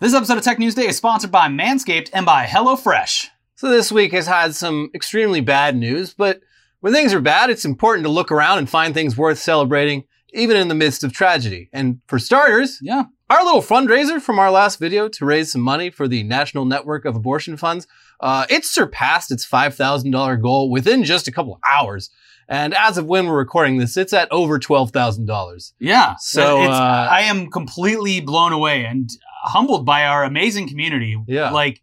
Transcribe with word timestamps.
This 0.00 0.14
episode 0.14 0.38
of 0.38 0.44
Tech 0.44 0.58
News 0.58 0.74
Day 0.74 0.86
is 0.88 0.96
sponsored 0.96 1.30
by 1.30 1.48
Manscaped 1.48 2.08
and 2.14 2.24
by 2.24 2.46
HelloFresh. 2.46 3.26
So 3.56 3.68
this 3.68 3.92
week 3.92 4.12
has 4.12 4.26
had 4.26 4.54
some 4.54 4.90
extremely 4.94 5.42
bad 5.42 5.76
news, 5.76 6.14
but 6.14 6.40
when 6.80 6.94
things 6.94 7.12
are 7.12 7.20
bad, 7.20 7.50
it's 7.50 7.66
important 7.66 8.04
to 8.06 8.10
look 8.10 8.32
around 8.32 8.58
and 8.58 8.70
find 8.70 8.94
things 8.94 9.18
worth 9.18 9.38
celebrating, 9.38 10.04
even 10.32 10.56
in 10.56 10.68
the 10.68 10.74
midst 10.74 11.04
of 11.04 11.12
tragedy. 11.12 11.68
And 11.72 12.00
for 12.06 12.18
starters, 12.18 12.78
Yeah. 12.80 13.04
our 13.28 13.44
little 13.44 13.60
fundraiser 13.60 14.22
from 14.22 14.38
our 14.38 14.50
last 14.50 14.78
video 14.78 15.06
to 15.08 15.24
raise 15.26 15.52
some 15.52 15.60
money 15.60 15.90
for 15.90 16.08
the 16.08 16.22
National 16.22 16.64
Network 16.64 17.04
of 17.04 17.14
Abortion 17.14 17.58
Funds, 17.58 17.86
uh, 18.20 18.46
it 18.48 18.64
surpassed 18.64 19.30
its 19.30 19.44
$5,000 19.44 20.38
goal 20.38 20.70
within 20.70 21.04
just 21.04 21.28
a 21.28 21.32
couple 21.32 21.52
of 21.54 21.60
hours. 21.70 22.08
And 22.48 22.74
as 22.74 22.96
of 22.96 23.04
when 23.04 23.26
we're 23.26 23.36
recording 23.36 23.76
this, 23.76 23.98
it's 23.98 24.14
at 24.14 24.32
over 24.32 24.58
$12,000. 24.58 25.74
Yeah. 25.78 26.14
So, 26.18 26.62
It's- 26.62 26.74
uh, 26.76 27.08
I 27.10 27.20
am 27.20 27.48
completely 27.50 28.20
blown 28.20 28.52
away 28.54 28.86
and 28.86 29.08
humbled 29.42 29.84
by 29.86 30.04
our 30.06 30.24
amazing 30.24 30.68
community. 30.68 31.16
Yeah. 31.26 31.50
Like, 31.50 31.82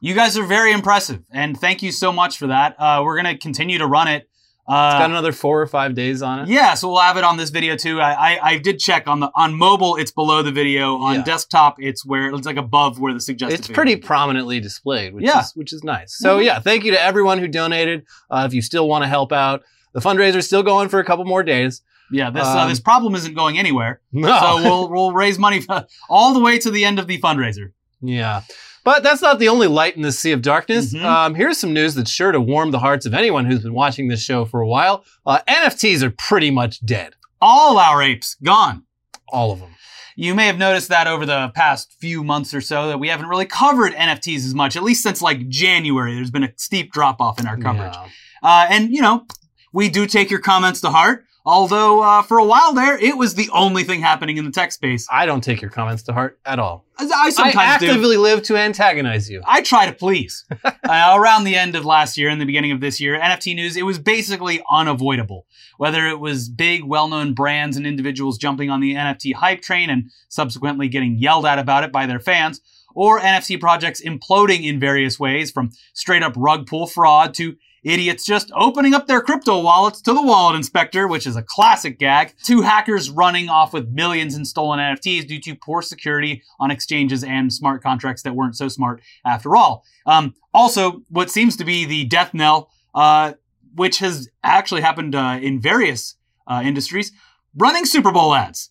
you 0.00 0.14
guys 0.14 0.36
are 0.36 0.44
very 0.44 0.72
impressive. 0.72 1.22
And 1.30 1.58
thank 1.58 1.82
you 1.82 1.92
so 1.92 2.12
much 2.12 2.38
for 2.38 2.48
that. 2.48 2.74
Uh, 2.78 3.02
we're 3.04 3.20
going 3.20 3.32
to 3.34 3.38
continue 3.38 3.78
to 3.78 3.86
run 3.86 4.08
it. 4.08 4.28
Uh, 4.68 4.90
It's 4.94 5.00
got 5.00 5.10
another 5.10 5.32
four 5.32 5.60
or 5.60 5.66
five 5.66 5.94
days 5.94 6.22
on 6.22 6.38
it. 6.40 6.48
Yeah, 6.48 6.74
so 6.74 6.88
we'll 6.88 7.00
have 7.00 7.16
it 7.16 7.24
on 7.24 7.36
this 7.36 7.50
video 7.50 7.76
too. 7.76 8.00
I, 8.00 8.12
I, 8.34 8.38
I 8.50 8.58
did 8.58 8.78
check 8.78 9.08
on 9.08 9.18
the 9.18 9.28
on 9.34 9.54
mobile, 9.54 9.96
it's 9.96 10.12
below 10.12 10.40
the 10.42 10.52
video. 10.52 10.98
On 10.98 11.16
Yeah. 11.16 11.22
desktop, 11.24 11.76
it's 11.80 12.06
where 12.06 12.32
it's 12.32 12.46
like 12.46 12.56
above 12.56 13.00
where 13.00 13.12
the 13.12 13.18
suggested. 13.20 13.58
It's 13.58 13.68
pretty 13.68 13.94
is. 13.94 14.04
prominently 14.06 14.60
displayed, 14.60 15.14
which 15.14 15.24
Yeah. 15.24 15.40
is 15.40 15.50
which 15.56 15.72
is 15.72 15.82
nice. 15.82 16.16
So 16.16 16.38
Mhm. 16.38 16.44
yeah, 16.44 16.58
thank 16.60 16.84
you 16.84 16.92
to 16.92 17.00
everyone 17.02 17.38
who 17.38 17.48
donated. 17.48 18.04
Uh, 18.30 18.44
if 18.46 18.54
you 18.54 18.62
still 18.62 18.86
want 18.88 19.02
to 19.02 19.08
help 19.08 19.32
out, 19.32 19.62
the 19.94 20.00
fundraiser 20.00 20.36
is 20.36 20.46
still 20.46 20.62
going 20.62 20.88
for 20.88 21.00
a 21.00 21.04
couple 21.04 21.24
more 21.24 21.42
days. 21.42 21.82
Yeah, 22.12 22.30
this 22.30 22.44
uh, 22.46 22.58
Um, 22.60 22.68
this 22.68 22.80
problem 22.80 23.14
isn't 23.14 23.34
going 23.34 23.58
anywhere. 23.58 24.00
No. 24.12 24.38
So 24.40 24.62
we'll 24.62 24.88
we'll 24.90 25.12
raise 25.12 25.38
money 25.38 25.60
for, 25.60 25.86
all 26.08 26.32
the 26.34 26.40
way 26.40 26.58
to 26.58 26.70
the 26.70 26.84
end 26.84 26.98
of 26.98 27.06
the 27.06 27.20
fundraiser. 27.20 27.72
yeah. 28.00 28.42
But 28.84 29.04
that's 29.04 29.22
not 29.22 29.38
the 29.38 29.46
only 29.48 29.68
light 29.68 29.94
in 29.94 30.02
this 30.02 30.18
sea 30.18 30.32
of 30.32 30.42
darkness. 30.42 30.92
Mhm. 30.92 31.04
Um, 31.04 31.34
here's 31.36 31.56
some 31.56 31.72
news 31.72 31.94
that's 31.94 32.10
sure 32.10 32.32
to 32.32 32.40
warm 32.40 32.72
the 32.72 32.80
hearts 32.80 33.06
of 33.06 33.14
anyone 33.14 33.44
who's 33.44 33.62
been 33.62 33.74
watching 33.74 34.08
this 34.08 34.20
show 34.24 34.44
for 34.44 34.60
a 34.60 34.66
while. 34.66 35.04
Uh, 35.24 35.38
NFTs 35.48 36.02
are 36.02 36.10
pretty 36.10 36.50
much 36.50 36.84
dead. 36.84 37.14
All 37.40 37.78
our 37.78 38.02
apes 38.02 38.36
gone. 38.42 38.82
All 39.28 39.52
of 39.52 39.60
them. 39.60 39.70
You 40.16 40.34
may 40.34 40.46
have 40.46 40.58
noticed 40.58 40.88
that 40.88 41.06
over 41.06 41.24
the 41.24 41.52
past 41.54 41.94
few 42.00 42.24
months 42.24 42.52
or 42.52 42.60
so 42.60 42.88
that 42.88 42.98
we 42.98 43.06
haven't 43.08 43.28
really 43.28 43.46
covered 43.46 43.92
NFTs 43.94 44.38
as 44.44 44.52
much, 44.54 44.74
at 44.76 44.82
least 44.82 45.02
since 45.04 45.22
like 45.22 45.48
January. 45.48 46.14
There's 46.16 46.32
been 46.32 46.42
a 46.44 46.52
steep 46.56 46.92
drop 46.92 47.20
off 47.20 47.38
in 47.40 47.46
our 47.46 47.56
coverage. 47.56 47.94
Yeah. 47.94 48.08
Uh, 48.42 48.66
and, 48.68 48.92
you 48.92 49.00
know, 49.00 49.26
we 49.72 49.88
do 49.90 50.06
take 50.06 50.28
your 50.28 50.40
comments 50.40 50.80
to 50.80 50.90
heart, 50.90 51.24
although 51.44 52.02
uh, 52.02 52.22
for 52.22 52.38
a 52.38 52.44
while 52.44 52.72
there, 52.72 52.96
it 52.98 53.16
was 53.16 53.34
the 53.34 53.48
only 53.52 53.84
thing 53.84 54.00
happening 54.00 54.36
in 54.36 54.44
the 54.44 54.50
tech 54.50 54.72
space. 54.72 55.06
I 55.10 55.26
don't 55.26 55.42
take 55.42 55.60
your 55.60 55.70
comments 55.70 56.02
to 56.04 56.12
heart 56.12 56.38
at 56.44 56.58
all. 56.58 56.84
I 56.98 57.04
I 57.04 57.30
sometimes 57.30 57.56
I 57.56 57.78
do. 57.78 57.86
actively 57.86 58.16
live 58.16 58.42
to 58.44 58.56
antagonize 58.56 59.28
you. 59.30 59.42
I 59.46 59.62
try 59.62 59.86
to 59.86 59.92
please. 59.92 60.44
uh, 60.64 61.14
around 61.16 61.44
the 61.44 61.56
end 61.56 61.74
of 61.74 61.84
last 61.84 62.16
year 62.16 62.28
and 62.28 62.40
the 62.40 62.46
beginning 62.46 62.72
of 62.72 62.80
this 62.80 63.00
year, 63.00 63.18
NFT 63.18 63.54
news, 63.54 63.76
it 63.76 63.82
was 63.82 63.98
basically 63.98 64.62
unavoidable. 64.70 65.46
Whether 65.78 66.06
it 66.06 66.20
was 66.20 66.48
big, 66.48 66.84
well 66.84 67.08
known 67.08 67.34
brands 67.34 67.76
and 67.76 67.86
individuals 67.86 68.38
jumping 68.38 68.70
on 68.70 68.80
the 68.80 68.94
NFT 68.94 69.34
hype 69.34 69.62
train 69.62 69.90
and 69.90 70.10
subsequently 70.28 70.88
getting 70.88 71.16
yelled 71.16 71.46
at 71.46 71.58
about 71.58 71.84
it 71.84 71.92
by 71.92 72.06
their 72.06 72.20
fans, 72.20 72.60
or 72.94 73.20
NFT 73.20 73.58
projects 73.60 74.02
imploding 74.02 74.64
in 74.64 74.78
various 74.78 75.18
ways 75.18 75.50
from 75.50 75.70
straight 75.94 76.22
up 76.22 76.34
rug 76.36 76.66
pull 76.66 76.86
fraud 76.86 77.34
to 77.34 77.56
idiots 77.84 78.24
just 78.24 78.50
opening 78.54 78.94
up 78.94 79.06
their 79.06 79.20
crypto 79.20 79.60
wallets 79.60 80.00
to 80.02 80.12
the 80.12 80.22
wallet 80.22 80.56
inspector, 80.56 81.08
which 81.08 81.26
is 81.26 81.36
a 81.36 81.42
classic 81.42 81.98
gag, 81.98 82.34
Two 82.42 82.62
hackers 82.62 83.10
running 83.10 83.48
off 83.48 83.72
with 83.72 83.88
millions 83.88 84.36
in 84.36 84.44
stolen 84.44 84.78
NFTs 84.78 85.26
due 85.26 85.40
to 85.40 85.54
poor 85.54 85.82
security 85.82 86.42
on 86.60 86.70
exchanges 86.70 87.24
and 87.24 87.52
smart 87.52 87.82
contracts 87.82 88.22
that 88.22 88.34
weren't 88.34 88.56
so 88.56 88.68
smart 88.68 89.00
after 89.24 89.56
all. 89.56 89.84
Um, 90.06 90.34
also, 90.54 91.02
what 91.08 91.30
seems 91.30 91.56
to 91.56 91.64
be 91.64 91.84
the 91.84 92.04
death 92.04 92.34
knell, 92.34 92.70
uh, 92.94 93.34
which 93.74 93.98
has 93.98 94.28
actually 94.42 94.82
happened 94.82 95.14
uh, 95.14 95.38
in 95.40 95.60
various 95.60 96.16
uh, 96.46 96.62
industries, 96.64 97.12
running 97.56 97.84
Super 97.84 98.12
Bowl 98.12 98.34
ads. 98.34 98.70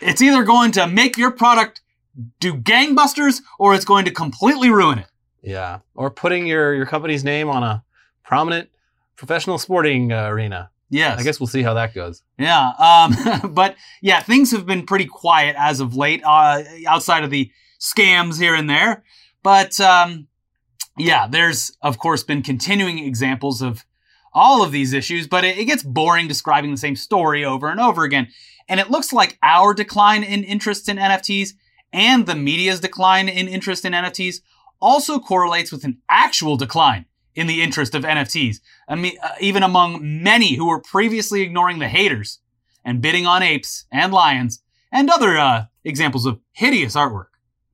It's 0.00 0.22
either 0.22 0.44
going 0.44 0.72
to 0.72 0.86
make 0.86 1.16
your 1.16 1.32
product 1.32 1.80
do 2.40 2.54
gangbusters 2.54 3.42
or 3.58 3.74
it's 3.74 3.84
going 3.84 4.04
to 4.04 4.10
completely 4.10 4.70
ruin 4.70 4.98
it. 4.98 5.06
Yeah. 5.42 5.80
Or 5.94 6.10
putting 6.10 6.46
your, 6.46 6.74
your 6.74 6.86
company's 6.86 7.24
name 7.24 7.48
on 7.48 7.62
a 7.62 7.84
prominent 8.28 8.68
professional 9.16 9.56
sporting 9.56 10.12
uh, 10.12 10.28
arena. 10.28 10.70
Yes. 10.90 11.18
I 11.18 11.22
guess 11.22 11.40
we'll 11.40 11.46
see 11.46 11.62
how 11.62 11.74
that 11.74 11.94
goes. 11.94 12.22
Yeah. 12.38 12.72
Um, 12.78 13.54
but 13.54 13.74
yeah, 14.02 14.20
things 14.20 14.52
have 14.52 14.66
been 14.66 14.84
pretty 14.84 15.06
quiet 15.06 15.56
as 15.58 15.80
of 15.80 15.96
late, 15.96 16.22
uh, 16.24 16.62
outside 16.86 17.24
of 17.24 17.30
the 17.30 17.50
scams 17.80 18.38
here 18.38 18.54
and 18.54 18.68
there. 18.68 19.02
But 19.42 19.80
um, 19.80 20.28
yeah, 20.98 21.26
there's 21.26 21.72
of 21.80 21.98
course 21.98 22.22
been 22.22 22.42
continuing 22.42 22.98
examples 22.98 23.62
of 23.62 23.84
all 24.34 24.62
of 24.62 24.72
these 24.72 24.92
issues, 24.92 25.26
but 25.26 25.42
it, 25.42 25.56
it 25.56 25.64
gets 25.64 25.82
boring 25.82 26.28
describing 26.28 26.70
the 26.70 26.76
same 26.76 26.96
story 26.96 27.46
over 27.46 27.70
and 27.70 27.80
over 27.80 28.04
again. 28.04 28.28
And 28.68 28.78
it 28.78 28.90
looks 28.90 29.10
like 29.10 29.38
our 29.42 29.72
decline 29.72 30.22
in 30.22 30.44
interest 30.44 30.86
in 30.88 30.98
NFTs 30.98 31.54
and 31.94 32.26
the 32.26 32.34
media's 32.34 32.80
decline 32.80 33.30
in 33.30 33.48
interest 33.48 33.86
in 33.86 33.94
NFTs 33.94 34.40
also 34.80 35.18
correlates 35.18 35.72
with 35.72 35.84
an 35.84 35.98
actual 36.10 36.56
decline 36.56 37.06
in 37.38 37.46
the 37.46 37.62
interest 37.62 37.94
of 37.94 38.02
NFTs. 38.02 38.56
I 38.88 38.96
mean, 38.96 39.16
uh, 39.22 39.28
even 39.40 39.62
among 39.62 40.22
many 40.24 40.56
who 40.56 40.66
were 40.66 40.80
previously 40.80 41.42
ignoring 41.42 41.78
the 41.78 41.88
haters 41.88 42.40
and 42.84 43.00
bidding 43.00 43.26
on 43.26 43.44
apes 43.44 43.84
and 43.92 44.12
lions 44.12 44.60
and 44.90 45.08
other 45.08 45.38
uh, 45.38 45.66
examples 45.84 46.26
of 46.26 46.40
hideous 46.50 46.96
artwork. 46.96 47.28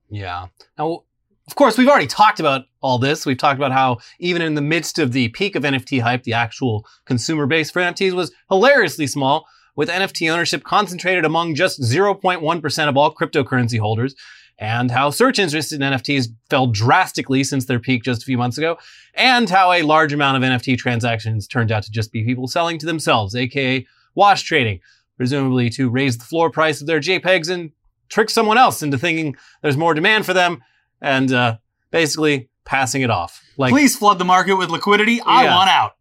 Yeah. 0.07 0.47
Now, 0.77 1.05
of 1.47 1.55
course, 1.55 1.79
we've 1.79 1.87
already 1.87 2.05
talked 2.05 2.39
about 2.39 2.65
all 2.81 2.99
this. 2.99 3.25
We've 3.25 3.39
talked 3.39 3.57
about 3.57 3.71
how 3.71 3.97
even 4.19 4.43
in 4.43 4.53
the 4.53 4.61
midst 4.61 4.99
of 4.99 5.13
the 5.13 5.29
peak 5.29 5.55
of 5.55 5.63
NFT 5.63 5.99
hype, 5.99 6.23
the 6.23 6.33
actual 6.33 6.85
consumer 7.05 7.47
base 7.47 7.71
for 7.71 7.81
NFTs 7.81 8.13
was 8.13 8.31
hilariously 8.49 9.07
small, 9.07 9.47
with 9.75 9.89
NFT 9.89 10.31
ownership 10.31 10.63
concentrated 10.63 11.25
among 11.25 11.55
just 11.55 11.81
0.1% 11.81 12.87
of 12.87 12.97
all 12.97 13.13
cryptocurrency 13.13 13.79
holders, 13.79 14.15
and 14.57 14.89
how 14.91 15.09
search 15.09 15.37
interest 15.39 15.73
in 15.73 15.81
NFTs 15.81 16.27
fell 16.49 16.67
drastically 16.67 17.43
since 17.43 17.65
their 17.65 17.79
peak 17.79 18.03
just 18.03 18.21
a 18.21 18.25
few 18.25 18.37
months 18.37 18.57
ago, 18.57 18.77
and 19.13 19.49
how 19.49 19.71
a 19.71 19.81
large 19.81 20.13
amount 20.13 20.37
of 20.37 20.49
NFT 20.49 20.77
transactions 20.77 21.47
turned 21.47 21.71
out 21.71 21.83
to 21.83 21.91
just 21.91 22.11
be 22.11 22.23
people 22.23 22.47
selling 22.47 22.77
to 22.79 22.85
themselves, 22.85 23.35
aka 23.35 23.85
wash 24.15 24.43
trading, 24.43 24.79
presumably 25.17 25.69
to 25.71 25.89
raise 25.89 26.17
the 26.17 26.23
floor 26.25 26.49
price 26.49 26.79
of 26.81 26.87
their 26.87 26.99
JPEGs 26.99 27.49
and 27.49 27.71
trick 28.07 28.29
someone 28.29 28.57
else 28.57 28.81
into 28.81 28.97
thinking 28.97 29.35
there's 29.61 29.75
more 29.77 29.93
demand 29.93 30.25
for 30.25 30.33
them 30.33 30.63
and 31.01 31.31
uh, 31.33 31.57
basically 31.91 32.49
passing 32.63 33.01
it 33.01 33.09
off. 33.09 33.43
Like, 33.57 33.71
Please 33.71 33.95
flood 33.95 34.19
the 34.19 34.25
market 34.25 34.55
with 34.55 34.69
liquidity. 34.69 35.21
I 35.21 35.43
Yeah. 35.43 35.55
want 35.55 35.69
out. 35.69 35.95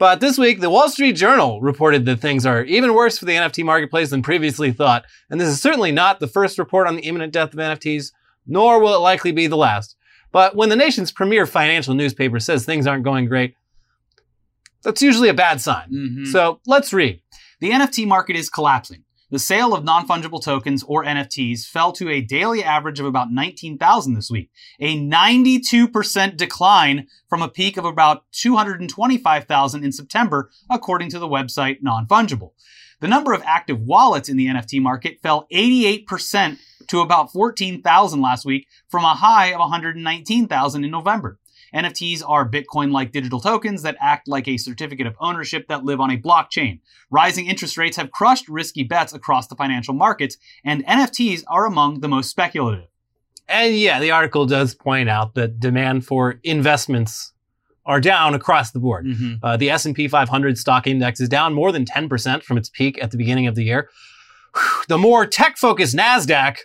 But 0.00 0.18
this 0.20 0.38
week, 0.38 0.60
the 0.60 0.70
Wall 0.70 0.88
Street 0.88 1.12
Journal 1.12 1.60
reported 1.60 2.06
that 2.06 2.20
things 2.20 2.44
are 2.46 2.64
even 2.64 2.94
worse 2.94 3.18
for 3.18 3.26
the 3.26 3.34
NFT 3.34 3.62
marketplace 3.64 4.08
than 4.10 4.22
previously 4.22 4.72
thought. 4.72 5.04
And 5.28 5.38
this 5.38 5.48
is 5.48 5.60
certainly 5.60 5.92
not 5.92 6.18
the 6.18 6.26
first 6.26 6.58
report 6.58 6.88
on 6.88 6.96
the 6.96 7.02
imminent 7.02 7.34
death 7.34 7.52
of 7.52 7.58
NFTs, 7.60 8.10
nor 8.46 8.80
will 8.80 8.94
it 8.94 8.98
likely 9.00 9.30
be 9.30 9.46
the 9.46 9.58
last. 9.58 9.94
But 10.32 10.56
when 10.56 10.70
the 10.70 10.76
nation's 10.76 11.12
premier 11.12 11.44
financial 11.44 11.94
newspaper 11.94 12.40
says 12.40 12.64
things 12.64 12.86
aren't 12.86 13.04
going 13.04 13.26
great, 13.26 13.54
that's 14.82 15.02
usually 15.02 15.28
a 15.28 15.34
bad 15.34 15.60
sign. 15.60 15.90
Mhm. 15.92 16.26
So 16.26 16.60
let's 16.66 16.92
read. 16.92 17.20
The 17.60 17.70
NFT 17.70 18.06
market 18.06 18.36
is 18.36 18.48
collapsing. 18.48 19.04
The 19.30 19.38
sale 19.38 19.74
of 19.74 19.84
non 19.84 20.08
fungible 20.08 20.42
tokens 20.42 20.82
or 20.82 21.04
NFTs 21.04 21.64
fell 21.64 21.92
to 21.92 22.10
a 22.10 22.20
daily 22.20 22.64
average 22.64 22.98
of 22.98 23.06
about 23.06 23.30
19,000 23.30 24.14
this 24.14 24.28
week, 24.28 24.50
a 24.80 24.98
92% 24.98 26.36
decline 26.36 27.06
from 27.28 27.40
a 27.40 27.48
peak 27.48 27.76
of 27.76 27.84
about 27.84 28.24
225,000 28.32 29.84
in 29.84 29.92
September, 29.92 30.50
according 30.68 31.10
to 31.10 31.20
the 31.20 31.28
website 31.28 31.76
Non 31.80 32.08
Fungible. 32.08 32.50
The 33.00 33.08
number 33.08 33.32
of 33.32 33.42
active 33.46 33.80
wallets 33.80 34.28
in 34.28 34.36
the 34.36 34.46
NFT 34.46 34.82
market 34.82 35.20
fell 35.22 35.46
88% 35.52 36.58
to 36.88 37.00
about 37.00 37.32
14,000 37.32 38.20
last 38.20 38.44
week 38.44 38.66
from 38.88 39.04
a 39.04 39.14
high 39.14 39.52
of 39.52 39.60
119,000 39.60 40.84
in 40.84 40.90
November. 40.90 41.38
NFTs 41.74 42.22
are 42.26 42.48
Bitcoin 42.48 42.92
like 42.92 43.12
digital 43.12 43.40
tokens 43.40 43.82
that 43.82 43.96
act 44.00 44.28
like 44.28 44.48
a 44.48 44.56
certificate 44.56 45.06
of 45.06 45.16
ownership 45.20 45.68
that 45.68 45.84
live 45.84 46.00
on 46.00 46.10
a 46.10 46.16
blockchain. 46.16 46.80
Rising 47.10 47.46
interest 47.46 47.76
rates 47.76 47.96
have 47.96 48.10
crushed 48.10 48.48
risky 48.48 48.82
bets 48.82 49.12
across 49.12 49.46
the 49.46 49.56
financial 49.56 49.94
markets, 49.94 50.36
and 50.64 50.84
NFTs 50.86 51.44
are 51.48 51.66
among 51.66 52.00
the 52.00 52.08
most 52.08 52.30
speculative. 52.30 52.86
And 53.48 53.76
yeah, 53.76 53.98
the 53.98 54.12
article 54.12 54.46
does 54.46 54.74
point 54.74 55.08
out 55.08 55.34
that 55.34 55.58
demand 55.58 56.06
for 56.06 56.38
investments 56.44 57.32
are 57.84 58.00
down 58.00 58.34
across 58.34 58.70
the 58.70 58.78
board. 58.78 59.08
Uh, 59.42 59.56
the 59.56 59.70
S&P 59.70 60.06
500 60.06 60.56
stock 60.56 60.86
index 60.86 61.20
is 61.20 61.28
down 61.28 61.54
more 61.54 61.72
than 61.72 61.84
10% 61.84 62.42
from 62.44 62.56
its 62.56 62.68
peak 62.68 63.02
at 63.02 63.10
the 63.10 63.16
beginning 63.16 63.48
of 63.48 63.56
the 63.56 63.64
year. 63.64 63.90
The 64.88 64.98
more 64.98 65.26
tech-focused 65.26 65.96
Nasdaq, 65.96 66.58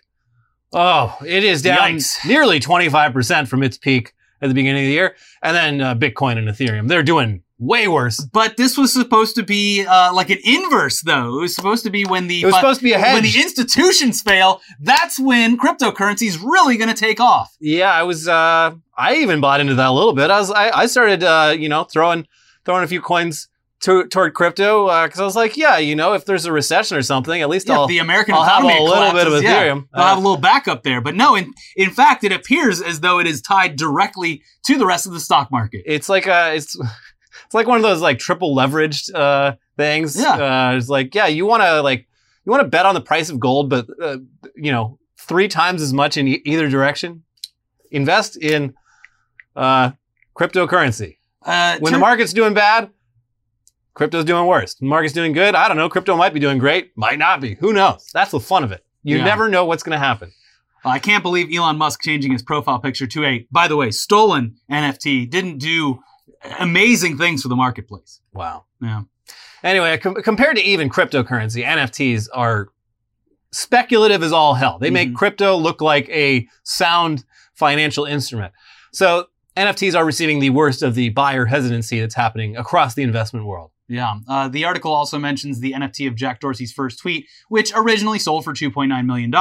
oh, 0.74 1.18
it 1.25 1.44
is 1.44 1.62
down 1.62 1.96
Yikes. 1.96 2.28
nearly 2.28 2.60
25% 2.60 3.48
from 3.48 3.63
its 3.63 3.78
peak 3.78 4.13
at 4.42 4.48
the 4.50 4.54
beginning 4.54 4.84
of 4.84 4.88
the 4.88 4.94
year. 4.94 5.16
And 5.42 5.56
then 5.56 5.82
uh, 5.82 5.96
Bitcoin 5.96 6.38
and 6.38 6.48
Ethereum, 6.48 6.88
they're 6.88 7.04
doing 7.04 7.44
way 7.58 7.88
worse. 7.88 8.20
But 8.20 8.58
this 8.58 8.78
was 8.78 8.92
supposed 8.92 9.36
to 9.36 9.44
be 9.44 9.86
uh, 9.86 10.14
like 10.14 10.30
an 10.30 10.40
inverse, 10.44 11.02
though. 11.02 11.38
It 11.38 11.42
was 11.42 11.56
supposed 11.56 11.84
to 11.86 11.90
be 11.90 12.06
when 12.06 12.28
the 12.28 12.42
It 12.42 12.46
was 12.46 12.56
supposed 12.56 12.80
to 12.80 12.84
be 12.84 12.92
a 12.94 13.00
hedge. 13.00 13.14
when 13.14 13.24
the 13.24 13.42
institutions 13.42 14.22
fail. 14.22 14.62
That's 14.80 15.20
when 15.20 15.58
cryptocurrency 15.58 16.28
is 16.28 16.38
really 16.38 16.78
going 16.78 16.90
to 16.90 16.96
take 16.96 17.20
off. 17.20 17.56
Yeah, 17.60 17.92
I 17.92 18.04
was. 18.04 18.28
Uh, 18.28 18.76
I 18.98 19.16
even 19.16 19.42
bought 19.42 19.60
into 19.62 19.76
that 19.76 19.88
a 19.88 19.92
little 19.92 20.14
bit. 20.14 20.30
I 20.30 20.40
was. 20.40 20.52
I, 20.52 20.70
I 20.72 20.86
started. 20.88 21.24
Uh, 21.24 21.56
you 21.58 21.70
know, 21.70 21.84
throwing 21.86 22.28
throwing 22.66 22.84
a 22.84 22.88
few 22.88 23.02
coins 23.02 23.48
to, 23.81 24.07
toward 24.07 24.33
crypto 24.33 24.86
because 25.06 25.19
I 25.19 25.24
was 25.25 25.36
like, 25.36 25.57
yeah, 25.57 25.77
you 25.77 25.95
know, 25.95 26.13
if 26.13 26.25
there's 26.25 26.45
a 26.45 26.51
recession 26.51 26.98
or 26.98 27.01
something, 27.01 27.42
at 27.42 27.50
least 27.50 27.68
Yeah, 27.68 27.75
I'll. 27.75 27.88
the 27.88 28.00
American 28.00 28.33
I'll 28.36 28.44
have 28.44 28.63
economy 28.63 28.80
a 28.80 28.83
little 28.83 29.12
bit 29.12 29.27
of 29.27 29.33
collapses, 29.33 29.44
yeah, 29.44 29.63
Ethereum. 29.63 29.88
They'll 29.94 30.04
Uh, 30.04 30.07
have 30.07 30.18
a 30.18 30.22
little 30.22 30.38
backup 30.38 30.83
there. 30.83 31.01
But 31.01 31.16
no, 31.16 31.36
in, 31.36 31.54
in 31.75 31.89
fact, 31.92 32.24
it 32.24 32.31
appears 32.31 32.81
as 32.81 33.01
though 33.01 33.19
it 33.19 33.27
is 33.27 33.42
tied 33.42 33.75
directly 33.75 34.42
to 34.66 34.77
the 34.77 34.86
rest 34.86 35.06
of 35.06 35.13
the 35.13 35.19
stock 35.19 35.51
market. 35.51 35.83
it's 35.86 36.10
like 36.10 36.27
a. 36.27 36.56
It's. 36.56 36.77
It's 37.45 37.54
like 37.54 37.68
one 37.68 37.75
of 37.77 37.83
those 37.83 38.01
like 38.01 38.18
triple 38.18 38.56
leveraged 38.56 39.13
uh, 39.13 39.56
things. 39.77 40.19
Yeah. 40.19 40.69
Uh, 40.72 40.77
it's 40.77 40.89
like 40.89 41.13
yeah, 41.13 41.27
you 41.27 41.45
want 41.45 41.62
to 41.62 41.81
like 41.81 42.07
you 42.44 42.50
want 42.51 42.63
to 42.63 42.68
bet 42.68 42.88
on 42.88 42.95
the 42.95 43.01
price 43.01 43.30
of 43.30 43.39
gold, 43.39 43.69
but 43.69 43.86
uh, 44.01 44.18
you 44.56 44.72
know 44.72 44.98
three 45.19 45.48
times 45.48 45.81
as 45.83 45.94
much 45.94 46.18
in 46.18 46.27
e- 46.27 46.42
either 46.45 46.68
direction. 46.69 47.24
Invest 47.92 48.38
in 48.38 48.74
uh, 49.56 49.92
cryptocurrency. 50.36 51.18
Uh, 51.45 51.77
When 51.80 51.94
the 51.94 52.00
market's 52.00 52.33
doing 52.33 52.54
bad, 52.54 52.89
crypto's 53.95 54.25
doing 54.25 54.45
worse. 54.45 54.75
The 54.75 54.86
market's 54.86 55.13
doing 55.13 55.31
good, 55.33 55.56
I 55.56 55.68
don't 55.68 55.77
know. 55.77 55.89
Crypto 55.89 56.15
might 56.15 56.33
be 56.33 56.39
doing 56.39 56.59
great, 56.59 56.92
might 56.95 57.18
not 57.18 57.42
be. 57.42 57.56
Who 57.56 57.74
knows? 57.74 58.07
That's 58.13 58.31
the 58.31 58.39
fun 58.39 58.63
of 58.63 58.71
it. 58.71 58.86
You 59.03 59.18
Yeah. 59.18 59.24
never 59.25 59.50
know 59.50 59.65
what's 59.65 59.81
going 59.83 59.97
to 60.00 60.06
happen. 60.06 60.31
I 60.83 61.00
can't 61.00 61.24
believe 61.24 61.47
Elon 61.51 61.77
Musk 61.77 62.03
changing 62.03 62.31
his 62.31 62.44
profile 62.44 62.77
picture 62.80 63.07
to 63.07 63.24
a, 63.25 63.47
by 63.51 63.68
the 63.68 63.75
way, 63.75 63.89
stolen 63.89 64.57
NFT 64.71 65.25
didn't 65.30 65.57
do 65.57 66.00
amazing 66.59 67.18
things 67.18 67.42
for 67.42 67.47
the 67.47 67.56
marketplace. 67.56 68.21
Wow. 68.33 68.65
Yeah. 68.80 69.01
Anyway, 69.63 69.98
com- 69.98 70.13
compared 70.15 70.57
to 70.57 70.62
even 70.62 70.89
cryptocurrency, 70.89 71.65
NFTs 71.65 72.27
are 72.33 72.68
speculative 73.51 74.21
as 74.21 74.31
all 74.31 74.53
hell. 74.53 74.77
They 74.80 74.91
make 74.91 75.09
Mhm. 75.09 75.15
crypto 75.15 75.56
look 75.56 75.81
like 75.81 76.07
a 76.09 76.48
sound 76.63 77.24
financial 77.56 78.06
instrument. 78.06 78.53
So 78.91 79.27
NFTs 79.56 79.96
are 79.96 80.06
receiving 80.06 80.40
the 80.40 80.50
worst 80.50 80.81
of 80.81 80.96
the 80.96 81.10
buyer 81.10 81.46
hesitancy 81.46 82.00
that's 82.00 82.16
happening 82.16 82.57
across 82.57 82.94
the 82.94 83.04
investment 83.04 83.46
world. 83.46 83.72
Yeah. 83.88 84.16
Uh, 84.28 84.48
the 84.48 84.66
article 84.66 84.94
also 84.94 85.18
mentions 85.18 85.60
the 85.60 85.72
NFT 85.74 86.07
of 86.07 86.16
Jack 86.16 86.40
Dorsey's 86.42 86.74
first 86.74 87.00
tweet, 87.00 87.28
which 87.50 87.72
originally 87.75 88.19
sold 88.19 88.44
for 88.44 88.54
$2.9 88.54 89.06
million, 89.06 89.31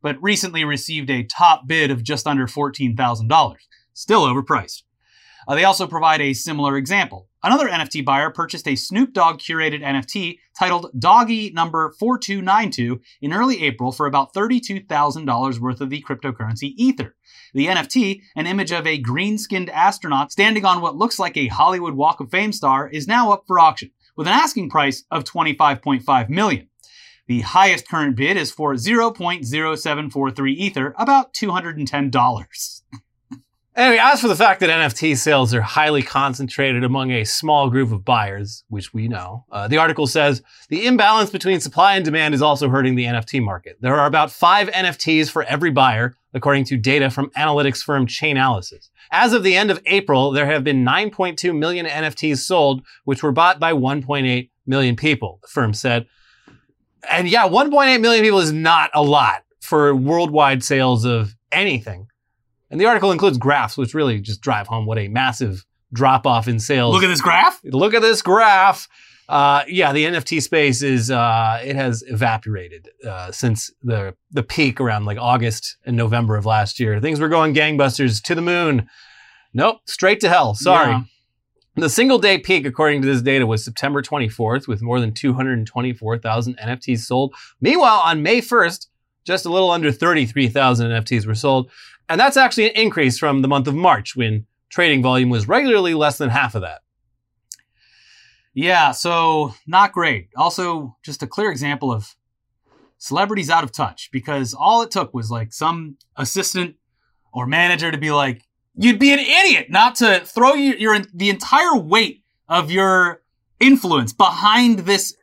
but 0.00 0.22
recently 0.22 0.64
received 0.64 1.10
a 1.10 1.24
top 1.24 1.66
bid 1.66 1.90
of 1.90 2.02
just 2.02 2.26
under 2.26 2.46
$14,000. 2.46 3.56
Still 3.92 4.22
overpriced. 4.22 4.82
Uh, 5.46 5.54
they 5.54 5.64
also 5.64 5.86
provide 5.86 6.20
a 6.20 6.32
similar 6.32 6.76
example. 6.76 7.28
Another 7.42 7.68
NFT 7.68 8.04
buyer 8.04 8.30
purchased 8.30 8.66
a 8.66 8.74
Snoop 8.74 9.12
Dogg 9.12 9.38
curated 9.38 9.82
NFT 9.82 10.38
titled 10.58 10.90
Doggy 10.98 11.50
number 11.50 11.92
4292 11.98 13.00
in 13.20 13.32
early 13.32 13.62
April 13.62 13.92
for 13.92 14.06
about 14.06 14.32
$32,000 14.32 15.58
worth 15.58 15.80
of 15.80 15.90
the 15.90 16.02
cryptocurrency 16.02 16.72
Ether. 16.76 17.14
The 17.52 17.66
NFT, 17.66 18.22
an 18.34 18.46
image 18.46 18.72
of 18.72 18.86
a 18.86 18.98
green 18.98 19.36
skinned 19.36 19.68
astronaut 19.70 20.32
standing 20.32 20.64
on 20.64 20.80
what 20.80 20.96
looks 20.96 21.18
like 21.18 21.36
a 21.36 21.48
Hollywood 21.48 21.94
Walk 21.94 22.20
of 22.20 22.30
Fame 22.30 22.52
star, 22.52 22.88
is 22.88 23.06
now 23.06 23.30
up 23.30 23.44
for 23.46 23.60
auction 23.60 23.90
with 24.16 24.26
an 24.26 24.32
asking 24.32 24.70
price 24.70 25.04
of 25.10 25.24
25.5 25.24 26.28
million. 26.28 26.68
The 27.26 27.40
highest 27.40 27.88
current 27.88 28.16
bid 28.16 28.36
is 28.36 28.50
for 28.50 28.74
0.0743 28.74 30.50
Ether, 30.50 30.94
about 30.98 31.32
$210. 31.32 32.82
Anyway, 33.76 33.98
as 34.00 34.20
for 34.20 34.28
the 34.28 34.36
fact 34.36 34.60
that 34.60 34.70
NFT 34.70 35.16
sales 35.16 35.52
are 35.52 35.60
highly 35.60 36.00
concentrated 36.00 36.84
among 36.84 37.10
a 37.10 37.24
small 37.24 37.68
group 37.68 37.90
of 37.90 38.04
buyers, 38.04 38.62
which 38.68 38.94
we 38.94 39.08
know, 39.08 39.44
uh, 39.50 39.66
the 39.66 39.78
article 39.78 40.06
says 40.06 40.42
the 40.68 40.86
imbalance 40.86 41.28
between 41.28 41.58
supply 41.58 41.96
and 41.96 42.04
demand 42.04 42.34
is 42.34 42.42
also 42.42 42.68
hurting 42.68 42.94
the 42.94 43.06
NFT 43.06 43.42
market. 43.42 43.78
There 43.80 43.96
are 43.96 44.06
about 44.06 44.30
five 44.30 44.68
NFTs 44.68 45.28
for 45.28 45.42
every 45.42 45.72
buyer, 45.72 46.14
according 46.32 46.66
to 46.66 46.76
data 46.76 47.10
from 47.10 47.30
analytics 47.30 47.82
firm 47.82 48.06
Chainalysis. 48.06 48.90
As 49.10 49.32
of 49.32 49.42
the 49.42 49.56
end 49.56 49.72
of 49.72 49.82
April, 49.86 50.30
there 50.30 50.46
have 50.46 50.62
been 50.62 50.84
9.2 50.84 51.58
million 51.58 51.84
NFTs 51.84 52.38
sold, 52.38 52.84
which 53.02 53.24
were 53.24 53.32
bought 53.32 53.58
by 53.58 53.72
1.8 53.72 54.50
million 54.66 54.94
people, 54.94 55.40
the 55.42 55.48
firm 55.48 55.74
said. 55.74 56.06
And 57.10 57.28
yeah, 57.28 57.48
1.8 57.48 58.00
million 58.00 58.22
people 58.22 58.38
is 58.38 58.52
not 58.52 58.90
a 58.94 59.02
lot 59.02 59.42
for 59.60 59.96
worldwide 59.96 60.62
sales 60.62 61.04
of 61.04 61.34
anything. 61.50 62.06
And 62.74 62.80
the 62.80 62.86
article 62.86 63.12
includes 63.12 63.38
graphs, 63.38 63.76
which 63.76 63.94
really 63.94 64.18
just 64.18 64.40
drive 64.40 64.66
home 64.66 64.84
what 64.84 64.98
a 64.98 65.06
massive 65.06 65.64
drop 65.92 66.26
off 66.26 66.48
in 66.48 66.58
sales. 66.58 66.92
Look 66.92 67.04
at 67.04 67.06
this 67.06 67.20
graph. 67.20 67.60
Look 67.62 67.94
at 67.94 68.02
this 68.02 68.20
graph. 68.20 68.88
Uh, 69.28 69.62
yeah, 69.68 69.92
the 69.92 70.04
NFT 70.06 70.42
space 70.42 70.82
is 70.82 71.08
uh, 71.08 71.62
it 71.64 71.76
has 71.76 72.02
evaporated 72.08 72.88
uh, 73.08 73.30
since 73.30 73.70
the 73.80 74.16
the 74.32 74.42
peak 74.42 74.80
around 74.80 75.04
like 75.04 75.18
August 75.18 75.76
and 75.86 75.96
November 75.96 76.34
of 76.34 76.46
last 76.46 76.80
year. 76.80 76.98
Things 76.98 77.20
were 77.20 77.28
going 77.28 77.54
gangbusters 77.54 78.20
to 78.24 78.34
the 78.34 78.42
moon. 78.42 78.88
Nope, 79.52 79.78
straight 79.86 80.18
to 80.22 80.28
hell. 80.28 80.56
Sorry. 80.56 80.90
Yeah. 80.90 81.02
The 81.76 81.88
single 81.88 82.18
day 82.18 82.38
peak, 82.38 82.66
according 82.66 83.02
to 83.02 83.06
this 83.06 83.22
data, 83.22 83.46
was 83.46 83.64
September 83.64 84.02
24th, 84.02 84.66
with 84.66 84.82
more 84.82 84.98
than 84.98 85.14
224,000 85.14 86.58
NFTs 86.58 86.98
sold. 86.98 87.34
Meanwhile, 87.60 88.00
on 88.04 88.24
May 88.24 88.40
1st, 88.40 88.88
just 89.24 89.46
a 89.46 89.48
little 89.48 89.70
under 89.70 89.90
33,000 89.90 90.90
NFTs 90.90 91.26
were 91.26 91.34
sold. 91.34 91.70
And 92.08 92.20
that's 92.20 92.36
actually 92.36 92.70
an 92.70 92.76
increase 92.76 93.18
from 93.18 93.42
the 93.42 93.48
month 93.48 93.66
of 93.66 93.74
March, 93.74 94.14
when 94.14 94.46
trading 94.68 95.02
volume 95.02 95.30
was 95.30 95.48
regularly 95.48 95.94
less 95.94 96.18
than 96.18 96.30
half 96.30 96.54
of 96.54 96.62
that. 96.62 96.82
Yeah, 98.52 98.92
so 98.92 99.54
not 99.66 99.92
great. 99.92 100.28
Also, 100.36 100.96
just 101.02 101.22
a 101.22 101.26
clear 101.26 101.50
example 101.50 101.90
of 101.90 102.14
celebrities 102.98 103.50
out 103.50 103.64
of 103.64 103.72
touch 103.72 104.10
because 104.12 104.54
all 104.54 104.82
it 104.82 104.90
took 104.90 105.12
was 105.12 105.30
like 105.30 105.52
some 105.52 105.96
assistant 106.16 106.76
or 107.32 107.46
manager 107.46 107.90
to 107.90 107.98
be 107.98 108.12
like, 108.12 108.42
you'd 108.76 108.98
be 108.98 109.12
an 109.12 109.18
idiot 109.18 109.66
not 109.70 109.96
to 109.96 110.20
throw 110.24 110.54
your, 110.54 110.76
your 110.76 110.98
the 111.12 111.30
entire 111.30 111.76
weight 111.76 112.22
of 112.48 112.70
your 112.70 113.22
influence 113.60 114.12
behind 114.12 114.80
this 114.80 115.16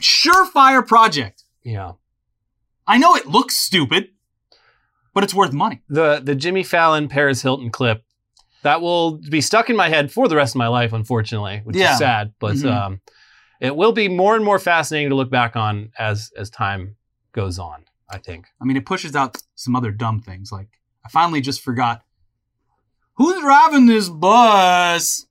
surefire 0.00 0.86
project. 0.86 1.44
Yeah. 1.62 1.92
I 2.86 2.98
know 2.98 3.14
it 3.14 3.26
looks 3.26 3.56
stupid, 3.56 4.08
but 5.14 5.24
it's 5.24 5.34
worth 5.34 5.52
money. 5.52 5.82
The 5.88 6.20
the 6.22 6.34
Jimmy 6.34 6.62
Fallon 6.62 7.08
Paris 7.08 7.42
Hilton 7.42 7.70
clip 7.70 8.04
that 8.62 8.80
will 8.80 9.18
be 9.30 9.40
stuck 9.40 9.70
in 9.70 9.76
my 9.76 9.88
head 9.88 10.12
for 10.12 10.28
the 10.28 10.36
rest 10.36 10.54
of 10.54 10.58
my 10.58 10.68
life, 10.68 10.92
unfortunately, 10.92 11.60
which 11.64 11.76
Yeah. 11.76 11.92
is 11.92 11.98
sad. 11.98 12.34
But 12.38 12.56
Mhm. 12.56 12.70
um, 12.72 13.00
it 13.60 13.74
will 13.74 13.92
be 13.92 14.08
more 14.08 14.36
and 14.36 14.44
more 14.44 14.58
fascinating 14.58 15.08
to 15.10 15.14
look 15.16 15.30
back 15.30 15.56
on 15.56 15.90
as 15.98 16.30
as 16.36 16.50
time 16.50 16.96
goes 17.32 17.58
on. 17.58 17.84
I 18.12 18.18
think. 18.18 18.46
I 18.60 18.64
mean, 18.64 18.76
it 18.76 18.84
pushes 18.84 19.14
out 19.14 19.36
some 19.54 19.76
other 19.76 19.92
dumb 19.92 20.20
things. 20.20 20.50
Like, 20.50 20.68
I 21.06 21.08
finally 21.08 21.40
just 21.40 21.60
forgot 21.62 22.02
who's 23.14 23.40
driving 23.40 23.86
this 23.86 24.08
bus. 24.08 25.26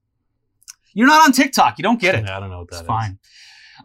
You're 0.93 1.07
not 1.07 1.25
on 1.27 1.31
TikTok. 1.33 1.77
You 1.77 1.83
don't 1.83 1.99
get 1.99 2.15
it. 2.15 2.25
Yeah, 2.25 2.37
I 2.37 2.39
don't 2.39 2.49
know 2.49 2.59
what 2.59 2.69
that 2.71 2.75
It's 2.77 2.81
is. 2.83 2.87
fine. 2.87 3.19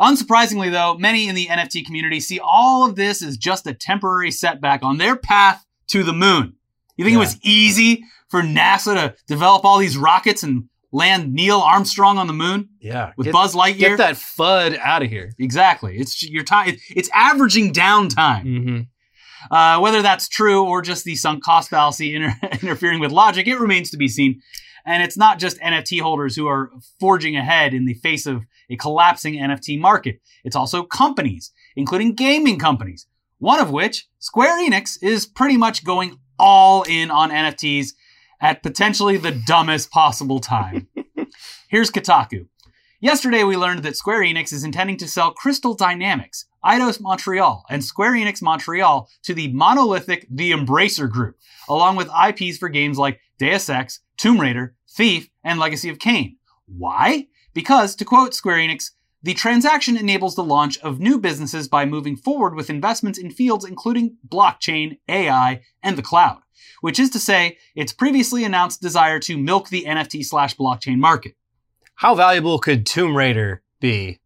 Unsurprisingly, 0.00 0.70
though, 0.72 0.96
many 0.96 1.28
in 1.28 1.34
the 1.34 1.48
NFT 1.48 1.84
community 1.84 2.18
see 2.20 2.40
all 2.40 2.88
of 2.88 2.96
this 2.96 3.22
as 3.22 3.36
just 3.36 3.66
a 3.66 3.74
temporary 3.74 4.30
setback 4.30 4.82
on 4.82 4.98
their 4.98 5.16
path 5.16 5.64
to 5.88 6.02
the 6.02 6.12
moon. 6.12 6.54
You 6.96 7.04
think 7.04 7.12
Yeah. 7.14 7.18
it 7.18 7.26
was 7.26 7.38
easy 7.42 8.04
for 8.30 8.42
NASA 8.42 8.94
to 8.94 9.14
develop 9.26 9.64
all 9.64 9.78
these 9.78 9.96
rockets 9.96 10.42
and 10.42 10.64
land 10.92 11.32
Neil 11.32 11.58
Armstrong 11.60 12.18
on 12.18 12.26
the 12.28 12.32
moon 12.32 12.68
Yeah. 12.80 13.12
with 13.16 13.26
get, 13.26 13.32
Buzz 13.32 13.54
Lightyear? 13.54 13.78
get 13.78 13.98
that 13.98 14.14
FUD 14.16 14.78
out 14.78 15.02
of 15.02 15.10
here. 15.10 15.32
Exactly. 15.38 15.96
It's 15.98 16.22
your 16.22 16.44
time. 16.44 16.76
It's 16.90 17.10
averaging 17.12 17.72
downtime. 17.72 18.44
Mm-hmm. 18.44 18.80
Uh, 19.54 19.78
whether 19.80 20.00
that's 20.02 20.28
true 20.28 20.64
or 20.64 20.80
just 20.82 21.04
the 21.04 21.16
sunk 21.16 21.42
cost 21.44 21.68
fallacy 21.68 22.14
inter- 22.14 22.34
interfering 22.62 23.00
with 23.00 23.12
logic, 23.12 23.46
it 23.46 23.58
remains 23.58 23.90
to 23.90 23.96
be 23.96 24.08
seen. 24.08 24.40
And 24.86 25.02
it's 25.02 25.16
not 25.16 25.38
just 25.38 25.58
NFT 25.60 26.00
holders 26.00 26.36
who 26.36 26.46
are 26.46 26.70
forging 27.00 27.36
ahead 27.36 27.74
in 27.74 27.86
the 27.86 27.94
face 27.94 28.26
of 28.26 28.42
a 28.70 28.76
collapsing 28.76 29.34
NFT 29.34 29.78
market. 29.80 30.20
It's 30.44 30.56
also 30.56 30.82
companies, 30.82 31.50
including 31.76 32.14
gaming 32.14 32.58
companies, 32.58 33.06
one 33.38 33.60
of 33.60 33.70
which, 33.70 34.08
Square 34.18 34.68
Enix, 34.68 34.98
is 35.02 35.26
pretty 35.26 35.56
much 35.56 35.84
going 35.84 36.18
all 36.38 36.82
in 36.82 37.10
on 37.10 37.30
NFTs 37.30 37.90
at 38.40 38.62
potentially 38.62 39.16
the 39.16 39.32
dumbest 39.32 39.90
possible 39.90 40.40
time. 40.40 40.88
Here's 41.68 41.90
Kotaku. 41.90 42.46
Yesterday, 43.00 43.44
we 43.44 43.56
learned 43.56 43.82
that 43.82 43.96
Square 43.96 44.22
Enix 44.22 44.52
is 44.52 44.64
intending 44.64 44.96
to 44.96 45.08
sell 45.08 45.32
Crystal 45.32 45.74
Dynamics, 45.74 46.46
Eidos 46.64 47.00
Montreal, 47.00 47.64
and 47.68 47.84
Square 47.84 48.12
Enix 48.12 48.40
Montreal 48.40 49.08
to 49.24 49.34
the 49.34 49.52
monolithic 49.52 50.26
The 50.30 50.52
Embracer 50.52 51.10
Group, 51.10 51.36
along 51.68 51.96
with 51.96 52.08
IPs 52.08 52.56
for 52.56 52.70
games 52.70 52.98
like 52.98 53.20
Deus 53.38 53.68
Ex, 53.68 54.00
Tomb 54.16 54.40
Raider, 54.40 54.74
Thief, 54.90 55.28
and 55.42 55.58
Legacy 55.58 55.90
of 55.90 55.98
Kain. 55.98 56.38
Why? 56.66 57.26
Because, 57.52 57.94
to 57.96 58.04
quote 58.04 58.32
Square 58.32 58.56
Enix, 58.56 58.92
the 59.24 59.32
transaction 59.32 59.96
enables 59.96 60.34
the 60.34 60.44
launch 60.44 60.78
of 60.80 61.00
new 61.00 61.18
businesses 61.18 61.66
by 61.66 61.86
moving 61.86 62.14
forward 62.14 62.54
with 62.54 62.68
investments 62.68 63.18
in 63.18 63.30
fields 63.30 63.64
including 63.64 64.18
blockchain, 64.28 64.98
AI, 65.08 65.62
and 65.82 65.96
the 65.96 66.02
cloud, 66.02 66.40
which 66.82 67.00
is 67.00 67.08
to 67.08 67.18
say, 67.18 67.56
its 67.74 67.90
previously 67.90 68.44
announced 68.44 68.82
desire 68.82 69.18
to 69.20 69.38
milk 69.38 69.70
the 69.70 69.86
NFT 69.86 70.26
slash 70.26 70.54
blockchain 70.54 70.98
market. 70.98 71.36
How 71.94 72.14
valuable 72.14 72.58
could 72.58 72.84
Tomb 72.84 73.16
Raider 73.16 73.62
be 73.80 74.20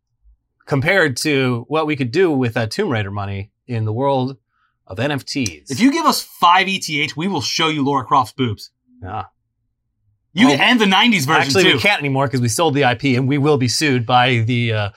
compared 0.66 1.16
to 1.18 1.64
what 1.68 1.86
we 1.86 1.94
could 1.94 2.10
do 2.10 2.32
with 2.32 2.54
that 2.54 2.72
Tomb 2.72 2.90
Raider 2.90 3.12
money 3.12 3.52
in 3.68 3.84
the 3.84 3.92
world 3.92 4.36
of 4.84 4.98
NFTs? 4.98 5.70
If 5.70 5.78
you 5.78 5.92
give 5.92 6.06
us 6.06 6.22
five 6.22 6.66
ETH, 6.68 7.16
we 7.16 7.28
will 7.28 7.40
show 7.40 7.68
you 7.68 7.84
Laura 7.84 8.04
Croft's 8.04 8.32
boobs. 8.32 8.72
yeah. 9.00 9.26
You 10.34 10.48
Well, 10.48 10.60
and 10.60 10.80
the 10.80 10.84
'90s 10.84 11.26
version 11.26 11.32
Actually, 11.42 11.64
too. 11.64 11.72
we 11.74 11.78
can't 11.80 12.00
anymore 12.00 12.26
because 12.26 12.40
we 12.40 12.48
sold 12.48 12.74
the 12.74 12.82
IP 12.82 13.16
and 13.16 13.26
we 13.28 13.38
will 13.38 13.56
be 13.58 13.68
sued 13.68 14.04
by 14.06 14.38
the 14.38 14.72
uh, 14.72 14.90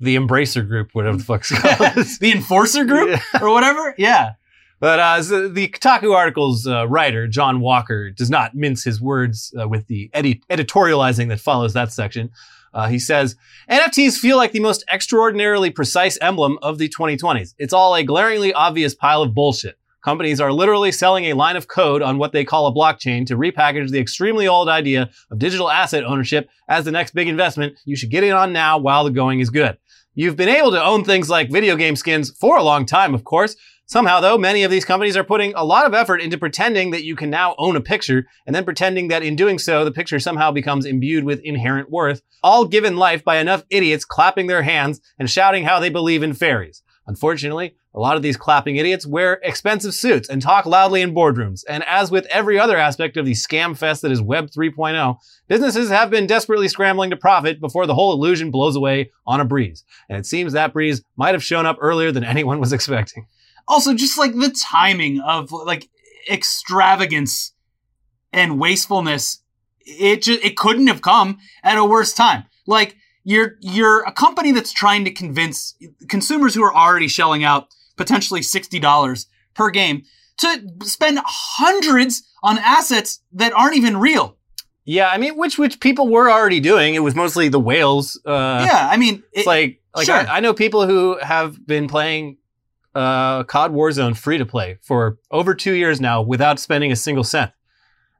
the 0.00 0.16
Embracer 0.16 0.66
Group, 0.66 0.90
whatever 0.94 1.16
the 1.18 1.24
fuck's 1.24 1.50
called. 1.58 1.94
the 2.20 2.32
Enforcer 2.32 2.84
Group 2.84 3.10
Yeah. 3.10 3.40
or 3.42 3.50
whatever. 3.50 3.94
Yeah. 3.98 4.32
But 4.80 4.98
uh, 4.98 5.22
so 5.22 5.48
the 5.48 5.68
Kotaku 5.68 6.14
article's 6.14 6.66
uh, 6.66 6.88
writer, 6.88 7.26
John 7.28 7.60
Walker, 7.60 8.10
does 8.10 8.30
not 8.30 8.54
mince 8.54 8.82
his 8.82 8.98
words 8.98 9.52
uh, 9.60 9.68
with 9.68 9.86
the 9.88 10.10
edi- 10.16 10.40
editorializing 10.48 11.28
that 11.28 11.38
follows 11.40 11.74
that 11.74 11.92
section. 11.92 12.30
Uh, 12.72 12.88
he 12.88 12.98
says, 12.98 13.36
NFTs 13.70 14.16
feel 14.16 14.38
like 14.38 14.52
the 14.52 14.60
most 14.60 14.82
extraordinarily 14.90 15.68
precise 15.70 16.16
emblem 16.22 16.56
of 16.62 16.78
the 16.78 16.88
2020s. 16.88 17.52
It's 17.58 17.74
all 17.74 17.94
a 17.94 18.02
glaringly 18.02 18.54
obvious 18.54 18.94
pile 18.94 19.20
of 19.20 19.34
bullshit. 19.34 19.76
Companies 20.04 20.40
are 20.40 20.52
literally 20.52 20.92
selling 20.92 21.26
a 21.26 21.34
line 21.34 21.56
of 21.56 21.68
code 21.68 22.02
on 22.02 22.18
what 22.18 22.32
they 22.32 22.44
call 22.44 22.66
a 22.66 22.74
blockchain 22.74 23.26
to 23.26 23.36
repackage 23.36 23.90
the 23.90 23.98
extremely 23.98 24.48
old 24.48 24.68
idea 24.68 25.10
of 25.30 25.38
digital 25.38 25.70
asset 25.70 26.04
ownership 26.04 26.48
as 26.68 26.84
the 26.84 26.90
next 26.90 27.14
big 27.14 27.28
investment 27.28 27.78
you 27.84 27.96
should 27.96 28.10
get 28.10 28.24
in 28.24 28.32
on 28.32 28.52
now 28.52 28.78
while 28.78 29.04
the 29.04 29.10
going 29.10 29.40
is 29.40 29.50
good. 29.50 29.76
You've 30.14 30.36
been 30.36 30.48
able 30.48 30.70
to 30.72 30.82
own 30.82 31.04
things 31.04 31.30
like 31.30 31.50
video 31.50 31.76
game 31.76 31.96
skins 31.96 32.30
for 32.30 32.56
a 32.56 32.62
long 32.62 32.86
time, 32.86 33.14
of 33.14 33.24
course, 33.24 33.56
Somehow, 33.90 34.20
though, 34.20 34.38
many 34.38 34.62
of 34.62 34.70
these 34.70 34.84
companies 34.84 35.16
are 35.16 35.24
putting 35.24 35.52
a 35.54 35.64
lot 35.64 35.84
of 35.84 35.94
effort 35.94 36.20
into 36.20 36.38
pretending 36.38 36.92
that 36.92 37.02
you 37.02 37.16
can 37.16 37.28
now 37.28 37.56
own 37.58 37.74
a 37.74 37.80
picture, 37.80 38.24
and 38.46 38.54
then 38.54 38.64
pretending 38.64 39.08
that 39.08 39.24
in 39.24 39.34
doing 39.34 39.58
so, 39.58 39.84
the 39.84 39.90
picture 39.90 40.20
somehow 40.20 40.52
becomes 40.52 40.86
imbued 40.86 41.24
with 41.24 41.40
inherent 41.40 41.90
worth, 41.90 42.22
all 42.40 42.66
given 42.66 42.96
life 42.96 43.24
by 43.24 43.38
enough 43.38 43.64
idiots 43.68 44.04
clapping 44.04 44.46
their 44.46 44.62
hands 44.62 45.00
and 45.18 45.28
shouting 45.28 45.64
how 45.64 45.80
they 45.80 45.88
believe 45.88 46.22
in 46.22 46.34
fairies. 46.34 46.84
Unfortunately, 47.10 47.74
a 47.92 47.98
lot 47.98 48.14
of 48.16 48.22
these 48.22 48.36
clapping 48.36 48.76
idiots 48.76 49.04
wear 49.04 49.40
expensive 49.42 49.94
suits 49.94 50.28
and 50.28 50.40
talk 50.40 50.64
loudly 50.64 51.02
in 51.02 51.12
boardrooms. 51.12 51.64
And 51.68 51.82
as 51.88 52.08
with 52.08 52.24
every 52.26 52.56
other 52.56 52.76
aspect 52.76 53.16
of 53.16 53.26
the 53.26 53.32
scam 53.32 53.76
fest 53.76 54.02
that 54.02 54.12
is 54.12 54.22
Web 54.22 54.48
3.0, 54.48 55.16
businesses 55.48 55.90
have 55.90 56.08
been 56.08 56.28
desperately 56.28 56.68
scrambling 56.68 57.10
to 57.10 57.16
profit 57.16 57.60
before 57.60 57.86
the 57.86 57.94
whole 57.94 58.12
illusion 58.12 58.52
blows 58.52 58.76
away 58.76 59.10
on 59.26 59.40
a 59.40 59.44
breeze. 59.44 59.82
And 60.08 60.16
it 60.16 60.24
seems 60.24 60.52
that 60.52 60.72
breeze 60.72 61.02
might 61.16 61.34
have 61.34 61.42
shown 61.42 61.66
up 61.66 61.78
earlier 61.80 62.12
than 62.12 62.22
anyone 62.32 62.60
was 62.60 62.72
expecting. 62.72 63.26
Also, 63.66 63.92
just 63.92 64.16
like 64.16 64.36
the 64.36 64.56
timing 64.70 65.20
of 65.20 65.50
like 65.50 65.88
extravagance 66.30 67.54
and 68.32 68.60
wastefulness, 68.60 69.42
it 69.80 70.22
just 70.22 70.44
it 70.44 70.56
couldn't 70.56 70.86
have 70.86 71.02
come 71.02 71.38
at 71.64 71.76
a 71.76 71.84
worse 71.84 72.12
time. 72.12 72.44
Like 72.68 72.94
you're 73.24 73.56
you're 73.60 74.02
a 74.04 74.12
company 74.12 74.52
that's 74.52 74.72
trying 74.72 75.04
to 75.04 75.10
convince 75.10 75.74
consumers 76.08 76.54
who 76.54 76.62
are 76.62 76.74
already 76.74 77.08
shelling 77.08 77.44
out 77.44 77.68
potentially 77.96 78.42
sixty 78.42 78.78
dollars 78.78 79.26
per 79.54 79.70
game 79.70 80.02
to 80.38 80.62
spend 80.84 81.18
hundreds 81.24 82.22
on 82.42 82.58
assets 82.58 83.20
that 83.32 83.52
aren't 83.52 83.76
even 83.76 83.96
real. 83.98 84.36
Yeah, 84.84 85.08
I 85.08 85.18
mean, 85.18 85.36
which 85.36 85.58
which 85.58 85.78
people 85.80 86.08
were 86.08 86.30
already 86.30 86.60
doing. 86.60 86.94
It 86.94 87.00
was 87.00 87.14
mostly 87.14 87.48
the 87.48 87.60
whales. 87.60 88.18
Uh, 88.24 88.64
yeah, 88.66 88.88
I 88.90 88.96
mean, 88.96 89.22
it's 89.32 89.42
it- 89.42 89.46
like 89.46 89.82
like 89.94 90.06
sure. 90.06 90.16
I, 90.16 90.36
I 90.38 90.40
know 90.40 90.54
people 90.54 90.86
who 90.86 91.18
have 91.20 91.64
been 91.66 91.86
playing 91.88 92.38
uh, 92.94 93.44
COD 93.44 93.72
Warzone 93.72 94.16
free 94.16 94.38
to 94.38 94.46
play 94.46 94.78
for 94.82 95.18
over 95.30 95.54
two 95.54 95.74
years 95.74 96.00
now 96.00 96.22
without 96.22 96.58
spending 96.58 96.90
a 96.90 96.96
single 96.96 97.24
cent. 97.24 97.52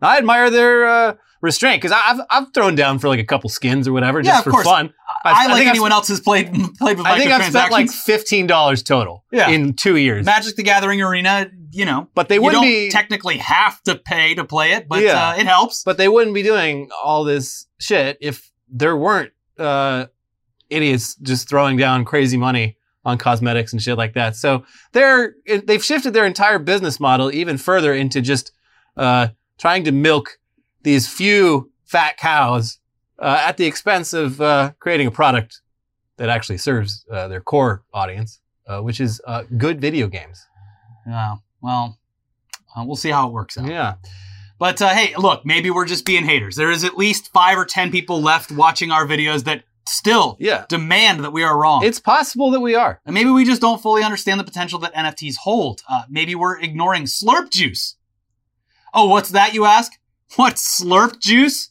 I 0.02 0.18
admire 0.18 0.50
their 0.50 0.86
uh, 0.86 1.14
restraint 1.40 1.80
because 1.82 1.96
I've 2.04 2.20
I've 2.30 2.52
thrown 2.54 2.74
down 2.74 2.98
for 2.98 3.08
like 3.08 3.18
a 3.20 3.24
couple 3.24 3.48
skins 3.50 3.88
or 3.88 3.92
whatever 3.92 4.20
Yeah, 4.20 4.32
just 4.32 4.44
for 4.44 4.50
course. 4.50 4.64
fun. 4.64 4.92
I, 5.24 5.30
I 5.30 5.46
like 5.46 5.56
think 5.56 5.66
I've 5.68 5.74
anyone 5.74 5.92
else 5.92 6.08
has 6.08 6.20
played 6.20 6.52
played 6.78 6.98
with 6.98 7.06
I 7.06 7.18
think 7.18 7.30
I've 7.30 7.50
spent 7.50 7.72
like 7.72 7.90
fifteen 7.90 8.46
dollars 8.46 8.82
total 8.82 9.24
Yeah. 9.32 9.48
in 9.50 9.72
two 9.74 9.96
years. 9.96 10.24
Magic 10.26 10.56
the 10.56 10.62
Gathering 10.62 11.00
Arena, 11.02 11.50
you 11.70 11.84
know, 11.84 12.08
but 12.14 12.28
they 12.28 12.38
wouldn't 12.38 12.62
don't 12.62 12.70
be 12.70 12.90
technically 12.90 13.38
have 13.38 13.82
to 13.84 13.96
pay 13.96 14.34
to 14.34 14.44
play 14.44 14.72
it, 14.72 14.88
but 14.88 15.02
Yeah. 15.02 15.30
uh, 15.30 15.36
it 15.36 15.46
helps. 15.46 15.82
but 15.84 15.96
they 15.98 16.08
wouldn't 16.08 16.34
be 16.34 16.42
doing 16.42 16.90
all 17.02 17.24
this 17.24 17.66
shit 17.78 18.18
if 18.20 18.50
there 18.68 18.96
weren't 18.96 19.32
uh, 19.58 20.06
idiots 20.68 21.14
just 21.16 21.48
throwing 21.48 21.76
down 21.76 22.04
crazy 22.04 22.36
money 22.36 22.76
on 23.04 23.16
cosmetics 23.18 23.72
and 23.72 23.80
shit 23.82 23.96
like 23.96 24.12
that. 24.14 24.36
So 24.36 24.64
they're 24.92 25.34
they've 25.64 25.82
shifted 25.84 26.12
their 26.12 26.26
entire 26.26 26.58
business 26.58 27.00
model 27.00 27.32
even 27.32 27.56
further 27.56 27.94
into 27.94 28.20
just 28.20 28.52
uh, 28.96 29.28
trying 29.58 29.84
to 29.84 29.92
milk 29.92 30.38
these 30.82 31.08
few 31.08 31.70
fat 31.84 32.16
cows 32.16 32.78
uh, 33.18 33.42
at 33.46 33.56
the 33.56 33.66
expense 33.66 34.12
of 34.12 34.40
uh, 34.40 34.72
creating 34.78 35.06
a 35.06 35.10
product 35.10 35.60
that 36.16 36.28
actually 36.28 36.58
serves 36.58 37.04
uh, 37.10 37.28
their 37.28 37.40
core 37.40 37.82
audience, 37.92 38.40
uh, 38.66 38.80
which 38.80 39.00
is 39.00 39.20
uh, 39.26 39.44
good 39.56 39.80
video 39.80 40.06
games. 40.06 40.44
Yeah, 41.06 41.36
well, 41.60 41.98
uh, 42.76 42.84
we'll 42.86 42.96
see 42.96 43.10
how 43.10 43.26
it 43.28 43.32
works 43.32 43.56
out. 43.58 43.66
Yeah. 43.66 43.94
But 44.58 44.80
uh, 44.82 44.90
hey, 44.90 45.14
look, 45.16 45.46
maybe 45.46 45.70
we're 45.70 45.86
just 45.86 46.04
being 46.04 46.24
haters. 46.24 46.54
There 46.56 46.70
is 46.70 46.84
at 46.84 46.96
least 46.98 47.32
five 47.32 47.56
or 47.58 47.64
ten 47.64 47.90
people 47.90 48.20
left 48.20 48.52
watching 48.52 48.90
our 48.90 49.06
videos 49.06 49.44
that 49.44 49.64
still 49.88 50.36
Yeah. 50.38 50.66
demand 50.68 51.24
that 51.24 51.32
we 51.32 51.42
are 51.42 51.58
wrong. 51.58 51.82
It's 51.82 51.98
possible 51.98 52.50
that 52.50 52.60
we 52.60 52.74
are. 52.74 53.00
and 53.06 53.14
maybe 53.14 53.30
we 53.30 53.44
just 53.44 53.60
don't 53.62 53.80
fully 53.82 54.02
understand 54.04 54.38
the 54.38 54.44
potential 54.44 54.78
that 54.80 54.94
NFTs 54.94 55.36
hold. 55.42 55.80
Uh, 55.88 56.02
maybe 56.10 56.34
we're 56.34 56.60
ignoring 56.60 57.04
slurp 57.04 57.50
juice. 57.50 57.96
Oh, 58.92 59.08
what's 59.08 59.30
that, 59.30 59.54
you 59.54 59.64
ask? 59.64 59.92
What's 60.36 60.80
slurp 60.80 61.18
juice? 61.18 61.70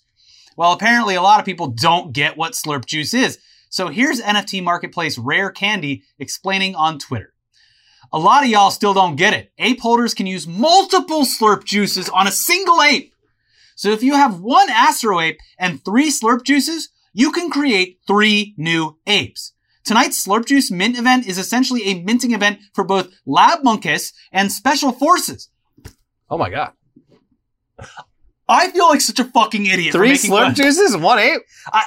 Well, 0.57 0.73
apparently 0.73 1.15
a 1.15 1.21
lot 1.21 1.39
of 1.39 1.45
people 1.45 1.67
don't 1.67 2.11
get 2.11 2.37
what 2.37 2.53
slurp 2.53 2.85
juice 2.85 3.13
is. 3.13 3.37
So 3.69 3.87
here's 3.87 4.21
NFT 4.21 4.63
marketplace 4.63 5.17
Rare 5.17 5.51
Candy 5.51 6.03
explaining 6.17 6.75
on 6.75 6.99
Twitter. 6.99 7.33
A 8.11 8.19
lot 8.19 8.43
of 8.43 8.49
y'all 8.49 8.71
still 8.71 8.93
don't 8.93 9.15
get 9.15 9.33
it. 9.33 9.51
Ape 9.59 9.79
holders 9.79 10.13
can 10.13 10.25
use 10.25 10.47
multiple 10.47 11.21
slurp 11.21 11.63
juices 11.63 12.09
on 12.09 12.27
a 12.27 12.31
single 12.31 12.81
ape. 12.81 13.13
So 13.75 13.91
if 13.91 14.03
you 14.03 14.15
have 14.15 14.41
one 14.41 14.69
Astro 14.69 15.21
ape 15.21 15.37
and 15.57 15.83
three 15.85 16.11
slurp 16.11 16.43
juices, 16.43 16.89
you 17.13 17.31
can 17.31 17.49
create 17.49 17.99
three 18.07 18.53
new 18.57 18.97
apes. 19.07 19.53
Tonight's 19.85 20.25
Slurp 20.25 20.45
Juice 20.45 20.69
Mint 20.69 20.99
event 20.99 21.25
is 21.27 21.37
essentially 21.37 21.83
a 21.83 22.01
minting 22.03 22.33
event 22.33 22.59
for 22.73 22.83
both 22.83 23.09
Lab 23.25 23.63
Monkus 23.63 24.13
and 24.31 24.51
Special 24.51 24.91
Forces. 24.91 25.49
Oh 26.29 26.37
my 26.37 26.49
god. 26.49 26.73
I 28.49 28.69
feel 28.71 28.87
like 28.89 28.99
such 29.01 29.19
a 29.19 29.25
fucking 29.25 29.65
idiot. 29.65 29.93
Three 29.93 30.13
slurp 30.13 30.43
fun- 30.43 30.55
juices 30.55 30.97
one 30.97 31.19
ape? 31.19 31.41
I 31.71 31.83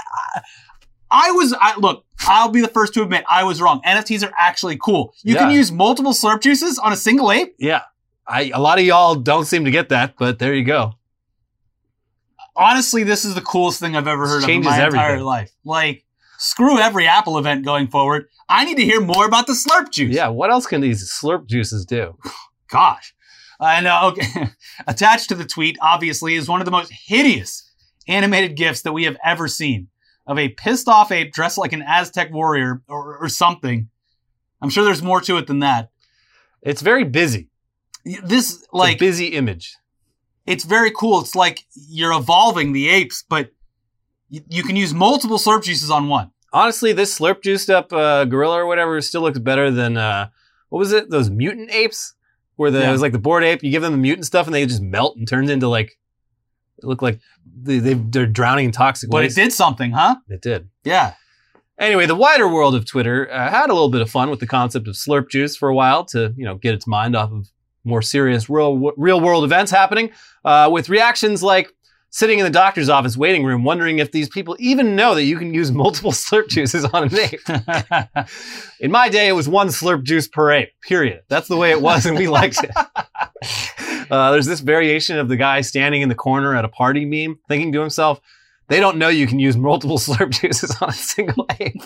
I 1.13 1.31
was, 1.33 1.55
I, 1.61 1.79
look, 1.79 2.07
I'll 2.21 2.49
be 2.49 2.63
the 2.63 2.69
first 2.69 2.95
to 2.95 3.03
admit 3.03 3.25
I 3.29 3.45
was 3.45 3.61
wrong. 3.61 3.83
NFTs 3.85 4.27
are 4.27 4.33
actually 4.39 4.79
cool. 4.79 5.15
You 5.23 5.35
can 5.35 5.51
use 5.51 5.71
multiple 5.71 6.13
slurp 6.13 6.41
juices 6.41 6.79
on 6.79 6.91
a 6.91 6.97
single 6.97 7.31
ape. 7.31 7.55
Yeah. 7.59 7.83
I, 8.27 8.51
a 8.55 8.61
lot 8.61 8.79
of 8.79 8.87
y'all 8.87 9.17
don't 9.17 9.45
seem 9.45 9.67
to 9.67 9.71
get 9.71 9.91
that, 9.91 10.15
but 10.19 10.39
there 10.39 10.55
you 10.55 10.65
go. 10.65 10.95
Honestly, 12.57 13.03
this 13.03 13.27
is 13.27 13.35
the 13.35 13.41
coolest 13.43 13.79
thing 13.79 13.95
I've 13.95 14.09
ever 14.09 14.27
heard 14.27 14.43
of 14.43 14.49
in 14.49 14.63
my 14.63 14.85
entire 14.87 15.21
life. 15.21 15.53
Like, 15.65 16.05
screw 16.39 16.79
every 16.79 17.07
Apple 17.07 17.37
event 17.37 17.65
going 17.65 17.89
forward. 17.89 18.29
I 18.49 18.65
need 18.65 18.77
to 18.77 18.85
hear 18.85 19.01
more 19.01 19.27
about 19.27 19.47
the 19.47 19.53
slurp 19.53 19.91
juice. 19.91 20.15
Yeah, 20.15 20.29
what 20.29 20.51
else 20.51 20.67
can 20.67 20.81
these 20.81 21.11
slurp 21.11 21.47
juices 21.47 21.85
do? 21.85 22.17
Gosh. 22.69 23.15
I 23.63 23.81
know. 23.81 24.09
Okay. 24.09 24.49
Attached 24.87 25.29
to 25.29 25.35
the 25.35 25.45
tweet, 25.47 25.79
obviously, 25.81 26.35
is 26.35 26.49
one 26.49 26.61
of 26.61 26.65
the 26.65 26.73
most 26.73 26.93
hideous 26.93 27.71
animated 28.09 28.57
gifs 28.57 28.83
that 28.83 28.93
we 28.93 29.05
have 29.05 29.17
ever 29.25 29.47
seen 29.47 29.89
of 30.27 30.39
a 30.39 30.49
pissed 30.49 30.89
off 30.89 31.13
ape 31.13 31.33
dressed 31.33 31.59
like 31.59 31.73
an 31.73 31.85
Aztec 31.87 32.33
warrior 32.33 32.83
or, 32.89 33.19
or 33.19 33.29
something. 33.29 33.89
I'm 34.61 34.71
sure 34.71 34.85
there's 34.85 35.03
more 35.03 35.21
to 35.23 35.37
it 35.39 35.47
than 35.47 35.61
that. 35.61 35.91
It's 36.63 36.83
very 36.83 37.05
busy. 37.05 37.51
This, 38.25 38.67
like, 38.73 38.99
busy 38.99 39.27
image. 39.29 39.77
it's 40.47 40.65
very 40.65 40.91
cool. 40.91 41.21
It's 41.21 41.35
like 41.35 41.65
you're 41.89 42.13
evolving 42.13 42.73
the 42.73 42.89
apes, 42.89 43.25
but 43.29 43.51
you, 44.29 44.43
you 44.49 44.63
can 44.63 44.77
use 44.77 44.93
multiple 44.93 45.39
slurp 45.39 45.63
juices 45.65 45.91
on 45.91 46.09
one. 46.09 46.33
Honestly, 46.53 46.93
this 46.93 47.19
slurp 47.19 47.43
juiced 47.43 47.71
up 47.71 47.93
uh, 47.93 48.25
gorilla 48.25 48.57
or 48.59 48.67
whatever 48.67 49.01
still 49.01 49.23
looks 49.23 49.39
better 49.39 49.71
than 49.71 49.97
uh, 49.97 50.29
what 50.69 50.79
was 50.79 50.93
it? 50.93 51.11
Those 51.11 51.31
mutant 51.31 51.71
apes, 51.71 52.15
where 52.57 52.71
the 52.71 52.81
Yeah. 52.81 52.89
it 52.89 52.93
was 52.93 53.01
like 53.03 53.13
the 53.13 53.19
bored 53.19 53.45
ape. 53.45 53.63
You 53.63 53.71
give 53.71 53.83
them 53.83 53.93
the 53.93 53.99
mutant 53.99 54.27
stuff, 54.27 54.47
and 54.47 54.55
they 54.55 54.65
just 54.67 54.83
melt 54.83 55.17
and 55.17 55.27
turns 55.27 55.51
into 55.51 55.69
like 55.69 55.97
it 56.79 56.85
look 56.85 57.03
like 57.03 57.21
they, 57.63 57.79
they 57.79 57.95
they're 57.95 58.27
drowning 58.27 58.67
in 58.67 58.73
toxic 58.73 59.11
But 59.11 59.25
it 59.25 59.35
did 59.35 59.53
something, 59.53 59.93
huh? 59.93 60.17
It 60.29 60.43
did. 60.43 60.69
Yeah. 60.85 61.15
Anyway, 61.79 62.07
the 62.07 62.15
wider 62.15 62.49
world 62.49 62.75
of 62.75 62.87
Twitter 62.87 63.29
uh, 63.33 63.51
had 63.51 63.71
a 63.71 63.73
little 63.73 63.89
bit 63.89 64.03
of 64.03 64.11
fun 64.11 64.31
with 64.31 64.41
the 64.41 64.47
concept 64.47 64.87
of 64.89 64.95
slurp 64.95 65.29
juice 65.31 65.57
for 65.57 65.69
a 65.69 65.75
while 65.75 66.05
to, 66.07 66.33
you 66.37 66.45
know, 66.45 66.55
get 66.57 66.75
its 66.75 66.87
mind 66.87 67.17
off 67.17 67.33
of 67.33 67.49
more 67.85 68.03
serious 68.03 68.49
real 68.49 68.93
real 68.97 69.21
world 69.21 69.43
events 69.45 69.71
happening. 69.73 70.11
Uh, 70.45 70.69
with 70.73 70.89
reactions 70.89 71.43
like 71.43 71.73
sitting 72.13 72.39
in 72.39 72.45
the 72.45 72.51
doctor's 72.51 72.91
office 72.91 73.17
waiting 73.17 73.43
room, 73.43 73.65
wondering 73.65 73.99
if 73.99 74.13
these 74.13 74.29
people 74.29 74.55
even 74.61 74.95
know 74.95 75.15
that 75.15 75.25
you 75.25 75.37
can 75.37 75.53
use 75.53 75.73
multiple 75.85 76.13
slurp 76.13 76.49
juices 76.49 76.85
on 76.85 77.05
an 77.05 77.19
ape. 77.19 77.41
In 78.81 78.91
my 78.93 79.09
day, 79.09 79.29
it 79.29 79.33
was 79.33 79.49
one 79.49 79.69
slurp 79.69 80.05
juice 80.05 80.29
per 80.29 80.53
ape. 80.53 80.71
Period. 80.83 81.23
That's 81.29 81.49
the 81.49 81.57
way 81.57 81.71
it 81.71 81.81
was, 81.81 82.07
and 82.07 82.17
we 82.17 82.29
liked 82.29 82.63
it. 82.63 82.71
Uh, 84.11 84.31
there's 84.31 84.45
this 84.45 84.61
variation 84.61 85.19
of 85.19 85.29
the 85.29 85.37
guy 85.37 85.63
standing 85.63 86.03
in 86.03 86.11
the 86.11 86.15
corner 86.15 86.55
at 86.55 86.67
a 86.67 86.69
party 86.69 87.07
meme, 87.07 87.39
thinking 87.49 87.73
to 87.73 87.81
himself, 87.81 88.21
they 88.69 88.79
don't 88.79 88.99
know 88.99 89.09
you 89.09 89.27
can 89.27 89.39
use 89.39 89.57
multiple 89.57 89.97
slurp 89.99 90.31
juices 90.31 90.77
on 90.83 90.91
a 90.91 90.93
single 90.93 91.47
ape. 91.59 91.81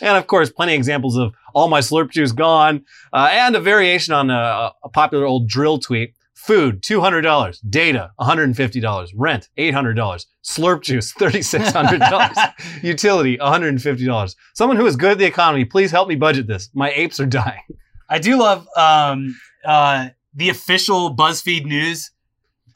and 0.00 0.16
of 0.16 0.26
course, 0.26 0.50
plenty 0.50 0.74
of 0.74 0.78
examples 0.78 1.16
of 1.16 1.34
all 1.54 1.68
my 1.68 1.78
slurp 1.78 2.10
juice 2.10 2.32
gone, 2.32 2.84
uh, 3.12 3.28
and 3.30 3.54
a 3.54 3.60
variation 3.60 4.12
on 4.12 4.28
a, 4.28 4.72
a 4.82 4.88
popular 4.88 5.24
old 5.24 5.46
drill 5.46 5.78
tweet. 5.78 6.14
Food, 6.34 6.82
$200. 6.82 7.58
Data, 7.68 8.10
$150. 8.20 9.12
Rent, 9.14 9.48
$800. 9.56 10.26
Slurp 10.44 10.82
juice, 10.82 11.12
$3,600. 11.18 12.52
Utility, 12.82 13.38
$150. 13.38 14.36
Someone 14.54 14.76
who 14.76 14.86
is 14.86 14.96
good 14.96 15.12
at 15.12 15.18
the 15.18 15.24
economy, 15.24 15.64
please 15.64 15.90
help 15.90 16.08
me 16.08 16.16
budget 16.16 16.46
this. 16.46 16.68
My 16.74 16.90
apes 16.92 17.20
are 17.20 17.26
dying. 17.26 17.62
I 18.08 18.18
do 18.18 18.38
love 18.38 18.66
um, 18.76 19.36
uh, 19.64 20.08
the 20.34 20.48
official 20.48 21.14
BuzzFeed 21.14 21.64
News 21.64 22.10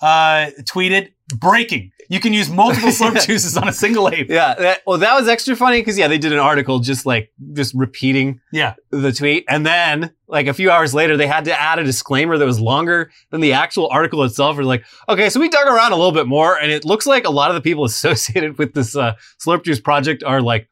uh, 0.00 0.50
tweeted 0.62 1.12
breaking. 1.34 1.90
You 2.08 2.20
can 2.20 2.32
use 2.32 2.48
multiple 2.50 2.88
slurp 2.90 3.24
juices 3.26 3.56
on 3.56 3.68
a 3.68 3.72
single 3.72 4.08
ape. 4.08 4.30
Yeah. 4.30 4.54
That, 4.54 4.82
well, 4.86 4.98
that 4.98 5.14
was 5.18 5.28
extra 5.28 5.56
funny 5.56 5.80
because, 5.80 5.98
yeah, 5.98 6.08
they 6.08 6.18
did 6.18 6.32
an 6.32 6.38
article 6.38 6.78
just 6.80 7.06
like, 7.06 7.32
just 7.52 7.74
repeating 7.74 8.40
Yeah. 8.52 8.74
the 8.90 9.12
tweet. 9.12 9.44
And 9.48 9.64
then, 9.66 10.12
like 10.28 10.46
a 10.46 10.54
few 10.54 10.70
hours 10.70 10.94
later, 10.94 11.16
they 11.16 11.26
had 11.26 11.44
to 11.46 11.60
add 11.60 11.78
a 11.78 11.84
disclaimer 11.84 12.36
that 12.38 12.44
was 12.44 12.60
longer 12.60 13.10
than 13.30 13.40
the 13.40 13.52
actual 13.52 13.88
article 13.88 14.22
itself. 14.24 14.56
We're 14.56 14.64
like, 14.64 14.84
okay, 15.08 15.30
so 15.30 15.40
we 15.40 15.48
dug 15.48 15.66
around 15.66 15.92
a 15.92 15.96
little 15.96 16.12
bit 16.12 16.26
more, 16.26 16.58
and 16.58 16.70
it 16.72 16.84
looks 16.84 17.06
like 17.06 17.24
a 17.26 17.30
lot 17.30 17.50
of 17.50 17.54
the 17.54 17.60
people 17.60 17.84
associated 17.92 18.58
with 18.58 18.74
this 18.74 18.96
uh, 18.96 19.14
Slurp 19.44 19.64
Juice 19.64 19.80
project 19.80 20.22
are 20.24 20.40
like 20.40 20.68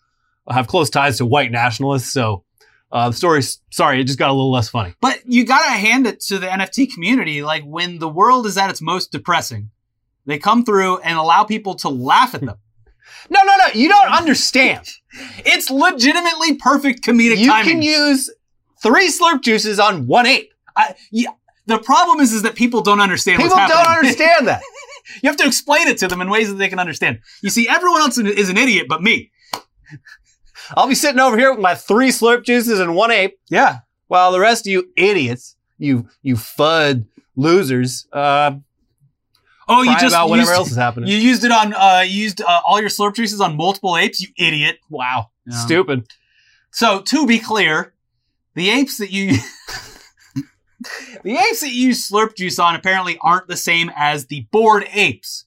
have 0.51 0.67
close 0.67 0.91
ties 0.91 1.19
to 1.19 1.27
white 1.27 1.51
nationalists. 1.51 2.13
So 2.13 2.45
uh, 2.93 3.09
the 3.11 3.17
story's 3.17 3.61
sorry, 3.71 4.01
it 4.01 4.05
just 4.05 4.19
got 4.19 4.29
a 4.31 4.33
little 4.33 4.53
less 4.53 4.69
funny. 4.69 4.95
But 5.01 5.21
you 5.25 5.45
gotta 5.47 5.73
hand 5.73 6.07
it 6.07 6.21
to 6.27 6.39
the 6.39 6.47
NFT 6.49 6.93
community. 6.93 7.43
Like 7.43 7.63
when 7.65 7.99
the 7.99 8.09
world 8.09 8.47
is 8.47 8.57
at 8.59 8.71
its 8.71 8.83
most 8.83 9.11
depressing, 9.11 9.71
they 10.27 10.39
come 10.39 10.65
through 10.65 10.99
and 10.99 11.19
allow 11.19 11.45
people 11.45 11.75
to 11.77 11.89
laugh 11.89 12.35
at 12.35 12.41
them. 12.41 12.57
No, 13.31 13.43
no, 13.43 13.57
no, 13.57 13.67
you 13.75 13.89
don't 13.89 14.13
understand. 14.13 14.87
It's 15.47 15.71
legitimately 15.71 16.57
perfect 16.57 17.03
comedic 17.03 17.39
you 17.39 17.47
timing. 17.47 17.75
can 17.75 17.83
use 17.83 18.31
three 18.83 19.09
Slurp 19.09 19.41
Juices 19.41 19.81
on 19.81 20.07
one 20.07 20.27
ape. 20.27 20.53
I, 20.77 20.95
yeah, 21.11 21.31
the 21.67 21.79
problem 21.79 22.21
is, 22.21 22.33
is 22.33 22.43
that 22.43 22.55
people 22.55 22.83
don't 22.83 23.01
understand 23.01 23.41
People 23.41 23.57
don't 23.57 23.89
understand 23.89 24.49
that. 24.49 24.63
you 25.23 25.29
have 25.29 25.39
to 25.39 25.47
explain 25.47 25.89
it 25.89 25.99
to 25.99 26.09
them 26.09 26.21
in 26.21 26.29
ways 26.29 26.49
that 26.49 26.57
they 26.57 26.69
can 26.69 26.79
understand. 26.79 27.21
You 27.43 27.51
see, 27.51 27.69
everyone 27.69 28.01
else 28.01 28.19
is 28.19 28.51
an 28.51 28.59
idiot 28.59 28.87
but 28.89 29.03
me. 29.03 29.31
I'll 30.77 30.89
be 30.89 30.95
sitting 30.95 31.21
over 31.21 31.39
here 31.39 31.51
with 31.51 31.61
my 31.61 31.75
three 31.75 32.09
Slurp 32.09 32.45
Juices 32.45 32.81
and 32.81 32.95
one 32.95 33.11
ape. 33.11 33.39
Yeah. 33.51 33.79
While 34.09 34.33
the 34.33 34.41
rest 34.41 34.67
of 34.67 34.73
you 34.73 34.91
idiots, 34.97 35.57
you 35.79 36.09
you 36.23 36.37
fud 36.37 37.07
losers, 37.37 38.07
uh, 38.13 38.53
Oh, 39.69 39.83
you 39.83 39.93
just 39.93 40.07
about 40.09 40.29
whatever 40.29 40.51
used, 40.51 40.59
else 40.59 40.71
is 40.71 40.77
happening. 40.77 41.09
You 41.09 41.17
used 41.17 41.45
it 41.45 41.51
on. 41.51 41.73
Uh, 41.75 42.03
you 42.07 42.23
used 42.23 42.41
uh, 42.41 42.61
all 42.67 42.81
your 42.81 42.91
slurp 42.91 43.15
juices 43.15 43.41
on 43.41 43.57
multiple 43.57 43.97
apes. 43.97 44.21
You 44.21 44.29
idiot. 44.37 44.79
wow, 44.89 45.31
Yeah. 45.47 45.57
stupid. 45.57 46.07
So 46.71 47.01
to 47.01 47.27
be 47.27 47.39
clear, 47.39 47.95
the 48.55 48.71
apes 48.71 48.99
that 48.99 49.11
you 49.11 49.33
the 51.23 51.37
apes 51.37 51.61
that 51.61 51.71
you 51.71 51.89
use 51.89 52.09
slurp 52.11 52.37
juice 52.37 52.59
on 52.59 52.75
apparently 52.75 53.19
aren't 53.23 53.49
the 53.49 53.57
same 53.57 53.91
as 53.97 54.27
the 54.27 54.47
bored 54.51 54.87
apes. 54.93 55.47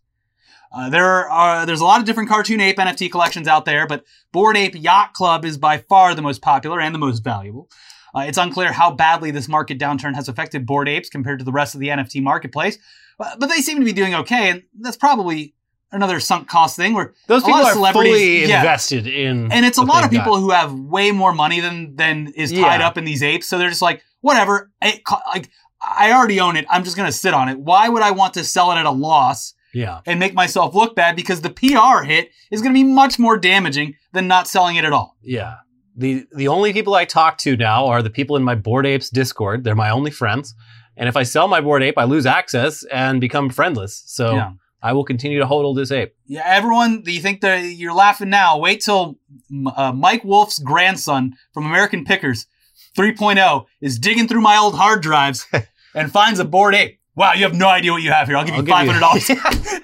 Uh, 0.72 0.90
there 0.90 1.30
are 1.30 1.66
there's 1.66 1.82
a 1.82 1.86
lot 1.86 2.00
of 2.00 2.06
different 2.06 2.30
cartoon 2.30 2.60
ape 2.60 2.78
NFT 2.78 3.12
collections 3.12 3.48
out 3.48 3.66
there, 3.66 3.88
but 3.88 4.04
Bored 4.32 4.58
Ape 4.58 4.76
Yacht 4.76 5.14
Club 5.14 5.46
is 5.46 5.58
by 5.58 5.78
far 5.78 6.14
the 6.14 6.22
most 6.22 6.42
popular 6.42 6.82
and 6.82 6.94
the 6.94 7.00
most 7.00 7.20
valuable. 7.24 7.70
Uh, 8.18 8.22
it's 8.22 8.38
unclear 8.38 8.72
how 8.72 8.92
badly 8.92 9.32
this 9.32 9.48
market 9.48 9.78
downturn 9.80 10.16
has 10.16 10.28
affected 10.28 10.66
bored 10.66 10.90
apes 10.90 11.10
compared 11.10 11.40
to 11.40 11.46
the 11.46 11.52
rest 11.52 11.76
of 11.76 11.80
the 11.82 11.88
NFT 11.90 12.22
marketplace, 12.24 12.78
but, 13.18 13.40
but 13.40 13.48
they 13.48 13.58
seem 13.62 13.78
to 13.80 13.86
be 13.86 13.94
doing 13.94 14.16
okay, 14.16 14.50
and 14.50 14.64
that's 14.80 14.98
probably 14.98 15.54
another 15.92 16.20
sunk 16.20 16.50
cost 16.50 16.76
thing 16.76 16.94
where 16.94 17.14
Those 17.28 17.44
people 17.44 17.62
are 17.62 17.94
fully 17.94 18.46
yeah. 18.48 18.60
invested 18.60 19.08
in, 19.08 19.52
and 19.52 19.66
it's 19.66 19.78
a 19.78 19.84
lot 19.84 20.04
of 20.04 20.10
people 20.12 20.34
got. 20.34 20.40
who 20.42 20.50
have 20.52 20.74
way 20.74 21.12
more 21.12 21.34
money 21.34 21.60
than 21.60 21.96
than 21.96 22.28
is 22.36 22.52
tied 22.52 22.80
Yeah. 22.82 22.88
up 22.88 22.98
in 22.98 23.06
these 23.06 23.24
apes. 23.24 23.48
So 23.48 23.58
they're 23.58 23.70
just 23.70 23.82
like, 23.82 24.04
whatever. 24.22 24.70
It, 24.82 25.02
like, 25.34 25.50
I 25.82 26.12
already 26.12 26.40
own 26.40 26.58
it. 26.58 26.66
I'm 26.70 26.84
just 26.84 26.98
gonna 26.98 27.12
sit 27.12 27.34
on 27.34 27.48
it. 27.50 27.60
Why 27.60 27.88
would 27.88 28.02
I 28.02 28.12
want 28.12 28.34
to 28.34 28.44
sell 28.44 28.72
it 28.74 28.76
at 28.78 28.86
a 28.86 28.92
loss 28.92 29.54
Yeah, 29.74 30.02
and 30.06 30.20
make 30.20 30.34
myself 30.34 30.76
look 30.76 30.96
bad? 30.96 31.16
Because 31.16 31.40
the 31.42 31.52
PR 31.52 32.04
hit 32.04 32.32
is 32.52 32.62
gonna 32.62 32.74
be 32.74 32.84
much 32.84 33.18
more 33.18 33.38
damaging 33.38 33.96
than 34.12 34.28
not 34.28 34.48
selling 34.48 34.76
it 34.76 34.84
at 34.86 34.92
all. 34.92 35.16
yeah. 35.22 35.58
The 35.98 36.26
the 36.32 36.48
only 36.48 36.74
people 36.74 36.94
I 36.96 37.06
talk 37.06 37.38
to 37.40 37.58
now 37.58 37.88
are 37.88 38.02
the 38.04 38.10
people 38.10 38.36
in 38.38 38.44
my 38.44 38.56
Bored 38.56 38.86
Apes 38.86 39.10
Discord. 39.10 39.64
They're 39.64 39.76
my 39.76 39.90
only 39.90 40.12
friends. 40.12 40.54
And 40.96 41.10
if 41.10 41.18
I 41.18 41.24
sell 41.24 41.48
my 41.48 41.60
Bored 41.62 41.84
Ape, 41.84 41.98
I 41.98 42.04
lose 42.06 42.26
access 42.26 42.84
and 42.92 43.20
become 43.20 43.50
friendless. 43.50 44.04
So 44.06 44.36
Yeah. 44.36 44.52
I 44.82 44.94
will 44.94 45.04
continue 45.04 45.40
to 45.40 45.46
hodl 45.46 45.76
this 45.76 45.92
ape. 45.92 46.14
Yeah, 46.28 46.44
everyone, 46.46 47.02
you 47.06 47.20
think 47.20 47.42
that 47.42 47.62
you're 47.64 47.94
laughing 47.96 48.30
now? 48.30 48.58
Wait 48.60 48.82
till 48.82 49.18
uh, 49.76 49.92
Mike 49.92 50.24
Wolfe's 50.24 50.60
grandson 50.60 51.34
from 51.54 51.66
American 51.66 52.06
Pickers 52.06 52.46
3.0 52.96 53.66
is 53.82 53.98
digging 54.00 54.28
through 54.28 54.42
my 54.42 54.56
old 54.58 54.76
hard 54.76 55.02
drives 55.02 55.48
and 55.96 56.12
finds 56.12 56.40
a 56.40 56.46
Bored 56.46 56.76
ape. 56.76 57.00
Wow, 57.16 57.34
you 57.34 57.44
have 57.44 57.56
no 57.56 57.68
idea 57.68 57.92
what 57.92 58.04
you 58.04 58.12
have 58.12 58.28
here. 58.28 58.38
I'll 58.38 58.46
give 58.46 58.54
you 58.56 58.62
I'll 58.62 58.68
five 58.68 58.86
give 58.86 58.96
hundred 58.96 59.30
you- 59.30 59.36
dollars. 59.36 59.74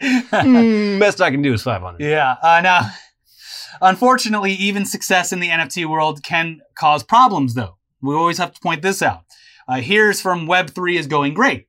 Hmm, 0.30 0.98
best 0.98 1.20
I 1.22 1.30
can 1.30 1.40
do 1.40 1.54
is 1.54 1.62
500. 1.62 2.00
Yeah. 2.04 2.32
Uh, 2.42 2.60
now, 2.60 2.90
unfortunately, 3.80 4.52
even 4.52 4.84
success 4.84 5.32
in 5.32 5.40
the 5.40 5.48
NFT 5.48 5.86
world 5.86 6.22
can 6.22 6.60
cause 6.74 7.02
problems, 7.02 7.54
though. 7.54 7.76
We 8.00 8.14
always 8.14 8.38
have 8.38 8.52
to 8.52 8.60
point 8.60 8.82
this 8.82 9.02
out. 9.02 9.24
Uh, 9.66 9.80
here's 9.80 10.20
from 10.20 10.46
Web3 10.46 10.98
is 10.98 11.06
going 11.06 11.34
great. 11.34 11.68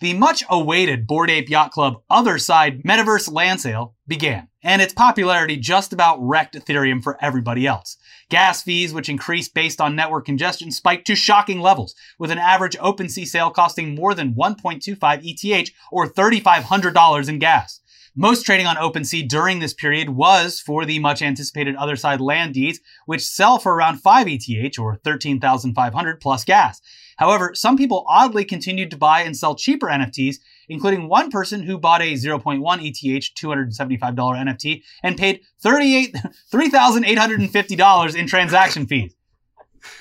The 0.00 0.12
much 0.12 0.44
awaited 0.50 1.06
Bored 1.06 1.30
Ape 1.30 1.48
Yacht 1.48 1.70
Club 1.70 2.02
Otherside 2.10 2.82
Metaverse 2.82 3.32
land 3.32 3.62
sale 3.62 3.94
began, 4.06 4.48
and 4.62 4.82
its 4.82 4.92
popularity 4.92 5.56
just 5.56 5.90
about 5.94 6.18
wrecked 6.20 6.54
Ethereum 6.54 7.02
for 7.02 7.16
everybody 7.24 7.66
else. 7.66 7.96
Gas 8.28 8.62
fees, 8.62 8.92
which 8.92 9.08
increased 9.08 9.54
based 9.54 9.80
on 9.80 9.96
network 9.96 10.26
congestion, 10.26 10.70
spiked 10.70 11.06
to 11.06 11.16
shocking 11.16 11.60
levels, 11.60 11.94
with 12.18 12.30
an 12.30 12.36
average 12.36 12.76
OpenSea 12.76 13.26
sale 13.26 13.50
costing 13.50 13.94
more 13.94 14.12
than 14.12 14.34
1.25 14.34 15.20
ETH 15.22 15.70
or 15.90 16.06
$3,500 16.06 17.28
in 17.30 17.38
gas. 17.38 17.80
Most 18.18 18.46
trading 18.46 18.66
on 18.66 18.76
OpenSea 18.76 19.28
during 19.28 19.58
this 19.58 19.74
period 19.74 20.08
was 20.08 20.58
for 20.58 20.86
the 20.86 20.98
much 20.98 21.20
anticipated 21.20 21.76
other 21.76 21.96
side 21.96 22.18
land 22.18 22.54
deeds, 22.54 22.80
which 23.04 23.22
sell 23.22 23.58
for 23.58 23.74
around 23.74 23.98
5 23.98 24.26
ETH 24.26 24.78
or 24.78 24.96
13,500 24.96 26.20
plus 26.20 26.42
gas. 26.42 26.80
However, 27.18 27.54
some 27.54 27.76
people 27.76 28.06
oddly 28.08 28.46
continued 28.46 28.90
to 28.90 28.96
buy 28.96 29.20
and 29.20 29.36
sell 29.36 29.54
cheaper 29.54 29.88
NFTs, 29.88 30.36
including 30.70 31.10
one 31.10 31.30
person 31.30 31.62
who 31.62 31.76
bought 31.76 32.00
a 32.00 32.14
0.1 32.14 32.60
ETH 32.82 33.34
$275 33.34 34.16
NFT 34.16 34.82
and 35.02 35.18
paid 35.18 35.42
38 35.60 36.16
$3,850 36.52 38.16
in 38.16 38.26
transaction 38.26 38.86
fees. 38.86 39.14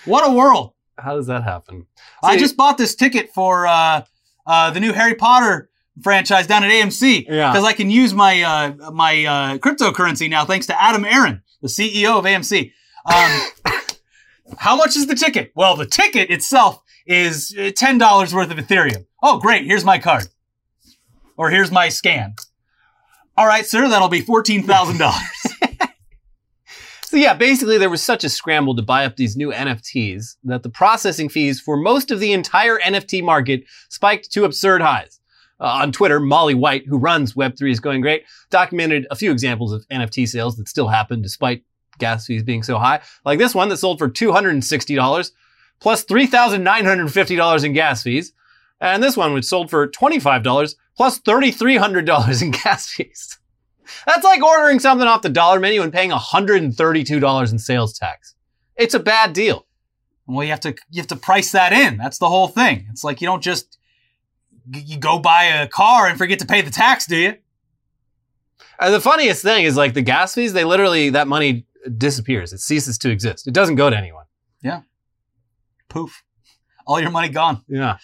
What 0.05 0.25
a 0.25 0.33
world. 0.33 0.71
How 0.97 1.17
does 1.17 1.27
that 1.27 1.43
happen? 1.43 1.85
I 2.23 2.35
See- 2.35 2.39
just 2.39 2.55
bought 2.55 2.77
this 2.77 2.95
ticket 2.95 3.33
for 3.33 3.67
uh, 3.67 4.03
uh, 4.47 4.71
the 4.71 4.79
new 4.79 4.93
Harry 4.93 5.15
Potter 5.15 5.69
franchise 6.03 6.47
down 6.47 6.63
at 6.63 6.71
AMC 6.71 7.25
Yeah. 7.27 7.51
because 7.51 7.63
I 7.65 7.73
can 7.73 7.89
use 7.89 8.13
my 8.13 8.41
uh, 8.41 8.91
my 8.91 9.25
uh, 9.25 9.57
cryptocurrency 9.57 10.29
now 10.29 10.45
thanks 10.45 10.65
to 10.67 10.81
Adam 10.81 11.05
Aron, 11.05 11.41
the 11.61 11.67
CEO 11.67 12.17
of 12.19 12.25
AMC. 12.25 12.71
Um, 13.05 13.73
how 14.57 14.75
much 14.75 14.95
is 14.95 15.07
the 15.07 15.15
ticket? 15.15 15.51
Well, 15.55 15.75
the 15.75 15.85
ticket 15.85 16.29
itself 16.29 16.81
is 17.07 17.55
uh, 17.57 17.71
ten 17.75 17.97
dollars 17.97 18.33
worth 18.33 18.51
of 18.51 18.57
Ethereum. 18.57 19.05
Oh, 19.23 19.39
great! 19.39 19.65
Here's 19.65 19.85
my 19.85 19.97
card, 19.99 20.27
or 21.37 21.49
here's 21.49 21.71
my 21.71 21.89
scan. 21.89 22.35
All 23.37 23.47
right, 23.47 23.65
sir, 23.65 23.87
that'll 23.89 24.09
be 24.09 24.21
fourteen 24.21 24.63
thousand 24.63 24.97
dollars. 24.97 25.21
So 27.07 27.17
yeah, 27.17 27.33
basically 27.35 27.77
there 27.77 27.89
was 27.89 28.01
such 28.03 28.23
a 28.25 28.29
scramble 28.29 28.75
to 28.75 28.81
buy 28.81 29.05
up 29.05 29.15
these 29.15 29.37
new 29.37 29.49
NFTs 29.51 30.35
that 30.43 30.63
the 30.63 30.69
processing 30.69 31.29
fees 31.29 31.61
for 31.61 31.77
most 31.77 32.11
of 32.11 32.19
the 32.19 32.33
entire 32.33 32.77
NFT 32.79 33.23
market 33.23 33.63
spiked 33.89 34.31
to 34.33 34.43
absurd 34.43 34.81
highs. 34.81 35.21
Uh, 35.59 35.79
on 35.81 35.91
Twitter, 35.91 36.19
Molly 36.19 36.53
White, 36.53 36.85
who 36.85 36.97
runs 36.97 37.33
Web3 37.33 37.71
is 37.71 37.79
going 37.79 38.01
great, 38.01 38.25
documented 38.49 39.07
a 39.09 39.15
few 39.15 39.31
examples 39.31 39.71
of 39.71 39.87
NFT 39.87 40.27
sales 40.27 40.57
that 40.57 40.67
still 40.67 40.89
happen 40.89 41.21
despite 41.21 41.63
gas 41.97 42.25
fees 42.25 42.43
being 42.43 42.63
so 42.63 42.77
high. 42.77 43.01
Like 43.23 43.39
this 43.39 43.55
one 43.55 43.69
that 43.69 43.77
sold 43.77 43.99
for 43.99 44.09
$260 44.09 45.31
plus 45.79 46.05
$3,950 46.05 47.63
in 47.63 47.73
gas 47.73 48.03
fees. 48.03 48.33
And 48.81 49.01
this 49.01 49.15
one 49.15 49.33
which 49.33 49.45
sold 49.45 49.69
for 49.69 49.87
$25 49.87 50.75
plus 50.97 51.19
$3,300 51.19 52.41
in 52.41 52.51
gas 52.63 52.89
fees. 52.89 53.37
That's 54.05 54.23
like 54.23 54.43
ordering 54.43 54.79
something 54.79 55.07
off 55.07 55.21
the 55.21 55.29
dollar 55.29 55.59
menu 55.59 55.81
and 55.81 55.93
paying 55.93 56.11
$132 56.11 57.51
in 57.51 57.59
sales 57.59 57.97
tax. 57.97 58.35
It's 58.75 58.93
a 58.93 58.99
bad 58.99 59.33
deal. 59.33 59.65
Well, 60.27 60.43
you 60.43 60.49
have 60.49 60.59
to 60.61 60.75
you 60.89 61.01
have 61.01 61.07
to 61.07 61.15
price 61.15 61.51
that 61.51 61.71
in. 61.71 61.97
That's 61.97 62.17
the 62.17 62.27
whole 62.27 62.47
thing. 62.47 62.87
It's 62.89 63.03
like 63.03 63.21
you 63.21 63.27
don't 63.27 63.43
just 63.43 63.77
you 64.71 64.97
go 64.97 65.19
buy 65.19 65.45
a 65.45 65.67
car 65.67 66.07
and 66.07 66.17
forget 66.17 66.39
to 66.39 66.45
pay 66.45 66.61
the 66.61 66.71
tax, 66.71 67.05
do 67.05 67.17
you? 67.17 67.35
And 68.79 68.93
the 68.93 69.01
funniest 69.01 69.41
thing 69.41 69.65
is 69.65 69.77
like 69.77 69.93
the 69.93 70.01
gas 70.01 70.33
fees, 70.35 70.53
they 70.53 70.63
literally, 70.63 71.09
that 71.11 71.27
money 71.27 71.65
disappears. 71.97 72.51
It 72.51 72.59
ceases 72.59 72.97
to 72.99 73.09
exist. 73.09 73.47
It 73.47 73.53
doesn't 73.53 73.75
go 73.75 73.89
to 73.89 73.97
anyone. 73.97 74.25
Yeah. 74.61 74.81
Poof, 75.89 76.23
all 76.85 76.99
your 76.99 77.11
money 77.11 77.29
gone. 77.29 77.63
Yeah. 77.67 77.97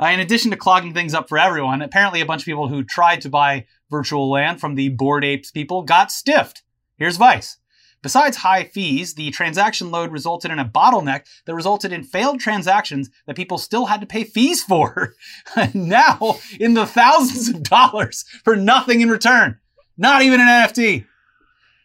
Uh, 0.00 0.06
in 0.06 0.20
addition 0.20 0.50
to 0.50 0.56
clogging 0.56 0.94
things 0.94 1.14
up 1.14 1.28
for 1.28 1.38
everyone, 1.38 1.82
apparently 1.82 2.20
a 2.20 2.26
bunch 2.26 2.42
of 2.42 2.46
people 2.46 2.68
who 2.68 2.82
tried 2.82 3.20
to 3.22 3.28
buy 3.28 3.66
virtual 3.90 4.30
land 4.30 4.60
from 4.60 4.74
the 4.74 4.88
Bored 4.90 5.24
Apes 5.24 5.50
people 5.50 5.82
got 5.82 6.10
stiffed. 6.10 6.62
Here's 6.96 7.16
Vice. 7.16 7.58
Besides 8.02 8.38
high 8.38 8.64
fees, 8.64 9.14
the 9.14 9.30
transaction 9.30 9.90
load 9.90 10.10
resulted 10.10 10.50
in 10.50 10.58
a 10.58 10.64
bottleneck 10.64 11.24
that 11.46 11.54
resulted 11.54 11.92
in 11.92 12.02
failed 12.02 12.40
transactions 12.40 13.10
that 13.26 13.36
people 13.36 13.58
still 13.58 13.86
had 13.86 14.00
to 14.00 14.06
pay 14.06 14.24
fees 14.24 14.62
for. 14.64 15.14
now, 15.74 16.38
in 16.58 16.74
the 16.74 16.86
thousands 16.86 17.48
of 17.48 17.62
dollars 17.62 18.24
for 18.44 18.56
nothing 18.56 19.00
in 19.00 19.08
return. 19.08 19.58
Not 19.96 20.22
even 20.22 20.40
an 20.40 20.48
NFT. 20.48 21.06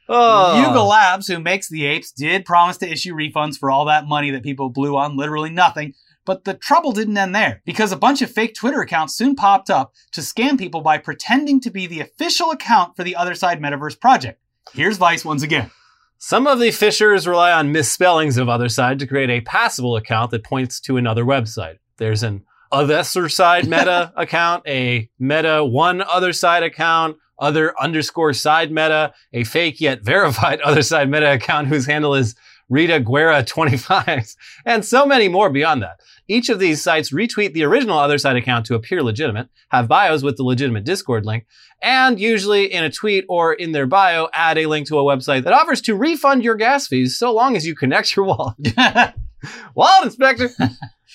Oh. 0.10 0.60
Yuga 0.60 0.82
Labs, 0.82 1.28
who 1.28 1.40
makes 1.40 1.70
the 1.70 1.86
apes, 1.86 2.12
did 2.12 2.46
promise 2.46 2.78
to 2.78 2.90
issue 2.90 3.14
refunds 3.14 3.58
for 3.58 3.70
all 3.70 3.86
that 3.86 4.08
money 4.08 4.32
that 4.32 4.44
people 4.44 4.70
blew 4.70 4.96
on 4.96 5.18
literally 5.18 5.50
nothing. 5.50 5.94
But 6.26 6.46
the 6.46 6.56
trouble 6.56 6.94
didn't 6.94 7.18
end 7.18 7.36
there, 7.36 7.62
because 7.66 7.92
a 7.92 7.98
bunch 7.98 8.22
of 8.22 8.32
fake 8.32 8.54
Twitter 8.54 8.82
accounts 8.82 9.16
soon 9.16 9.36
popped 9.36 9.70
up 9.70 9.94
to 10.12 10.22
scam 10.22 10.58
people 10.58 10.82
by 10.82 10.98
pretending 10.98 11.62
to 11.62 11.70
be 11.70 11.88
the 11.88 12.02
official 12.02 12.52
account 12.52 12.96
for 12.96 13.04
the 13.04 13.16
Otherside 13.18 13.60
Metaverse 13.60 14.00
project. 14.00 14.42
Here's 14.74 14.98
Vice 14.98 15.24
once 15.24 15.44
again. 15.44 15.72
Some 16.20 16.48
of 16.48 16.58
the 16.58 16.70
phishers 16.70 17.28
rely 17.28 17.52
on 17.52 17.72
misspellings 17.72 18.38
of 18.38 18.50
other 18.50 18.70
side 18.70 18.98
to 19.00 19.08
create 19.08 19.30
a 19.30 19.42
passable 19.42 19.96
account 19.96 20.32
that 20.32 20.44
points 20.44 20.80
to 20.82 20.98
another 20.98 21.24
website. 21.24 21.78
There's 21.98 22.24
an 22.24 22.44
other 22.72 23.04
side 23.04 23.68
meta 23.70 24.12
account, 24.16 24.64
a 24.68 25.10
meta 25.20 25.64
one 25.64 26.02
other 26.02 26.34
side 26.34 26.64
account, 26.64 27.18
other 27.38 27.80
underscore 27.80 28.34
side 28.34 28.72
meta, 28.72 29.14
a 29.32 29.44
fake 29.44 29.80
yet 29.80 30.02
verified 30.02 30.60
other 30.66 30.82
side 30.82 31.10
meta 31.10 31.34
account 31.34 31.68
whose 31.68 31.86
handle 31.86 32.16
is 32.16 32.36
Rita 32.70 33.00
Guerra 33.00 33.44
25, 33.46 34.36
and 34.66 34.86
so 34.86 35.06
many 35.06 35.28
more 35.28 35.50
beyond 35.50 35.82
that. 35.82 36.00
Each 36.28 36.50
of 36.50 36.60
these 36.60 36.84
sites 36.84 37.12
retweet 37.12 37.54
the 37.54 37.64
original 37.64 37.98
other 37.98 38.18
side 38.18 38.36
account 38.36 38.66
to 38.66 38.76
appear 38.76 39.02
legitimate, 39.02 39.48
have 39.70 39.88
bios 39.88 40.24
with 40.24 40.38
the 40.38 40.44
legitimate 40.44 40.84
Discord 40.84 41.26
link, 41.26 41.46
and 41.82 42.20
usually 42.20 42.66
in 42.66 42.84
a 42.84 42.92
tweet 42.92 43.26
or 43.30 43.54
in 43.54 43.72
their 43.72 43.86
bio 43.86 44.28
add 44.34 44.58
a 44.58 44.66
link 44.66 44.88
to 44.88 45.00
a 45.00 45.04
website 45.04 45.44
that 45.44 45.54
offers 45.54 45.82
to 45.82 45.96
refund 45.96 46.44
your 46.44 46.56
gas 46.56 46.88
fees 46.88 47.18
so 47.18 47.34
long 47.34 47.56
as 47.56 47.66
you 47.66 47.76
connect 47.76 48.16
your 48.16 48.26
wallet. 48.26 48.56
wallet 49.76 50.06
inspector. 50.06 50.50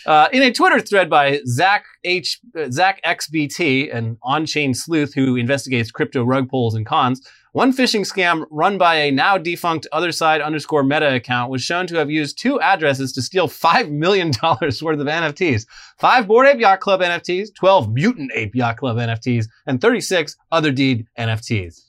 Uh, 0.05 0.29
in 0.33 0.43
a 0.43 0.53
Twitter 0.53 0.81
thread 0.81 1.09
by 1.09 1.41
Zach 1.47 1.85
H 2.03 2.41
uh, 2.59 2.71
Zach 2.71 3.01
XBT, 3.05 3.95
an 3.95 4.19
on-chain 4.23 4.75
sleuth 4.75 5.15
who 5.15 5.37
investigates 5.37 5.91
crypto 5.91 6.25
rug 6.25 6.49
pulls 6.49 6.75
and 6.75 6.85
cons, 6.85 7.27
one 7.53 7.73
phishing 7.73 8.01
scam 8.01 8.45
run 8.51 8.79
by 8.79 8.95
a 8.97 9.11
now 9.11 9.37
defunct 9.39 9.87
otherside 9.93 10.45
underscore 10.45 10.83
meta 10.83 11.15
account 11.15 11.51
was 11.51 11.63
shown 11.63 11.87
to 11.87 11.97
have 11.97 12.11
used 12.11 12.39
two 12.39 12.61
addresses 12.61 13.13
to 13.13 13.23
steal 13.23 13.47
$5 13.47 13.91
million 13.91 14.29
worth 14.43 14.81
of 14.81 15.07
NFTs. 15.07 15.67
Five 15.99 16.27
Bored 16.27 16.47
Ape 16.47 16.61
Yacht 16.61 16.81
Club 16.81 17.01
NFTs, 17.01 17.55
12 17.55 17.93
Mutant 17.93 18.33
Ape 18.35 18.55
Yacht 18.55 18.79
Club 18.79 18.97
NFTs, 18.97 19.47
and 19.67 19.81
36 19.81 20.37
Otherdeed 20.51 21.07
NFTs. 21.19 21.81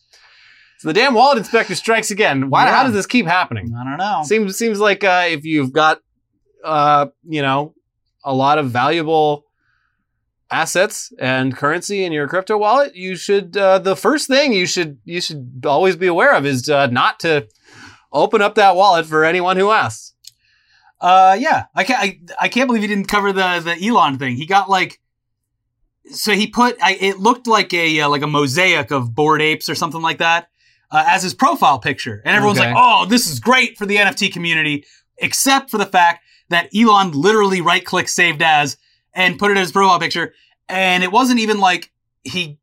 So 0.80 0.90
the 0.90 0.94
damn 0.94 1.14
wallet 1.14 1.38
inspector 1.38 1.76
strikes 1.76 2.12
again. 2.12 2.50
Why, 2.50 2.66
Yeah. 2.66 2.76
How 2.76 2.84
does 2.84 2.94
this 2.94 3.06
keep 3.06 3.26
happening? 3.26 3.74
I 3.74 3.84
don't 3.90 3.98
know. 3.98 4.22
Seems 4.26 4.58
seems 4.58 4.82
like 4.82 5.06
uh, 5.06 5.28
if 5.30 5.46
you've 5.46 5.72
got 5.72 6.02
uh, 6.66 7.08
you 7.26 7.42
know 7.42 7.74
a 8.26 8.34
lot 8.34 8.58
of 8.58 8.70
valuable 8.70 9.46
assets 10.54 11.12
and 11.20 11.56
currency 11.56 12.04
in 12.04 12.12
your 12.12 12.28
crypto 12.28 12.58
wallet, 12.58 12.96
you 12.96 13.16
should 13.16 13.58
uh, 13.58 13.80
the 13.80 13.96
first 13.96 14.28
thing 14.28 14.54
you 14.54 14.66
should 14.66 15.00
you 15.04 15.20
should 15.20 15.64
always 15.66 15.96
be 15.96 16.08
aware 16.08 16.34
of 16.36 16.46
is 16.46 16.70
uh, 16.70 16.88
not 16.88 17.20
to 17.22 17.48
open 18.12 18.42
up 18.42 18.56
that 18.56 18.76
wallet 18.76 19.06
for 19.06 19.26
anyone 19.26 19.58
who 19.58 19.72
asks. 19.72 20.14
Uh, 21.02 21.36
yeah, 21.40 21.66
I 21.76 21.84
can't. 21.84 22.00
I, 22.02 22.20
I 22.46 22.48
can't 22.50 22.68
believe 22.68 22.82
he 22.84 22.88
didn't 22.88 23.08
cover 23.08 23.34
the 23.34 23.60
the 23.60 23.88
Elon 23.88 24.18
thing. 24.18 24.36
He 24.38 24.46
got 24.46 24.70
like, 24.70 25.02
so 26.12 26.32
he 26.34 26.48
put. 26.48 26.78
I, 26.82 26.94
it 27.00 27.20
looked 27.20 27.48
like 27.48 27.74
a 27.74 28.00
uh, 28.02 28.10
like 28.10 28.22
a 28.22 28.28
mosaic 28.28 28.92
of 28.92 29.14
bored 29.14 29.42
apes 29.42 29.68
or 29.68 29.76
something 29.76 30.02
like 30.02 30.20
that 30.20 30.48
uh, 30.92 31.04
as 31.08 31.24
his 31.24 31.34
profile 31.34 31.80
picture, 31.80 32.22
and 32.24 32.36
everyone's 32.36 32.60
Okay. 32.60 32.72
like, 32.74 32.78
"Oh, 32.80 33.06
this 33.06 33.28
is 33.28 33.40
great 33.40 33.78
for 33.78 33.86
the 33.86 33.98
NFT 33.98 34.32
community," 34.32 34.86
except 35.18 35.70
for 35.70 35.78
the 35.78 35.86
fact 35.86 36.24
that 36.50 36.70
Elon 36.74 37.12
literally 37.12 37.60
right 37.62 37.84
click 37.84 38.08
saved 38.08 38.42
as 38.42 38.78
and 39.14 39.38
put 39.38 39.52
it 39.52 39.58
as 39.58 39.68
his 39.68 39.72
profile 39.72 40.00
picture, 40.00 40.34
and 40.70 41.04
it 41.04 41.12
wasn't 41.12 41.40
even 41.40 41.60
like 41.60 41.92
he 42.24 42.58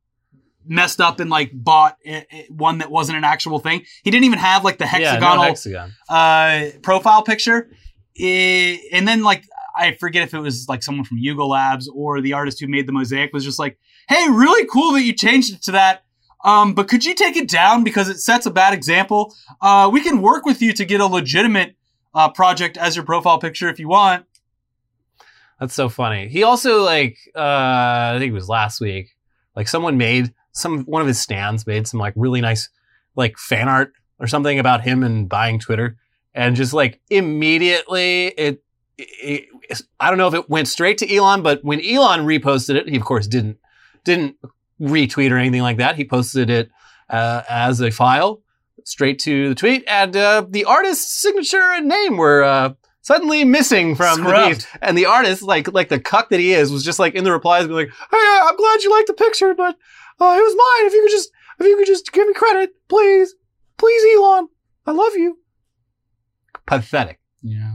messed 0.66 1.00
up 1.00 1.20
and 1.20 1.30
like 1.30 1.50
bought 1.52 1.96
eh, 2.04 2.22
eh, 2.30 2.42
one 2.50 2.78
that 2.78 2.90
wasn't 2.90 3.16
an 3.18 3.24
actual 3.24 3.58
thing. 3.58 3.84
He 4.02 4.10
didn't 4.10 4.24
even 4.24 4.38
have 4.38 4.64
like 4.64 4.78
the 4.78 4.84
Yeah, 4.84 4.90
hexagonal 4.90 5.36
no 5.36 5.42
hexagon. 5.42 5.92
uh, 6.08 6.66
profile 6.82 7.22
picture. 7.22 7.70
Eh, 8.18 8.76
and 8.92 9.06
then 9.08 9.22
like 9.22 9.44
I 9.76 9.94
forget 9.94 10.22
if 10.22 10.34
it 10.34 10.40
was 10.40 10.66
like 10.68 10.82
someone 10.82 11.04
from 11.04 11.18
Yuga 11.18 11.44
Labs 11.44 11.88
or 11.94 12.20
the 12.20 12.32
artist 12.34 12.60
who 12.60 12.66
made 12.68 12.86
the 12.86 12.92
mosaic 12.92 13.32
was 13.32 13.44
just 13.44 13.58
like, 13.58 13.78
"Hey, 14.08 14.26
really 14.28 14.66
cool 14.66 14.92
that 14.92 15.02
you 15.02 15.12
changed 15.14 15.54
it 15.54 15.62
to 15.62 15.72
that." 15.72 16.04
Um, 16.44 16.74
but 16.74 16.88
could 16.88 17.04
you 17.04 17.14
take 17.14 17.36
it 17.36 17.48
down 17.48 17.84
because 17.84 18.08
it 18.08 18.18
sets 18.18 18.46
a 18.46 18.50
bad 18.50 18.72
example? 18.74 19.34
Uh, 19.60 19.88
we 19.92 20.02
can 20.02 20.20
work 20.22 20.44
with 20.44 20.60
you 20.62 20.72
to 20.72 20.84
get 20.84 21.00
a 21.00 21.06
legitimate 21.06 21.76
uh, 22.14 22.28
project 22.30 22.76
as 22.76 22.96
your 22.96 23.04
profile 23.04 23.38
picture 23.38 23.68
if 23.68 23.78
you 23.78 23.88
want. 23.88 24.24
That's 25.60 25.74
so 25.74 25.88
funny. 25.88 26.28
He 26.28 26.42
also 26.42 26.82
like 26.82 27.18
uh 27.36 28.14
I 28.14 28.16
think 28.18 28.30
it 28.30 28.34
was 28.34 28.48
last 28.48 28.80
week, 28.80 29.14
like 29.54 29.68
someone 29.68 29.98
made 29.98 30.34
some 30.52 30.84
one 30.84 31.02
of 31.02 31.08
his 31.08 31.20
stands 31.20 31.66
made 31.66 31.86
some 31.86 32.00
like 32.00 32.14
really 32.16 32.40
nice 32.40 32.68
like 33.14 33.38
fan 33.38 33.68
art 33.68 33.92
or 34.18 34.26
something 34.26 34.58
about 34.58 34.80
him 34.82 35.04
and 35.04 35.28
buying 35.28 35.58
Twitter 35.58 35.96
and 36.34 36.56
just 36.56 36.72
like 36.72 37.00
immediately 37.10 38.26
it, 38.28 38.62
it 38.98 39.48
I 39.98 40.08
don't 40.08 40.18
know 40.18 40.28
if 40.28 40.34
it 40.34 40.50
went 40.50 40.68
straight 40.68 40.98
to 40.98 41.14
Elon, 41.14 41.42
but 41.42 41.64
when 41.64 41.80
Elon 41.80 42.26
reposted 42.26 42.74
it, 42.74 42.88
he 42.88 42.96
of 42.96 43.04
course 43.04 43.26
didn't 43.26 43.58
didn't 44.04 44.36
retweet 44.80 45.30
or 45.30 45.36
anything 45.36 45.62
like 45.62 45.76
that. 45.76 45.96
He 45.96 46.04
posted 46.04 46.50
it 46.50 46.70
uh, 47.08 47.42
as 47.48 47.80
a 47.80 47.90
file 47.90 48.42
straight 48.84 49.18
to 49.20 49.50
the 49.50 49.54
tweet, 49.54 49.84
and 49.86 50.16
uh, 50.16 50.44
the 50.48 50.64
artist's 50.64 51.20
signature 51.20 51.72
and 51.72 51.86
name 51.86 52.16
were 52.16 52.42
uh, 52.42 52.72
suddenly 53.02 53.44
missing 53.44 53.94
from 53.94 54.22
the 54.22 54.28
Scrubbed. 54.28 54.54
piece. 54.56 54.66
And 54.82 54.96
the 54.96 55.06
artist, 55.06 55.42
like 55.42 55.72
like 55.72 55.88
the 55.88 56.00
cuck 56.00 56.30
that 56.30 56.40
he 56.40 56.52
is, 56.52 56.70
was 56.72 56.84
just 56.84 56.98
like 56.98 57.14
in 57.14 57.24
the 57.24 57.32
replies, 57.32 57.66
be 57.66 57.72
like, 57.74 57.88
"Hey, 57.88 58.16
uh, 58.16 58.46
I'm 58.48 58.56
glad 58.56 58.82
you 58.82 58.90
liked 58.90 59.06
the 59.08 59.14
picture, 59.14 59.54
but 59.54 59.74
uh, 60.20 60.36
it 60.38 60.42
was 60.42 60.56
mine. 60.56 60.86
If 60.86 60.92
you 60.94 61.02
could 61.02 61.10
just 61.10 61.30
if 61.58 61.66
you 61.66 61.76
could 61.76 61.86
just 61.86 62.12
give 62.12 62.26
me 62.26 62.34
credit, 62.34 62.70
please, 62.88 63.34
please, 63.76 64.16
Elon, 64.16 64.48
I 64.86 64.92
love 64.92 65.14
you." 65.14 65.38
Pathetic. 66.66 67.20
Yeah. 67.42 67.74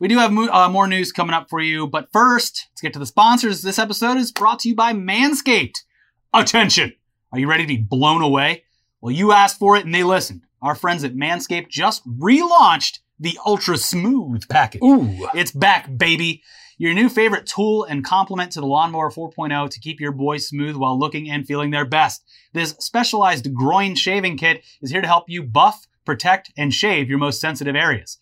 We 0.00 0.08
do 0.08 0.18
have 0.18 0.32
mo- 0.32 0.48
uh, 0.52 0.68
more 0.68 0.86
news 0.88 1.12
coming 1.12 1.34
up 1.34 1.48
for 1.48 1.60
you, 1.60 1.86
but 1.86 2.08
first, 2.12 2.68
let's 2.72 2.80
get 2.80 2.92
to 2.94 2.98
the 2.98 3.06
sponsors. 3.06 3.62
This 3.62 3.78
episode 3.78 4.16
is 4.16 4.32
brought 4.32 4.58
to 4.60 4.68
you 4.68 4.74
by 4.74 4.92
Manscaped. 4.92 5.76
Attention! 6.34 6.92
Are 7.32 7.38
you 7.38 7.48
ready 7.48 7.62
to 7.64 7.68
be 7.68 7.76
blown 7.76 8.22
away? 8.22 8.64
Well, 9.00 9.12
you 9.12 9.32
asked 9.32 9.58
for 9.58 9.76
it 9.76 9.84
and 9.84 9.94
they 9.94 10.02
listened. 10.02 10.42
Our 10.60 10.74
friends 10.74 11.04
at 11.04 11.14
Manscaped 11.14 11.68
just 11.68 12.06
relaunched 12.08 12.98
the 13.18 13.38
Ultra 13.46 13.76
Smooth 13.76 14.48
package. 14.48 14.82
Ooh. 14.82 15.28
It's 15.34 15.52
back, 15.52 15.96
baby. 15.96 16.42
Your 16.78 16.94
new 16.94 17.08
favorite 17.08 17.46
tool 17.46 17.84
and 17.84 18.04
complement 18.04 18.52
to 18.52 18.60
the 18.60 18.66
Lawnmower 18.66 19.10
4.0 19.10 19.70
to 19.70 19.80
keep 19.80 20.00
your 20.00 20.12
boys 20.12 20.48
smooth 20.48 20.74
while 20.74 20.98
looking 20.98 21.30
and 21.30 21.46
feeling 21.46 21.70
their 21.70 21.84
best. 21.84 22.24
This 22.52 22.74
specialized 22.80 23.54
groin 23.54 23.94
shaving 23.94 24.36
kit 24.36 24.64
is 24.80 24.90
here 24.90 25.00
to 25.00 25.06
help 25.06 25.28
you 25.28 25.42
buff, 25.42 25.86
protect, 26.04 26.52
and 26.56 26.74
shave 26.74 27.08
your 27.08 27.18
most 27.18 27.40
sensitive 27.40 27.76
areas. 27.76 28.18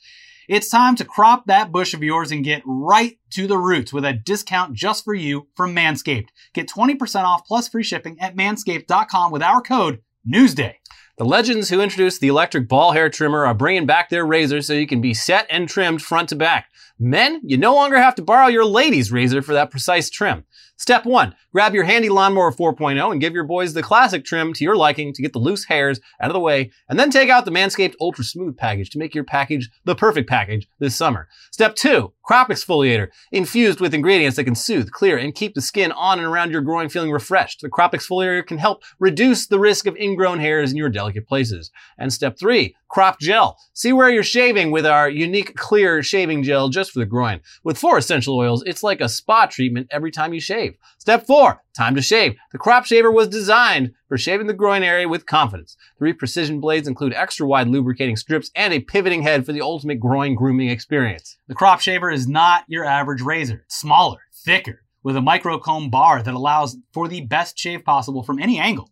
It's 0.48 0.68
time 0.68 0.96
to 0.96 1.04
crop 1.04 1.46
that 1.46 1.70
bush 1.70 1.94
of 1.94 2.02
yours 2.02 2.32
and 2.32 2.44
get 2.44 2.62
right 2.66 3.18
to 3.30 3.46
the 3.46 3.56
roots 3.56 3.92
with 3.92 4.04
a 4.04 4.12
discount 4.12 4.74
just 4.74 5.04
for 5.04 5.14
you 5.14 5.46
from 5.54 5.74
Manscaped. 5.76 6.30
Get 6.52 6.68
20% 6.68 7.22
off 7.22 7.46
plus 7.46 7.68
free 7.68 7.84
shipping 7.84 8.18
at 8.20 8.36
manscaped.com 8.36 9.30
with 9.30 9.42
our 9.42 9.62
code 9.62 10.00
NEWSDAY. 10.28 10.79
The 11.20 11.26
legends 11.26 11.68
who 11.68 11.82
introduced 11.82 12.22
the 12.22 12.28
electric 12.28 12.66
ball 12.66 12.92
hair 12.92 13.10
trimmer 13.10 13.44
are 13.44 13.52
bringing 13.52 13.84
back 13.84 14.08
their 14.08 14.24
razors 14.24 14.66
so 14.66 14.72
you 14.72 14.86
can 14.86 15.02
be 15.02 15.12
set 15.12 15.46
and 15.50 15.68
trimmed 15.68 16.00
front 16.00 16.30
to 16.30 16.34
back. 16.34 16.70
Men, 16.98 17.42
you 17.44 17.58
no 17.58 17.74
longer 17.74 17.98
have 17.98 18.14
to 18.14 18.22
borrow 18.22 18.46
your 18.46 18.64
lady's 18.64 19.12
razor 19.12 19.42
for 19.42 19.52
that 19.52 19.70
precise 19.70 20.08
trim. 20.08 20.46
Step 20.80 21.04
one, 21.04 21.34
grab 21.52 21.74
your 21.74 21.84
handy 21.84 22.08
lawnmower 22.08 22.50
4.0 22.50 23.12
and 23.12 23.20
give 23.20 23.34
your 23.34 23.44
boys 23.44 23.74
the 23.74 23.82
classic 23.82 24.24
trim 24.24 24.54
to 24.54 24.64
your 24.64 24.76
liking 24.76 25.12
to 25.12 25.20
get 25.20 25.34
the 25.34 25.38
loose 25.38 25.66
hairs 25.66 26.00
out 26.22 26.30
of 26.30 26.32
the 26.32 26.40
way, 26.40 26.70
and 26.88 26.98
then 26.98 27.10
take 27.10 27.28
out 27.28 27.44
the 27.44 27.50
Manscaped 27.50 27.96
Ultra 28.00 28.24
Smooth 28.24 28.56
package 28.56 28.88
to 28.88 28.98
make 28.98 29.14
your 29.14 29.22
package 29.22 29.68
the 29.84 29.94
perfect 29.94 30.26
package 30.26 30.66
this 30.78 30.96
summer. 30.96 31.28
Step 31.50 31.74
two, 31.74 32.14
crop 32.22 32.48
exfoliator, 32.48 33.08
infused 33.30 33.78
with 33.78 33.92
ingredients 33.92 34.36
that 34.36 34.44
can 34.44 34.54
soothe, 34.54 34.90
clear, 34.90 35.18
and 35.18 35.34
keep 35.34 35.54
the 35.54 35.60
skin 35.60 35.92
on 35.92 36.18
and 36.18 36.26
around 36.26 36.50
your 36.50 36.62
groin 36.62 36.88
feeling 36.88 37.12
refreshed. 37.12 37.60
The 37.60 37.68
crop 37.68 37.92
exfoliator 37.92 38.46
can 38.46 38.56
help 38.56 38.82
reduce 38.98 39.46
the 39.46 39.58
risk 39.58 39.84
of 39.84 39.98
ingrown 39.98 40.40
hairs 40.40 40.70
in 40.70 40.78
your 40.78 40.88
delicate 40.88 41.28
places. 41.28 41.70
And 41.98 42.10
step 42.10 42.38
three, 42.38 42.74
Crop 42.90 43.20
Gel. 43.20 43.56
See 43.72 43.92
where 43.92 44.10
you're 44.10 44.24
shaving 44.24 44.72
with 44.72 44.84
our 44.84 45.08
unique 45.08 45.54
clear 45.54 46.02
shaving 46.02 46.42
gel 46.42 46.68
just 46.68 46.90
for 46.90 46.98
the 46.98 47.06
groin. 47.06 47.40
With 47.62 47.78
four 47.78 47.96
essential 47.96 48.36
oils, 48.36 48.64
it's 48.66 48.82
like 48.82 49.00
a 49.00 49.08
spa 49.08 49.46
treatment 49.46 49.86
every 49.92 50.10
time 50.10 50.34
you 50.34 50.40
shave. 50.40 50.74
Step 50.98 51.24
four, 51.24 51.62
time 51.72 51.94
to 51.94 52.02
shave. 52.02 52.34
The 52.50 52.58
Crop 52.58 52.84
Shaver 52.84 53.12
was 53.12 53.28
designed 53.28 53.92
for 54.08 54.18
shaving 54.18 54.48
the 54.48 54.52
groin 54.52 54.82
area 54.82 55.08
with 55.08 55.24
confidence. 55.24 55.76
Three 55.98 56.12
precision 56.12 56.58
blades 56.58 56.88
include 56.88 57.14
extra 57.14 57.46
wide 57.46 57.68
lubricating 57.68 58.16
strips 58.16 58.50
and 58.56 58.74
a 58.74 58.80
pivoting 58.80 59.22
head 59.22 59.46
for 59.46 59.52
the 59.52 59.62
ultimate 59.62 60.00
groin 60.00 60.34
grooming 60.34 60.68
experience. 60.68 61.36
The 61.46 61.54
crop 61.54 61.80
shaver 61.80 62.10
is 62.10 62.26
not 62.26 62.64
your 62.66 62.84
average 62.84 63.22
razor. 63.22 63.62
It's 63.66 63.78
smaller, 63.78 64.18
thicker, 64.44 64.82
with 65.04 65.16
a 65.16 65.20
microcomb 65.20 65.92
bar 65.92 66.24
that 66.24 66.34
allows 66.34 66.76
for 66.92 67.06
the 67.06 67.20
best 67.20 67.56
shave 67.56 67.84
possible 67.84 68.24
from 68.24 68.40
any 68.40 68.58
angle. 68.58 68.90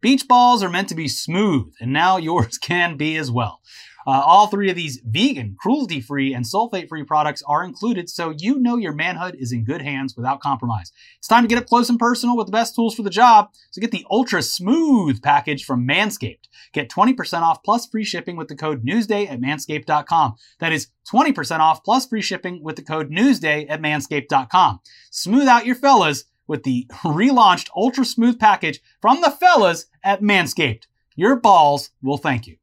Beach 0.00 0.26
balls 0.26 0.62
are 0.62 0.70
meant 0.70 0.88
to 0.88 0.94
be 0.94 1.08
smooth, 1.08 1.72
and 1.80 1.92
now 1.92 2.16
yours 2.18 2.58
can 2.58 2.96
be 2.96 3.16
as 3.16 3.30
well. 3.30 3.60
Uh, 4.06 4.22
all 4.24 4.46
three 4.46 4.70
of 4.70 4.76
these 4.76 5.00
vegan, 5.04 5.56
cruelty 5.60 6.00
free, 6.00 6.32
and 6.32 6.44
sulfate 6.44 6.88
free 6.88 7.04
products 7.04 7.42
are 7.46 7.62
included, 7.62 8.08
so 8.08 8.32
you 8.36 8.58
know 8.58 8.76
your 8.76 8.94
manhood 8.94 9.36
is 9.38 9.52
in 9.52 9.64
good 9.64 9.82
hands 9.82 10.16
without 10.16 10.40
compromise. 10.40 10.90
It's 11.18 11.28
time 11.28 11.44
to 11.44 11.48
get 11.48 11.58
up 11.58 11.66
close 11.66 11.90
and 11.90 11.98
personal 11.98 12.36
with 12.36 12.46
the 12.46 12.52
best 12.52 12.74
tools 12.74 12.94
for 12.94 13.02
the 13.02 13.10
job, 13.10 13.50
so 13.70 13.80
get 13.80 13.90
the 13.90 14.06
Ultra 14.10 14.42
Smooth 14.42 15.22
package 15.22 15.64
from 15.64 15.86
Manscaped. 15.86 16.48
Get 16.72 16.90
20% 16.90 17.42
off 17.42 17.62
plus 17.62 17.86
free 17.86 18.04
shipping 18.04 18.36
with 18.36 18.48
the 18.48 18.56
code 18.56 18.84
Newsday 18.84 19.30
at 19.30 19.40
manscaped.com. 19.40 20.34
That 20.60 20.72
is 20.72 20.88
20% 21.12 21.58
off 21.58 21.84
plus 21.84 22.06
free 22.06 22.22
shipping 22.22 22.62
with 22.62 22.76
the 22.76 22.82
code 22.82 23.10
Newsday 23.10 23.66
at 23.68 23.82
manscaped.com. 23.82 24.80
Smooth 25.10 25.46
out 25.46 25.66
your 25.66 25.76
fellas 25.76 26.24
with 26.50 26.64
the 26.64 26.84
relaunched 27.04 27.68
Ultra 27.76 28.04
Smooth 28.04 28.40
package 28.40 28.80
from 29.00 29.20
the 29.20 29.30
fellas 29.30 29.86
at 30.02 30.20
Manscaped. 30.20 30.82
Your 31.14 31.36
balls 31.36 31.90
will 32.02 32.18
thank 32.18 32.48
you. 32.48 32.56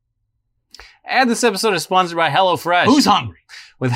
And 1.06 1.30
this 1.30 1.44
episode 1.46 1.74
is 1.74 1.84
sponsored 1.84 2.18
by 2.18 2.30
HelloFresh. 2.30 2.84
Who's 2.84 3.06
hungry? 3.06 3.40
With, 3.80 3.94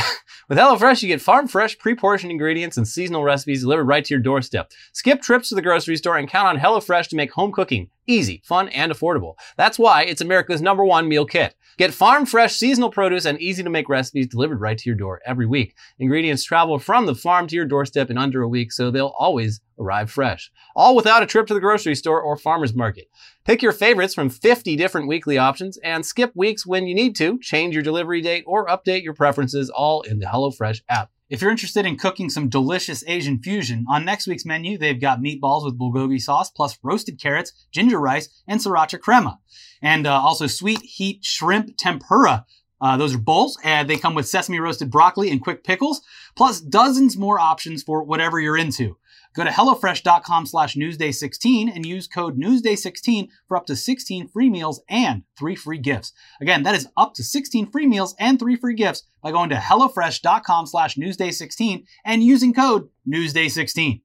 with 0.51 0.57
HelloFresh, 0.57 1.01
you 1.01 1.07
get 1.07 1.21
farm 1.21 1.47
fresh, 1.47 1.79
pre 1.79 1.95
portioned 1.95 2.29
ingredients 2.29 2.75
and 2.75 2.85
seasonal 2.85 3.23
recipes 3.23 3.61
delivered 3.61 3.85
right 3.85 4.03
to 4.03 4.13
your 4.13 4.19
doorstep. 4.19 4.69
Skip 4.91 5.21
trips 5.21 5.47
to 5.47 5.55
the 5.55 5.61
grocery 5.61 5.95
store 5.95 6.17
and 6.17 6.27
count 6.27 6.45
on 6.45 6.57
HelloFresh 6.59 7.07
to 7.07 7.15
make 7.15 7.31
home 7.31 7.53
cooking 7.53 7.89
easy, 8.07 8.41
fun, 8.43 8.67
and 8.69 8.91
affordable. 8.91 9.35
That's 9.57 9.79
why 9.79 10.03
it's 10.03 10.21
America's 10.21 10.61
number 10.61 10.83
one 10.83 11.07
meal 11.07 11.25
kit. 11.25 11.55
Get 11.77 11.93
farm 11.93 12.25
fresh 12.25 12.55
seasonal 12.55 12.91
produce 12.91 13.25
and 13.25 13.39
easy 13.39 13.63
to 13.63 13.69
make 13.69 13.89
recipes 13.89 14.27
delivered 14.27 14.59
right 14.59 14.77
to 14.77 14.89
your 14.89 14.97
door 14.97 15.21
every 15.25 15.45
week. 15.45 15.75
Ingredients 15.99 16.43
travel 16.43 16.77
from 16.77 17.05
the 17.05 17.15
farm 17.15 17.47
to 17.47 17.55
your 17.55 17.65
doorstep 17.65 18.09
in 18.09 18.17
under 18.17 18.41
a 18.41 18.47
week, 18.47 18.71
so 18.71 18.91
they'll 18.91 19.13
always 19.17 19.61
arrive 19.79 20.11
fresh. 20.11 20.51
All 20.75 20.95
without 20.95 21.23
a 21.23 21.25
trip 21.25 21.47
to 21.47 21.53
the 21.53 21.59
grocery 21.59 21.95
store 21.95 22.21
or 22.21 22.37
farmer's 22.37 22.75
market. 22.75 23.07
Pick 23.45 23.63
your 23.63 23.71
favorites 23.71 24.13
from 24.13 24.29
50 24.29 24.75
different 24.75 25.07
weekly 25.07 25.37
options 25.37 25.77
and 25.77 26.05
skip 26.05 26.31
weeks 26.35 26.67
when 26.67 26.85
you 26.85 26.93
need 26.93 27.15
to, 27.15 27.39
change 27.39 27.73
your 27.73 27.81
delivery 27.81 28.21
date, 28.21 28.43
or 28.45 28.67
update 28.67 29.03
your 29.03 29.15
preferences 29.15 29.69
all 29.69 30.01
in 30.01 30.19
the 30.19 30.27
HelloFresh 30.27 30.40
app. 30.89 31.11
If 31.29 31.41
you're 31.41 31.51
interested 31.51 31.85
in 31.85 31.97
cooking 31.97 32.29
some 32.29 32.49
delicious 32.49 33.05
Asian 33.07 33.41
fusion, 33.41 33.85
on 33.89 34.03
next 34.03 34.27
week's 34.27 34.45
menu, 34.45 34.77
they've 34.77 34.99
got 34.99 35.21
meatballs 35.21 35.63
with 35.63 35.79
bulgogi 35.79 36.19
sauce, 36.19 36.49
plus 36.49 36.77
roasted 36.83 37.21
carrots, 37.21 37.53
ginger 37.71 37.99
rice, 37.99 38.27
and 38.47 38.59
sriracha 38.59 38.99
crema. 38.99 39.39
And 39.81 40.05
uh, 40.05 40.13
also 40.13 40.47
sweet 40.47 40.81
heat 40.81 41.23
shrimp 41.23 41.77
tempura. 41.77 42.45
Uh, 42.81 42.97
those 42.97 43.15
are 43.15 43.19
bowls, 43.19 43.57
and 43.63 43.89
they 43.89 43.95
come 43.95 44.13
with 44.13 44.27
sesame 44.27 44.59
roasted 44.59 44.91
broccoli 44.91 45.29
and 45.29 45.41
quick 45.41 45.63
pickles, 45.63 46.01
plus 46.35 46.59
dozens 46.59 47.15
more 47.15 47.39
options 47.39 47.81
for 47.81 48.03
whatever 48.03 48.39
you're 48.39 48.57
into. 48.57 48.97
Go 49.33 49.43
to 49.43 49.49
HelloFresh.com 49.49 50.45
slash 50.45 50.75
Newsday16 50.75 51.73
and 51.73 51.85
use 51.85 52.07
code 52.07 52.37
Newsday16 52.37 53.29
for 53.47 53.55
up 53.55 53.65
to 53.67 53.75
16 53.75 54.27
free 54.27 54.49
meals 54.49 54.81
and 54.89 55.23
three 55.39 55.55
free 55.55 55.77
gifts. 55.77 56.11
Again, 56.41 56.63
that 56.63 56.75
is 56.75 56.87
up 56.97 57.13
to 57.15 57.23
16 57.23 57.71
free 57.71 57.87
meals 57.87 58.13
and 58.19 58.37
three 58.37 58.57
free 58.57 58.75
gifts 58.75 59.03
by 59.21 59.31
going 59.31 59.49
to 59.49 59.55
HelloFresh.com 59.55 60.65
slash 60.67 60.95
Newsday16 60.95 61.85
and 62.03 62.23
using 62.23 62.53
code 62.53 62.89
Newsday16. 63.07 64.01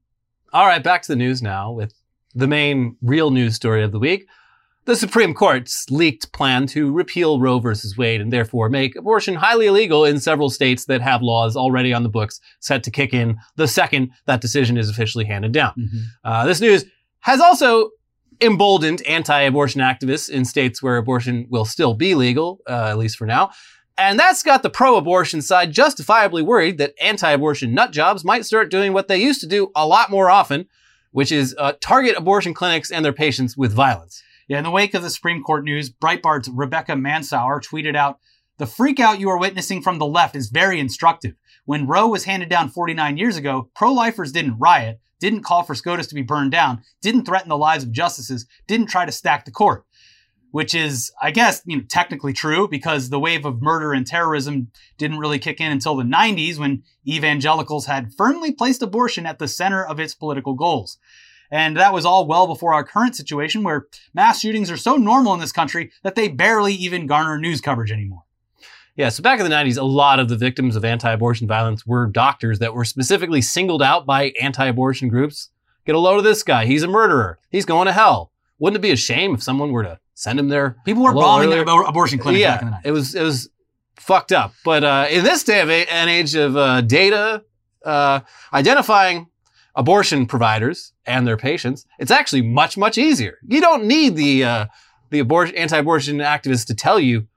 All 0.53 0.65
right, 0.65 0.83
back 0.83 1.01
to 1.03 1.09
the 1.09 1.17
news 1.17 1.41
now 1.41 1.71
with 1.71 1.93
the 2.33 2.47
main 2.47 2.95
real 3.01 3.31
news 3.31 3.55
story 3.55 3.83
of 3.83 3.91
the 3.91 3.99
week. 3.99 4.27
The 4.87 4.95
Supreme 4.95 5.33
Court's 5.33 5.85
leaked 5.89 6.31
plan 6.31 6.65
to 6.67 6.93
repeal 6.93 7.41
Roe 7.41 7.59
v. 7.59 7.73
Wade 7.97 8.21
and 8.21 8.31
therefore 8.31 8.69
make 8.69 8.95
abortion 8.95 9.35
highly 9.35 9.67
illegal 9.67 10.05
in 10.05 10.17
several 10.17 10.49
states 10.49 10.85
that 10.85 11.01
have 11.01 11.21
laws 11.21 11.57
already 11.57 11.93
on 11.93 12.03
the 12.03 12.09
books 12.09 12.39
set 12.61 12.85
to 12.85 12.91
kick 12.91 13.13
in 13.13 13.37
the 13.57 13.67
second 13.67 14.11
that 14.27 14.39
decision 14.39 14.77
is 14.77 14.89
officially 14.89 15.25
handed 15.25 15.51
down. 15.51 15.73
Mm-hmm. 15.77 15.97
Uh, 16.23 16.45
this 16.45 16.61
news 16.61 16.85
has 17.19 17.41
also 17.41 17.89
emboldened 18.39 19.01
anti-abortion 19.05 19.81
activists 19.81 20.29
in 20.29 20.45
states 20.45 20.81
where 20.81 20.95
abortion 20.95 21.47
will 21.49 21.65
still 21.65 21.93
be 21.93 22.15
legal, 22.15 22.59
uh, 22.65 22.85
at 22.85 22.97
least 22.97 23.17
for 23.17 23.27
now. 23.27 23.51
And 23.97 24.17
that's 24.17 24.41
got 24.41 24.63
the 24.63 24.69
pro-abortion 24.69 25.41
side 25.41 25.73
justifiably 25.73 26.43
worried 26.43 26.77
that 26.77 26.93
anti-abortion 27.01 27.73
nut 27.73 27.91
jobs 27.91 28.23
might 28.23 28.45
start 28.45 28.71
doing 28.71 28.93
what 28.93 29.09
they 29.09 29.17
used 29.17 29.41
to 29.41 29.47
do 29.47 29.69
a 29.75 29.85
lot 29.85 30.09
more 30.09 30.29
often, 30.29 30.65
which 31.11 31.33
is 31.33 31.53
uh, 31.57 31.73
target 31.81 32.15
abortion 32.15 32.53
clinics 32.53 32.89
and 32.89 33.03
their 33.03 33.11
patients 33.11 33.57
with 33.57 33.73
violence. 33.73 34.23
Yeah, 34.47 34.59
in 34.59 34.63
the 34.63 34.71
wake 34.71 34.93
of 34.93 35.03
the 35.03 35.09
Supreme 35.09 35.43
Court 35.43 35.65
news, 35.65 35.89
Breitbart's 35.89 36.47
Rebecca 36.47 36.95
Mansour 36.95 37.59
tweeted 37.59 37.97
out, 37.97 38.19
The 38.57 38.65
freakout 38.65 39.19
you 39.19 39.29
are 39.29 39.37
witnessing 39.37 39.81
from 39.81 39.99
the 39.99 40.05
left 40.05 40.37
is 40.37 40.49
very 40.49 40.79
instructive. 40.79 41.33
When 41.65 41.85
Roe 41.85 42.07
was 42.07 42.23
handed 42.23 42.47
down 42.47 42.69
49 42.69 43.17
years 43.17 43.35
ago, 43.35 43.69
pro-lifers 43.75 44.31
didn't 44.31 44.57
riot, 44.57 45.01
didn't 45.19 45.43
call 45.43 45.63
for 45.63 45.75
SCOTUS 45.75 46.07
to 46.07 46.15
be 46.15 46.21
burned 46.21 46.51
down, 46.51 46.81
didn't 47.01 47.25
threaten 47.25 47.49
the 47.49 47.57
lives 47.57 47.83
of 47.83 47.91
justices, 47.91 48.45
didn't 48.67 48.87
try 48.87 49.05
to 49.05 49.11
stack 49.11 49.43
the 49.43 49.51
court. 49.51 49.83
Which 50.51 50.73
is, 50.73 51.11
I 51.21 51.31
guess, 51.31 51.61
you 51.65 51.75
know, 51.75 51.83
technically 51.89 52.31
true 52.31 52.69
because 52.69 53.09
the 53.09 53.19
wave 53.19 53.45
of 53.45 53.61
murder 53.61 53.91
and 53.91 54.07
terrorism 54.07 54.71
didn't 54.97 55.19
really 55.19 55.39
kick 55.39 55.59
in 55.59 55.73
until 55.73 55.97
the 55.97 56.03
90s 56.03 56.57
when 56.57 56.83
evangelicals 57.05 57.85
had 57.85 58.13
firmly 58.17 58.53
placed 58.53 58.81
abortion 58.81 59.25
at 59.25 59.39
the 59.39 59.49
center 59.49 59.83
of 59.83 59.99
its 59.99 60.15
political 60.15 60.53
goals. 60.53 60.99
And 61.51 61.77
that 61.77 61.93
was 61.93 62.05
all 62.05 62.27
well 62.27 62.47
before 62.47 62.73
our 62.73 62.83
current 62.83 63.15
situation 63.15 63.63
where 63.63 63.87
mass 64.13 64.41
shootings 64.41 64.69
are 64.69 64.77
so 64.77 64.95
normal 64.95 65.33
in 65.33 65.39
this 65.39 65.51
country 65.51 65.91
that 66.03 66.15
they 66.15 66.27
barely 66.27 66.73
even 66.73 67.07
garner 67.07 67.37
news 67.37 67.61
coverage 67.61 67.91
anymore. 67.91 68.23
Yeah, 68.95 69.09
so 69.09 69.21
back 69.21 69.39
in 69.39 69.45
the 69.47 69.55
90s, 69.55 69.77
a 69.77 69.83
lot 69.83 70.19
of 70.19 70.27
the 70.27 70.35
victims 70.35 70.75
of 70.75 70.83
anti 70.83 71.11
abortion 71.11 71.47
violence 71.47 71.85
were 71.85 72.07
doctors 72.07 72.59
that 72.59 72.73
were 72.73 72.83
specifically 72.83 73.41
singled 73.41 73.83
out 73.83 74.05
by 74.05 74.33
anti 74.41 74.65
abortion 74.65 75.07
groups. 75.07 75.51
Get 75.85 75.95
a 75.95 75.99
load 75.99 76.17
of 76.17 76.23
this 76.23 76.43
guy. 76.43 76.65
He's 76.65 76.83
a 76.83 76.87
murderer. 76.87 77.37
He's 77.49 77.63
going 77.65 77.85
to 77.85 77.93
hell. 77.93 78.31
Wouldn't 78.59 78.77
it 78.77 78.81
be 78.81 78.91
a 78.91 78.97
shame 78.97 79.35
if 79.35 79.43
someone 79.43 79.71
were 79.71 79.83
to 79.83 79.99
send 80.15 80.39
him 80.39 80.49
there? 80.49 80.77
People 80.83 81.03
were 81.03 81.13
bombing 81.13 81.51
their 81.51 81.61
abortion 81.61 82.17
clinics 82.17 82.41
yeah, 82.41 82.55
back 82.55 82.61
in 82.63 82.69
the 82.69 82.73
90s. 82.73 82.81
it 82.85 82.91
was 82.91 83.15
it 83.15 83.21
was 83.23 83.49
fucked 83.97 84.31
up. 84.31 84.53
But 84.65 84.83
uh, 84.83 85.07
in 85.09 85.23
this 85.23 85.43
day 85.43 85.61
of 85.61 85.69
a- 85.69 85.87
an 85.87 86.09
age 86.09 86.33
of 86.33 86.57
uh, 86.57 86.81
data, 86.81 87.43
uh, 87.85 88.21
identifying 88.51 89.27
abortion 89.77 90.25
providers 90.25 90.91
and 91.05 91.25
their 91.25 91.37
patients, 91.37 91.85
it's 91.99 92.11
actually 92.11 92.41
much 92.41 92.77
much 92.77 92.97
easier. 92.97 93.37
You 93.47 93.61
don't 93.61 93.85
need 93.85 94.17
the 94.17 94.43
uh, 94.43 94.65
the 95.11 95.19
abortion 95.19 95.55
anti-abortion 95.55 96.17
activists 96.17 96.65
to 96.67 96.75
tell 96.75 96.99
you 96.99 97.27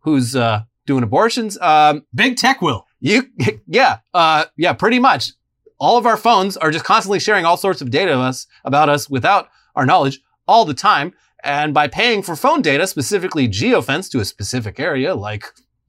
who's 0.00 0.34
uh, 0.34 0.62
doing 0.86 1.04
abortions. 1.04 1.56
Um, 1.60 2.04
Big 2.14 2.36
tech 2.36 2.60
will. 2.60 2.86
you, 2.98 3.30
yeah, 3.68 3.98
uh, 4.12 4.46
yeah, 4.56 4.72
pretty 4.72 4.98
much. 4.98 5.32
All 5.78 5.98
of 5.98 6.06
our 6.06 6.16
phones 6.16 6.56
are 6.56 6.70
just 6.70 6.84
constantly 6.84 7.20
sharing 7.20 7.44
all 7.44 7.56
sorts 7.56 7.80
of 7.80 7.90
data 7.90 8.12
of 8.12 8.20
us 8.20 8.46
about 8.64 8.88
us 8.88 9.10
without 9.10 9.48
our 9.76 9.84
knowledge 9.84 10.20
all 10.48 10.64
the 10.64 10.74
time. 10.74 11.12
And 11.44 11.74
by 11.74 11.88
paying 11.88 12.22
for 12.22 12.36
phone 12.36 12.62
data, 12.62 12.86
specifically 12.86 13.48
geofence 13.48 14.08
to 14.12 14.20
a 14.20 14.24
specific 14.24 14.78
area, 14.78 15.14
like 15.14 15.44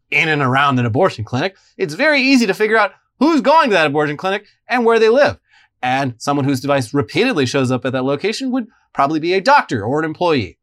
in 0.10 0.30
and 0.30 0.42
around 0.42 0.80
an 0.80 0.88
abortion 0.88 1.24
clinic, 1.24 1.56
it's 1.78 1.94
very 1.94 2.22
easy 2.22 2.48
to 2.48 2.56
figure 2.56 2.78
out 2.78 2.94
who's 3.20 3.42
going 3.42 3.70
to 3.70 3.76
that 3.76 3.86
abortion 3.88 4.18
clinic 4.18 4.48
and 4.68 4.84
where 4.84 4.98
they 5.00 5.10
live. 5.10 5.40
And 5.84 6.16
someone 6.18 6.46
whose 6.46 6.62
device 6.62 6.94
repeatedly 6.94 7.46
shows 7.46 7.70
up 7.70 7.86
at 7.86 7.92
that 7.92 8.06
location 8.06 8.52
would 8.52 8.68
probably 8.94 9.20
be 9.20 9.34
a 9.34 9.42
doctor 9.42 9.84
or 9.84 10.00
an 10.00 10.06
employee. 10.06 10.58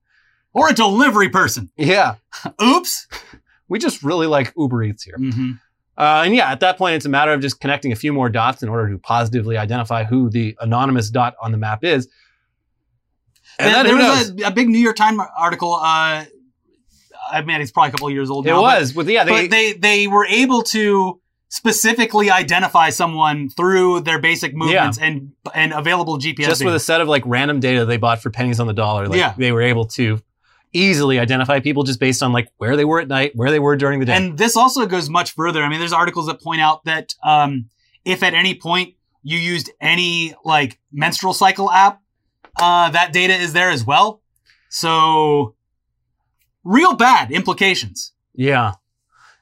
Or 0.55 0.69
a 0.71 0.75
delivery 0.75 1.29
person. 1.29 1.71
Yeah, 1.77 2.15
Oops. 2.63 3.07
we 3.69 3.79
just 3.79 4.03
really 4.03 4.27
like 4.27 4.53
Uber 4.57 4.83
Eats 4.83 5.05
here. 5.05 5.17
hmm 5.17 5.53
Uh, 5.99 6.23
and 6.25 6.35
yeah, 6.35 6.51
at 6.51 6.61
that 6.61 6.79
point, 6.79 6.95
it's 6.97 7.05
a 7.05 7.09
matter 7.11 7.33
of 7.33 7.41
just 7.43 7.61
connecting 7.61 7.93
a 7.93 7.97
few 7.97 8.13
more 8.13 8.29
dots 8.31 8.63
in 8.63 8.69
order 8.71 8.91
to 8.91 8.99
positively 8.99 9.57
identify 9.59 10.03
who 10.05 10.31
the 10.31 10.57
anonymous 10.61 11.11
dot 11.11 11.35
on 11.43 11.53
the 11.53 11.59
map 11.59 11.85
is. 11.85 12.09
And 13.59 13.69
There, 13.75 13.85
then 13.85 13.99
there 13.99 14.11
was 14.11 14.31
a, 14.43 14.47
a 14.47 14.51
big 14.51 14.69
New 14.71 14.79
York 14.79 14.97
Times 14.97 15.21
article. 15.39 15.75
Uh, 15.75 16.25
I 17.31 17.43
mean, 17.45 17.61
it's 17.61 17.71
probably 17.71 17.91
a 17.91 17.93
couple 17.93 18.09
of 18.09 18.15
years 18.15 18.31
old 18.31 18.47
it 18.47 18.51
now. 18.51 18.63
but- 18.63 18.81
was 18.81 18.95
with 18.95 19.09
yeah, 19.11 19.25
they, 19.25 19.43
but 19.43 19.51
they 19.51 19.73
they 19.75 20.07
were 20.09 20.25
able 20.25 20.63
to 20.63 21.20
specifically 21.51 22.31
identify 22.31 22.89
someone 22.91 23.51
through 23.51 24.01
their 24.01 24.19
basic 24.21 24.55
movements 24.55 24.99
and 24.99 25.33
and 25.55 25.73
available 25.73 26.17
GPS. 26.17 26.47
just 26.47 26.65
with 26.65 26.75
a 26.75 26.81
set 26.81 27.01
of 27.01 27.09
like 27.09 27.23
random 27.27 27.61
data 27.61 27.85
they 27.85 27.97
bought 27.99 28.23
for 28.23 28.31
pennies 28.31 28.59
on 28.61 28.67
the 28.67 28.73
dollar. 28.73 29.07
Like 29.07 29.19
Yeah. 29.19 29.35
they 29.37 29.53
were 29.53 29.61
able 29.63 29.85
to 29.87 30.21
easily 30.73 31.19
identify 31.19 31.59
people 31.59 31.83
just 31.83 31.99
based 31.99 32.23
on 32.23 32.33
like 32.33 32.49
where 32.59 32.77
they 32.77 32.85
were 32.85 33.01
at 33.01 33.09
night, 33.09 33.33
where 33.35 33.51
they 33.51 33.59
were 33.59 33.77
during 33.77 33.99
the 33.99 34.07
day. 34.07 34.15
And 34.15 34.39
this 34.39 34.57
also 34.57 34.87
goes 34.87 35.11
much 35.11 35.33
further. 35.35 35.63
I 35.63 35.69
mean, 35.69 35.81
there's 35.81 35.93
articles 35.93 36.27
that 36.27 36.41
point 36.41 36.61
out 36.61 36.85
that 36.85 37.15
um, 37.25 37.69
if 38.05 38.23
at 38.23 38.33
any 38.33 38.55
point 38.55 38.95
you 39.25 39.37
used 39.37 39.71
any 39.81 40.35
like 40.45 40.79
menstrual 40.93 41.35
cycle 41.35 41.71
app, 41.73 42.01
uh, 42.61 42.91
that 42.91 43.13
data 43.13 43.35
is 43.35 43.53
there 43.53 43.71
as 43.71 43.85
well. 43.85 44.23
So 44.69 45.57
real 46.63 46.95
bad 46.95 47.33
implications. 47.33 48.13
Yeah, 48.35 48.75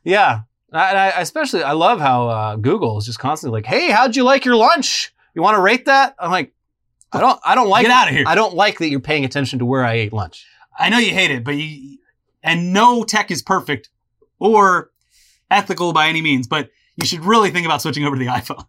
yeah. 0.04 0.40
I, 0.72 0.88
and 0.90 0.98
I 0.98 1.08
especially 1.20 1.62
I 1.62 1.72
love 1.72 2.00
how 2.00 2.28
uh, 2.28 2.56
Google 2.56 2.98
is 2.98 3.06
just 3.06 3.18
constantly 3.18 3.58
like, 3.58 3.66
"Hey, 3.66 3.90
how'd 3.90 4.16
you 4.16 4.24
like 4.24 4.44
your 4.44 4.56
lunch? 4.56 5.14
You 5.34 5.42
want 5.42 5.56
to 5.56 5.60
rate 5.60 5.86
that?" 5.86 6.14
I'm 6.18 6.30
like, 6.30 6.52
I 7.12 7.20
don't, 7.20 7.40
I 7.44 7.54
don't 7.54 7.68
like. 7.68 7.84
Get 7.84 7.92
out 7.92 8.08
of 8.08 8.14
here. 8.14 8.24
I 8.26 8.34
don't 8.34 8.54
like 8.54 8.78
that 8.78 8.88
you're 8.88 9.00
paying 9.00 9.24
attention 9.24 9.60
to 9.60 9.64
where 9.64 9.84
I 9.84 9.94
ate 9.94 10.12
lunch. 10.12 10.46
I 10.78 10.90
know 10.90 10.98
you 10.98 11.12
hate 11.12 11.30
it, 11.30 11.44
but 11.44 11.52
you, 11.56 11.98
and 12.42 12.72
no 12.72 13.02
tech 13.02 13.30
is 13.30 13.42
perfect 13.42 13.90
or 14.38 14.90
ethical 15.50 15.92
by 15.92 16.08
any 16.08 16.22
means, 16.22 16.46
but 16.46 16.70
you 16.96 17.06
should 17.06 17.24
really 17.24 17.50
think 17.50 17.66
about 17.66 17.82
switching 17.82 18.04
over 18.04 18.16
to 18.16 18.20
the 18.24 18.30
iPhone. 18.30 18.66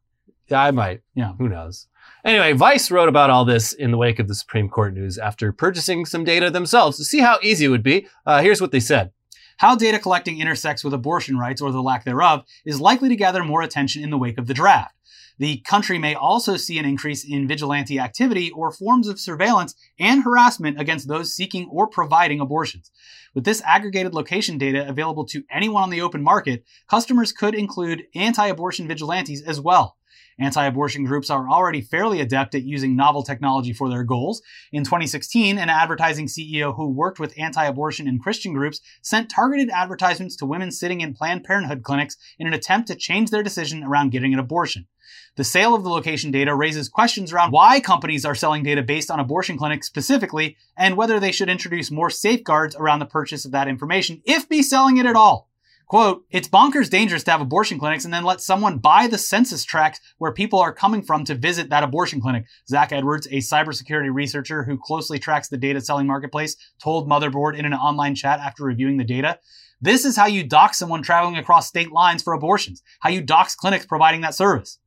Yeah, 0.47 0.61
I 0.63 0.71
might. 0.71 1.01
Yeah. 1.13 1.33
Who 1.33 1.47
knows? 1.49 1.87
Anyway, 2.25 2.53
Vice 2.53 2.91
wrote 2.91 3.07
about 3.07 3.29
all 3.29 3.45
this 3.45 3.71
in 3.71 3.91
the 3.91 3.97
wake 3.97 4.19
of 4.19 4.27
the 4.27 4.35
Supreme 4.35 4.67
Court 4.67 4.93
news 4.93 5.17
after 5.17 5.51
purchasing 5.51 6.05
some 6.05 6.23
data 6.23 6.49
themselves 6.49 6.97
to 6.97 7.03
see 7.03 7.19
how 7.19 7.37
easy 7.41 7.65
it 7.65 7.69
would 7.69 7.83
be. 7.83 8.07
Uh, 8.25 8.41
here's 8.41 8.59
what 8.59 8.71
they 8.71 8.79
said. 8.79 9.11
How 9.59 9.75
data 9.75 9.99
collecting 9.99 10.39
intersects 10.39 10.85
with 10.85 10.93
abortion 10.93 11.37
rights 11.37 11.61
or 11.61 11.73
the 11.73 11.83
lack 11.83 12.05
thereof 12.05 12.45
is 12.63 12.79
likely 12.79 13.09
to 13.09 13.15
gather 13.17 13.43
more 13.43 13.61
attention 13.61 14.01
in 14.01 14.09
the 14.09 14.17
wake 14.17 14.37
of 14.37 14.47
the 14.47 14.53
draft. 14.53 14.95
The 15.37 15.57
country 15.57 15.99
may 15.99 16.15
also 16.15 16.55
see 16.55 16.79
an 16.79 16.85
increase 16.85 17.25
in 17.25 17.45
vigilante 17.45 17.99
activity 17.99 18.51
or 18.51 18.71
forms 18.71 19.09
of 19.09 19.19
surveillance 19.19 19.75
and 19.99 20.23
harassment 20.23 20.79
against 20.79 21.09
those 21.09 21.35
seeking 21.35 21.67
or 21.69 21.87
providing 21.87 22.39
abortions. 22.39 22.89
With 23.35 23.43
this 23.43 23.61
aggregated 23.65 24.13
location 24.13 24.57
data 24.57 24.87
available 24.87 25.25
to 25.25 25.43
anyone 25.51 25.83
on 25.83 25.89
the 25.89 26.01
open 26.01 26.23
market, 26.23 26.63
customers 26.89 27.33
could 27.33 27.53
include 27.53 28.05
anti-abortion 28.15 28.87
vigilantes 28.87 29.41
as 29.41 29.59
well. 29.59 29.97
Anti-abortion 30.39 31.03
groups 31.03 31.29
are 31.29 31.49
already 31.49 31.81
fairly 31.81 32.21
adept 32.21 32.55
at 32.55 32.63
using 32.63 32.95
novel 32.95 33.23
technology 33.23 33.73
for 33.73 33.89
their 33.89 34.03
goals. 34.03 34.41
In 34.71 34.83
2016, 34.83 35.57
an 35.57 35.69
advertising 35.69 36.27
CEO 36.27 36.75
who 36.75 36.87
worked 36.89 37.19
with 37.19 37.37
anti-abortion 37.37 38.07
and 38.07 38.21
Christian 38.21 38.53
groups 38.53 38.79
sent 39.01 39.29
targeted 39.29 39.69
advertisements 39.69 40.35
to 40.37 40.45
women 40.45 40.71
sitting 40.71 41.01
in 41.01 41.13
Planned 41.13 41.43
Parenthood 41.43 41.83
clinics 41.83 42.15
in 42.39 42.47
an 42.47 42.53
attempt 42.53 42.87
to 42.87 42.95
change 42.95 43.29
their 43.31 43.43
decision 43.43 43.83
around 43.83 44.11
getting 44.11 44.33
an 44.33 44.39
abortion. 44.39 44.87
The 45.35 45.43
sale 45.43 45.75
of 45.75 45.83
the 45.83 45.89
location 45.89 46.31
data 46.31 46.55
raises 46.55 46.87
questions 46.87 47.33
around 47.33 47.51
why 47.51 47.79
companies 47.79 48.25
are 48.25 48.35
selling 48.35 48.63
data 48.63 48.83
based 48.83 49.09
on 49.09 49.19
abortion 49.19 49.57
clinics 49.57 49.87
specifically, 49.87 50.55
and 50.77 50.95
whether 50.95 51.19
they 51.19 51.31
should 51.31 51.49
introduce 51.49 51.91
more 51.91 52.09
safeguards 52.09 52.75
around 52.75 52.99
the 52.99 53.05
purchase 53.05 53.43
of 53.43 53.51
that 53.51 53.67
information, 53.67 54.21
if 54.25 54.47
be 54.47 54.61
selling 54.61 54.97
it 54.97 55.05
at 55.05 55.15
all. 55.15 55.48
Quote, 55.89 56.23
it's 56.29 56.47
bonkers 56.47 56.87
dangerous 56.87 57.23
to 57.23 57.31
have 57.31 57.41
abortion 57.41 57.79
clinics 57.79 58.05
and 58.05 58.13
then 58.13 58.23
let 58.23 58.41
someone 58.41 58.77
buy 58.77 59.07
the 59.07 59.17
census 59.17 59.65
tracts 59.65 59.99
where 60.19 60.31
people 60.31 60.59
are 60.59 60.71
coming 60.71 61.01
from 61.01 61.25
to 61.25 61.33
visit 61.33 61.71
that 61.71 61.81
abortion 61.81 62.21
clinic. 62.21 62.45
Zach 62.67 62.91
Edwards, 62.91 63.25
a 63.27 63.37
cybersecurity 63.37 64.13
researcher 64.13 64.63
who 64.63 64.77
closely 64.77 65.17
tracks 65.17 65.49
the 65.49 65.57
data 65.57 65.81
selling 65.81 66.05
marketplace, 66.05 66.55
told 66.79 67.09
Motherboard 67.09 67.57
in 67.57 67.65
an 67.65 67.73
online 67.73 68.13
chat 68.13 68.39
after 68.39 68.63
reviewing 68.63 68.97
the 68.97 69.03
data. 69.03 69.39
This 69.81 70.05
is 70.05 70.15
how 70.15 70.27
you 70.27 70.43
dox 70.43 70.77
someone 70.77 71.01
traveling 71.01 71.37
across 71.37 71.67
state 71.67 71.91
lines 71.91 72.21
for 72.21 72.33
abortions, 72.33 72.83
how 72.99 73.09
you 73.09 73.23
dox 73.23 73.55
clinics 73.55 73.87
providing 73.87 74.21
that 74.21 74.35
service. 74.35 74.77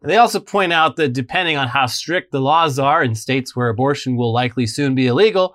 They 0.00 0.16
also 0.16 0.40
point 0.40 0.72
out 0.72 0.96
that 0.96 1.12
depending 1.12 1.58
on 1.58 1.68
how 1.68 1.84
strict 1.84 2.32
the 2.32 2.40
laws 2.40 2.78
are 2.78 3.04
in 3.04 3.14
states 3.14 3.54
where 3.54 3.68
abortion 3.68 4.16
will 4.16 4.32
likely 4.32 4.66
soon 4.66 4.94
be 4.94 5.06
illegal, 5.06 5.54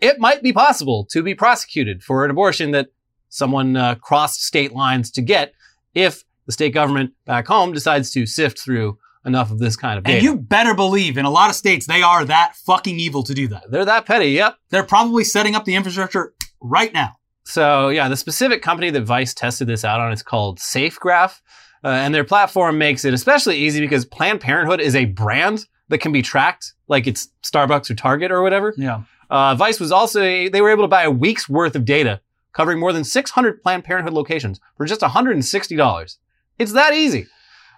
it 0.00 0.20
might 0.20 0.44
be 0.44 0.52
possible 0.52 1.06
to 1.10 1.24
be 1.24 1.34
prosecuted 1.34 2.04
for 2.04 2.24
an 2.24 2.30
abortion 2.30 2.70
that 2.70 2.88
someone 3.36 3.76
uh, 3.76 3.94
crossed 3.96 4.42
state 4.42 4.72
lines 4.72 5.10
to 5.10 5.20
get 5.20 5.52
if 5.94 6.24
the 6.46 6.52
state 6.52 6.72
government 6.72 7.12
back 7.26 7.46
home 7.46 7.72
decides 7.72 8.10
to 8.12 8.24
sift 8.24 8.58
through 8.58 8.98
enough 9.26 9.50
of 9.50 9.58
this 9.58 9.76
kind 9.76 9.98
of 9.98 10.04
data. 10.04 10.16
And 10.16 10.24
you 10.24 10.36
better 10.36 10.74
believe 10.74 11.18
in 11.18 11.24
a 11.24 11.30
lot 11.30 11.50
of 11.50 11.56
states 11.56 11.86
they 11.86 12.02
are 12.02 12.24
that 12.24 12.54
fucking 12.64 12.98
evil 12.98 13.22
to 13.24 13.34
do 13.34 13.48
that. 13.48 13.70
They're 13.70 13.84
that 13.84 14.06
petty, 14.06 14.30
yep. 14.30 14.56
They're 14.70 14.84
probably 14.84 15.24
setting 15.24 15.54
up 15.54 15.64
the 15.64 15.74
infrastructure 15.74 16.32
right 16.62 16.92
now. 16.94 17.16
So 17.44 17.90
yeah, 17.90 18.08
the 18.08 18.16
specific 18.16 18.62
company 18.62 18.90
that 18.90 19.02
Vice 19.02 19.34
tested 19.34 19.66
this 19.66 19.84
out 19.84 20.00
on 20.00 20.12
is 20.12 20.22
called 20.22 20.58
SafeGraph. 20.58 21.40
Uh, 21.84 21.88
and 21.88 22.14
their 22.14 22.24
platform 22.24 22.78
makes 22.78 23.04
it 23.04 23.12
especially 23.12 23.58
easy 23.58 23.80
because 23.80 24.04
Planned 24.04 24.40
Parenthood 24.40 24.80
is 24.80 24.96
a 24.96 25.04
brand 25.04 25.66
that 25.88 25.98
can 25.98 26.10
be 26.10 26.22
tracked, 26.22 26.72
like 26.88 27.06
it's 27.06 27.28
Starbucks 27.44 27.90
or 27.90 27.94
Target 27.94 28.32
or 28.32 28.42
whatever. 28.42 28.74
Yeah. 28.76 29.02
Uh, 29.28 29.54
Vice 29.54 29.78
was 29.78 29.92
also, 29.92 30.20
they 30.20 30.60
were 30.60 30.70
able 30.70 30.84
to 30.84 30.88
buy 30.88 31.02
a 31.02 31.10
week's 31.10 31.48
worth 31.48 31.76
of 31.76 31.84
data 31.84 32.20
covering 32.56 32.80
more 32.80 32.92
than 32.92 33.04
600 33.04 33.62
Planned 33.62 33.84
Parenthood 33.84 34.14
locations 34.14 34.58
for 34.76 34.86
just 34.86 35.02
$160. 35.02 36.16
It's 36.58 36.72
that 36.72 36.94
easy. 36.94 37.26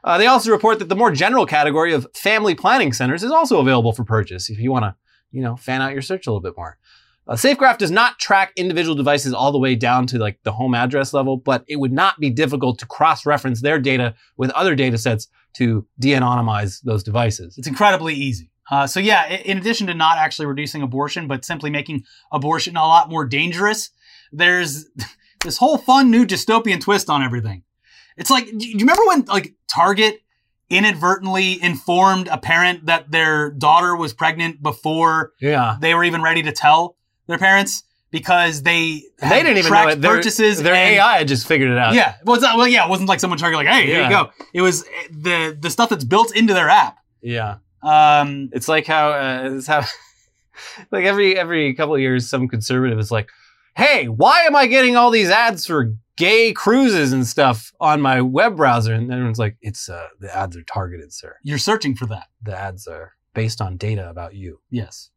Uh, 0.04 0.16
they 0.16 0.26
also 0.28 0.52
report 0.52 0.78
that 0.78 0.88
the 0.88 0.94
more 0.94 1.10
general 1.10 1.44
category 1.44 1.92
of 1.92 2.06
family 2.14 2.54
planning 2.54 2.92
centers 2.92 3.24
is 3.24 3.32
also 3.32 3.58
available 3.58 3.92
for 3.92 4.04
purchase 4.04 4.48
if 4.48 4.58
you 4.60 4.70
want 4.70 4.84
to, 4.84 4.94
you 5.32 5.42
know, 5.42 5.56
fan 5.56 5.82
out 5.82 5.92
your 5.92 6.00
search 6.00 6.28
a 6.28 6.30
little 6.30 6.40
bit 6.40 6.56
more. 6.56 6.78
Uh, 7.26 7.34
SafeGraph 7.34 7.76
does 7.76 7.90
not 7.90 8.18
track 8.20 8.52
individual 8.56 8.94
devices 8.94 9.34
all 9.34 9.50
the 9.50 9.58
way 9.58 9.74
down 9.74 10.06
to 10.06 10.18
like 10.18 10.38
the 10.44 10.52
home 10.52 10.74
address 10.74 11.12
level, 11.12 11.36
but 11.36 11.64
it 11.66 11.76
would 11.76 11.92
not 11.92 12.18
be 12.20 12.30
difficult 12.30 12.78
to 12.78 12.86
cross-reference 12.86 13.60
their 13.60 13.80
data 13.80 14.14
with 14.36 14.50
other 14.50 14.76
data 14.76 14.96
sets 14.96 15.26
to 15.54 15.84
de-anonymize 15.98 16.80
those 16.84 17.02
devices. 17.02 17.58
It's 17.58 17.66
incredibly 17.66 18.14
easy. 18.14 18.50
Uh, 18.70 18.86
so 18.86 19.00
yeah, 19.00 19.26
in 19.26 19.58
addition 19.58 19.88
to 19.88 19.94
not 19.94 20.18
actually 20.18 20.46
reducing 20.46 20.82
abortion, 20.82 21.26
but 21.26 21.44
simply 21.44 21.70
making 21.70 22.04
abortion 22.32 22.76
a 22.76 22.86
lot 22.86 23.10
more 23.10 23.26
dangerous, 23.26 23.90
there's 24.32 24.86
this 25.44 25.56
whole 25.58 25.78
fun 25.78 26.10
new 26.10 26.26
dystopian 26.26 26.80
twist 26.80 27.08
on 27.10 27.22
everything. 27.22 27.62
It's 28.16 28.30
like, 28.30 28.46
do 28.46 28.68
you 28.68 28.78
remember 28.78 29.02
when 29.06 29.24
like 29.26 29.54
Target 29.72 30.20
inadvertently 30.70 31.62
informed 31.62 32.28
a 32.28 32.38
parent 32.38 32.86
that 32.86 33.10
their 33.10 33.50
daughter 33.50 33.96
was 33.96 34.12
pregnant 34.12 34.62
before 34.62 35.32
Yeah. 35.40 35.76
they 35.80 35.94
were 35.94 36.04
even 36.04 36.22
ready 36.22 36.42
to 36.42 36.52
tell 36.52 36.96
their 37.26 37.38
parents 37.38 37.84
because 38.10 38.62
they 38.62 39.02
They 39.20 39.42
didn't 39.42 39.58
even 39.58 39.72
know 39.72 39.88
it. 39.88 40.00
Their, 40.00 40.16
purchases 40.16 40.62
their 40.62 40.74
and- 40.74 40.96
AI 40.96 41.18
had 41.18 41.28
just 41.28 41.46
figured 41.46 41.70
it 41.70 41.78
out. 41.78 41.94
Yeah, 41.94 42.14
well, 42.24 42.34
it's 42.36 42.42
not, 42.42 42.56
well, 42.56 42.68
yeah, 42.68 42.84
it 42.86 42.90
wasn't 42.90 43.08
like 43.08 43.20
someone 43.20 43.38
targeting 43.38 43.66
like, 43.66 43.74
hey, 43.74 43.86
here 43.86 44.02
you 44.02 44.10
go. 44.10 44.30
It 44.54 44.62
was 44.62 44.82
uh, 44.82 44.86
the 45.10 45.58
the 45.60 45.70
stuff 45.70 45.88
that's 45.90 46.04
built 46.04 46.34
into 46.36 46.54
their 46.54 46.68
app. 46.68 46.98
Yeah. 47.22 47.56
Um, 47.82 48.48
It's 48.52 48.68
like 48.68 48.86
how 48.86 49.10
uh, 49.12 49.50
it's 49.54 49.66
how 49.66 49.84
like 50.90 51.04
every 51.04 51.38
every 51.38 51.74
couple 51.74 51.94
of 51.94 52.00
years 52.00 52.28
some 52.28 52.48
conservative 52.48 52.98
is 52.98 53.10
like, 53.10 53.28
"Hey, 53.78 54.08
why 54.08 54.40
am 54.42 54.56
I 54.56 54.66
getting 54.66 54.96
all 54.96 55.10
these 55.10 55.30
ads 55.30 55.64
for 55.64 55.94
gay 56.16 56.52
cruises 56.52 57.12
and 57.12 57.24
stuff 57.24 57.72
on 57.80 58.00
my 58.02 58.20
web 58.20 58.56
browser?" 58.56 58.92
And 58.92 59.12
everyone's 59.12 59.38
like, 59.38 59.56
"It's 59.62 59.88
uh 59.88 60.08
the 60.18 60.34
ads 60.34 60.56
are 60.56 60.64
targeted, 60.64 61.12
sir. 61.12 61.36
you're 61.44 61.58
searching 61.58 61.94
for 61.94 62.06
that. 62.06 62.26
The 62.42 62.56
ads 62.58 62.88
are 62.88 63.12
based 63.34 63.60
on 63.60 63.76
data 63.76 64.10
about 64.10 64.34
you." 64.34 64.60
Yes. 64.68 65.10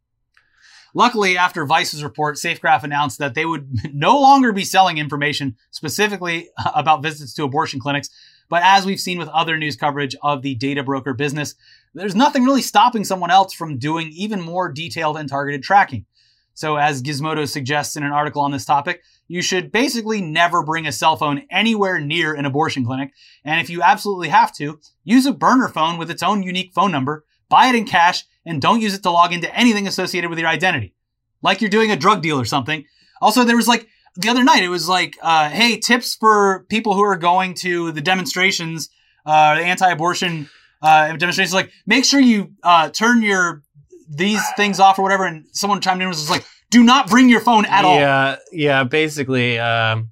Luckily, 0.93 1.37
after 1.37 1.65
Vice's 1.65 2.03
report, 2.03 2.35
SafeGraph 2.35 2.83
announced 2.83 3.17
that 3.17 3.33
they 3.33 3.45
would 3.45 3.69
no 3.93 4.19
longer 4.19 4.51
be 4.51 4.63
selling 4.63 4.99
information 4.99 5.55
specifically 5.71 6.49
about 6.75 7.01
visits 7.01 7.33
to 7.35 7.43
abortion 7.43 7.79
clinics. 7.79 8.09
But 8.47 8.63
as 8.63 8.85
we've 8.85 8.99
seen 8.99 9.17
with 9.17 9.29
other 9.29 9.57
news 9.57 9.77
coverage 9.77 10.15
of 10.21 10.41
the 10.41 10.55
data 10.55 10.83
broker 10.83 11.13
business, 11.13 11.55
there's 11.93 12.15
nothing 12.15 12.43
really 12.43 12.61
stopping 12.61 13.05
someone 13.05 13.31
else 13.31 13.53
from 13.53 13.77
doing 13.77 14.09
even 14.09 14.41
more 14.41 14.69
detailed 14.69 15.17
and 15.17 15.29
targeted 15.29 15.63
tracking. 15.63 16.05
So, 16.53 16.75
as 16.75 17.01
Gizmodo 17.01 17.47
suggests 17.47 17.95
in 17.95 18.03
an 18.03 18.11
article 18.11 18.41
on 18.41 18.51
this 18.51 18.65
topic, 18.65 19.01
you 19.27 19.41
should 19.41 19.71
basically 19.71 20.21
never 20.21 20.63
bring 20.63 20.85
a 20.85 20.91
cell 20.91 21.15
phone 21.15 21.43
anywhere 21.49 21.99
near 21.99 22.33
an 22.33 22.45
abortion 22.45 22.85
clinic. 22.85 23.13
And 23.45 23.61
if 23.61 23.69
you 23.69 23.81
absolutely 23.81 24.29
have 24.29 24.53
to, 24.55 24.79
use 25.03 25.25
a 25.25 25.31
burner 25.31 25.69
phone 25.69 25.97
with 25.97 26.11
its 26.11 26.23
own 26.23 26.43
unique 26.43 26.73
phone 26.73 26.91
number, 26.91 27.23
buy 27.49 27.67
it 27.67 27.75
in 27.75 27.85
cash, 27.85 28.25
and 28.45 28.61
don't 28.61 28.81
use 28.81 28.93
it 28.93 29.03
to 29.03 29.11
log 29.11 29.33
into 29.33 29.53
anything 29.55 29.87
associated 29.87 30.29
with 30.29 30.39
your 30.39 30.49
identity. 30.49 30.93
Like 31.41 31.61
you're 31.61 31.69
doing 31.69 31.91
a 31.91 31.95
drug 31.95 32.21
deal 32.21 32.39
or 32.39 32.45
something. 32.45 32.85
Also, 33.21 33.43
there 33.43 33.55
was 33.55 33.67
like 33.67 33.87
the 34.15 34.29
other 34.29 34.43
night, 34.43 34.63
it 34.63 34.69
was 34.69 34.89
like, 34.89 35.17
uh, 35.21 35.49
hey, 35.49 35.77
tips 35.77 36.15
for 36.15 36.65
people 36.69 36.93
who 36.93 37.03
are 37.03 37.17
going 37.17 37.53
to 37.55 37.91
the 37.91 38.01
demonstrations, 38.01 38.89
uh, 39.25 39.55
the 39.55 39.61
anti-abortion 39.61 40.49
uh, 40.81 41.15
demonstrations. 41.15 41.53
Like, 41.53 41.71
make 41.85 42.03
sure 42.03 42.19
you 42.19 42.51
uh, 42.63 42.89
turn 42.89 43.21
your 43.21 43.63
these 44.13 44.41
things 44.57 44.79
off 44.79 44.99
or 44.99 45.03
whatever. 45.03 45.25
And 45.25 45.45
someone 45.53 45.81
chimed 45.81 45.97
in 45.97 46.01
and 46.03 46.09
was 46.09 46.19
just 46.19 46.29
like, 46.29 46.45
do 46.69 46.83
not 46.83 47.09
bring 47.09 47.29
your 47.29 47.39
phone 47.41 47.65
at 47.65 47.83
all. 47.85 47.95
Yeah, 47.95 48.35
yeah. 48.51 48.83
Basically, 48.83 49.57
um, 49.59 50.11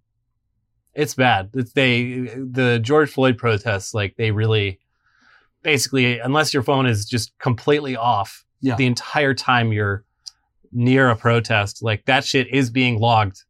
it's 0.93 1.13
bad. 1.13 1.49
It's 1.53 1.71
they 1.73 2.21
the 2.35 2.79
George 2.81 3.12
Floyd 3.12 3.38
protests. 3.38 3.93
Like 3.93 4.15
they 4.17 4.31
really, 4.31 4.79
basically, 5.63 6.19
unless 6.19 6.53
your 6.53 6.63
phone 6.63 6.85
is 6.85 7.05
just 7.05 7.38
completely 7.39 7.95
off 7.95 8.45
Yeah. 8.62 8.75
the 8.75 8.85
entire 8.85 9.33
time 9.33 9.71
you're 9.71 10.03
near 10.71 11.09
a 11.09 11.15
protest, 11.15 11.81
like 11.83 12.05
that 12.05 12.23
shit 12.25 12.47
is 12.53 12.69
being 12.69 12.99
logged 12.99 13.43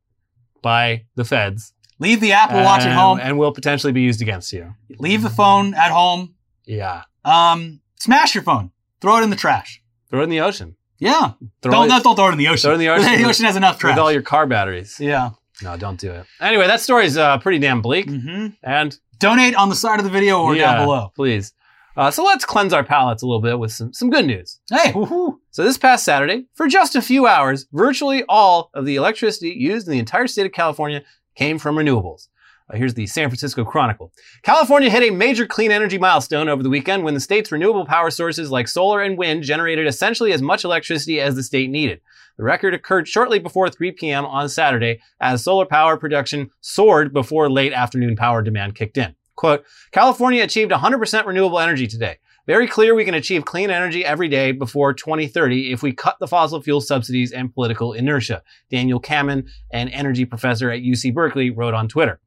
by 0.61 1.05
the 1.15 1.25
feds. 1.25 1.73
Leave 1.99 2.21
the 2.21 2.31
Apple 2.31 2.61
Watch 2.61 2.83
at 2.83 2.95
home. 2.95 3.19
and 3.21 3.37
will 3.37 3.51
potentially 3.51 3.91
be 3.91 4.01
used 4.01 4.21
against 4.21 4.53
you. 4.53 4.73
Leave 4.99 5.21
the 5.21 5.29
phone 5.29 5.73
at 5.73 5.91
home. 5.91 6.33
Yeah, 6.65 7.03
Um, 7.25 7.81
smash 7.99 8.33
your 8.35 8.43
phone. 8.43 8.71
Throw 9.01 9.17
it 9.17 9.23
in 9.23 9.31
the 9.31 9.35
trash. 9.35 9.81
Throw 10.09 10.21
it 10.21 10.23
in 10.23 10.29
the 10.29 10.41
ocean. 10.41 10.75
Yeah. 10.97 11.33
Throw 11.61 11.71
don't, 11.71 11.85
it 11.91 12.03
don't 12.03 12.15
throw 12.15 12.27
it 12.29 12.31
in 12.33 12.37
the 12.37 12.47
ocean. 12.47 12.61
throw 12.67 12.71
it 12.71 12.75
in 12.75 12.79
the 12.81 12.89
ocean 12.93 13.21
the 13.21 13.27
ocean 13.29 13.45
has 13.45 13.55
enough 13.55 13.79
trash. 13.79 13.93
with 13.95 13.99
all 13.99 14.11
your 14.11 14.21
car 14.21 14.45
batteries. 14.47 14.97
yeah. 14.99 15.31
No, 15.61 15.75
don't 15.75 15.99
do 15.99 16.09
it. 16.11 16.25
Anyway, 16.39 16.67
that 16.67 16.79
story's 16.79 17.17
uh, 17.17 17.37
pretty 17.39 17.59
damn 17.59 17.81
bleak. 17.81 18.09
hmm 18.09 18.47
And 18.63 18.97
Donate 19.17 19.55
on 19.55 19.67
the 19.67 19.75
side 19.75 19.99
of 19.99 20.05
the 20.05 20.11
video 20.11 20.41
or 20.41 20.55
Yeah, 20.55 20.75
down 20.77 20.85
below. 20.85 21.11
Please. 21.15 21.53
Uh, 21.97 22.09
so 22.09 22.23
let's 22.23 22.45
cleanse 22.45 22.71
our 22.71 22.83
palates 22.85 23.23
a 23.23 23.25
little 23.25 23.41
bit 23.41 23.59
with 23.59 23.73
some, 23.73 23.91
some 23.91 24.09
good 24.09 24.25
news. 24.25 24.61
Hey, 24.71 24.93
woohoo. 24.93 25.33
So 25.51 25.65
this 25.65 25.77
past 25.77 26.05
Saturday, 26.05 26.45
for 26.53 26.67
just 26.69 26.95
a 26.95 27.01
few 27.01 27.27
hours, 27.27 27.67
virtually 27.73 28.23
all 28.29 28.69
of 28.73 28.85
the 28.85 28.95
electricity 28.95 29.49
used 29.49 29.85
in 29.85 29.91
the 29.91 29.99
entire 29.99 30.27
state 30.27 30.45
of 30.45 30.53
California 30.53 31.03
came 31.35 31.59
from 31.59 31.75
renewables. 31.75 32.29
Uh, 32.71 32.77
here's 32.77 32.93
the 32.93 33.07
San 33.07 33.29
Francisco 33.29 33.65
Chronicle. 33.65 34.11
California 34.43 34.89
hit 34.89 35.03
a 35.03 35.13
major 35.13 35.45
clean 35.45 35.71
energy 35.71 35.97
milestone 35.97 36.49
over 36.49 36.61
the 36.61 36.69
weekend 36.69 37.03
when 37.03 37.13
the 37.13 37.19
state's 37.19 37.51
renewable 37.51 37.85
power 37.85 38.11
sources 38.11 38.51
like 38.51 38.67
solar 38.67 39.01
and 39.01 39.17
wind 39.17 39.43
generated 39.43 39.87
essentially 39.87 40.31
as 40.31 40.41
much 40.41 40.63
electricity 40.63 41.19
as 41.19 41.35
the 41.35 41.43
state 41.43 41.69
needed. 41.69 42.01
The 42.37 42.43
record 42.43 42.73
occurred 42.73 43.07
shortly 43.07 43.39
before 43.39 43.69
3 43.69 43.91
p.m. 43.93 44.25
on 44.25 44.47
Saturday 44.49 45.01
as 45.19 45.43
solar 45.43 45.65
power 45.65 45.97
production 45.97 46.51
soared 46.61 47.11
before 47.11 47.49
late 47.49 47.73
afternoon 47.73 48.15
power 48.15 48.41
demand 48.41 48.75
kicked 48.75 48.97
in. 48.97 49.15
Quote, 49.35 49.65
California 49.91 50.43
achieved 50.43 50.71
100% 50.71 51.25
renewable 51.25 51.59
energy 51.59 51.87
today. 51.87 52.17
Very 52.45 52.67
clear 52.67 52.95
we 52.95 53.05
can 53.05 53.13
achieve 53.13 53.45
clean 53.45 53.69
energy 53.69 54.03
every 54.03 54.27
day 54.27 54.51
before 54.51 54.93
2030 54.93 55.71
if 55.71 55.83
we 55.83 55.91
cut 55.91 56.17
the 56.19 56.27
fossil 56.27 56.61
fuel 56.61 56.81
subsidies 56.81 57.31
and 57.31 57.53
political 57.53 57.93
inertia. 57.93 58.41
Daniel 58.71 58.99
Kammen, 58.99 59.47
an 59.71 59.89
energy 59.89 60.25
professor 60.25 60.71
at 60.71 60.81
UC 60.81 61.13
Berkeley, 61.13 61.51
wrote 61.51 61.73
on 61.73 61.87
Twitter. 61.87 62.19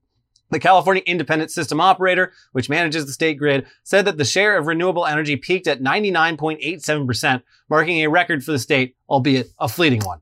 The 0.53 0.61
California 0.61 1.03
Independent 1.07 1.51
System 1.51 1.81
Operator, 1.81 2.31
which 2.53 2.69
manages 2.69 3.07
the 3.07 3.13
state 3.13 3.39
grid, 3.39 3.67
said 3.85 4.05
that 4.05 4.19
the 4.19 4.25
share 4.25 4.59
of 4.59 4.67
renewable 4.67 5.07
energy 5.07 5.35
peaked 5.35 5.67
at 5.67 5.81
99.87%, 5.81 7.43
marking 7.71 8.01
a 8.01 8.11
record 8.11 8.45
for 8.45 8.53
the 8.53 8.59
state, 8.59 8.95
albeit 9.09 9.49
a 9.59 9.67
fleeting 9.67 10.03
one. 10.03 10.21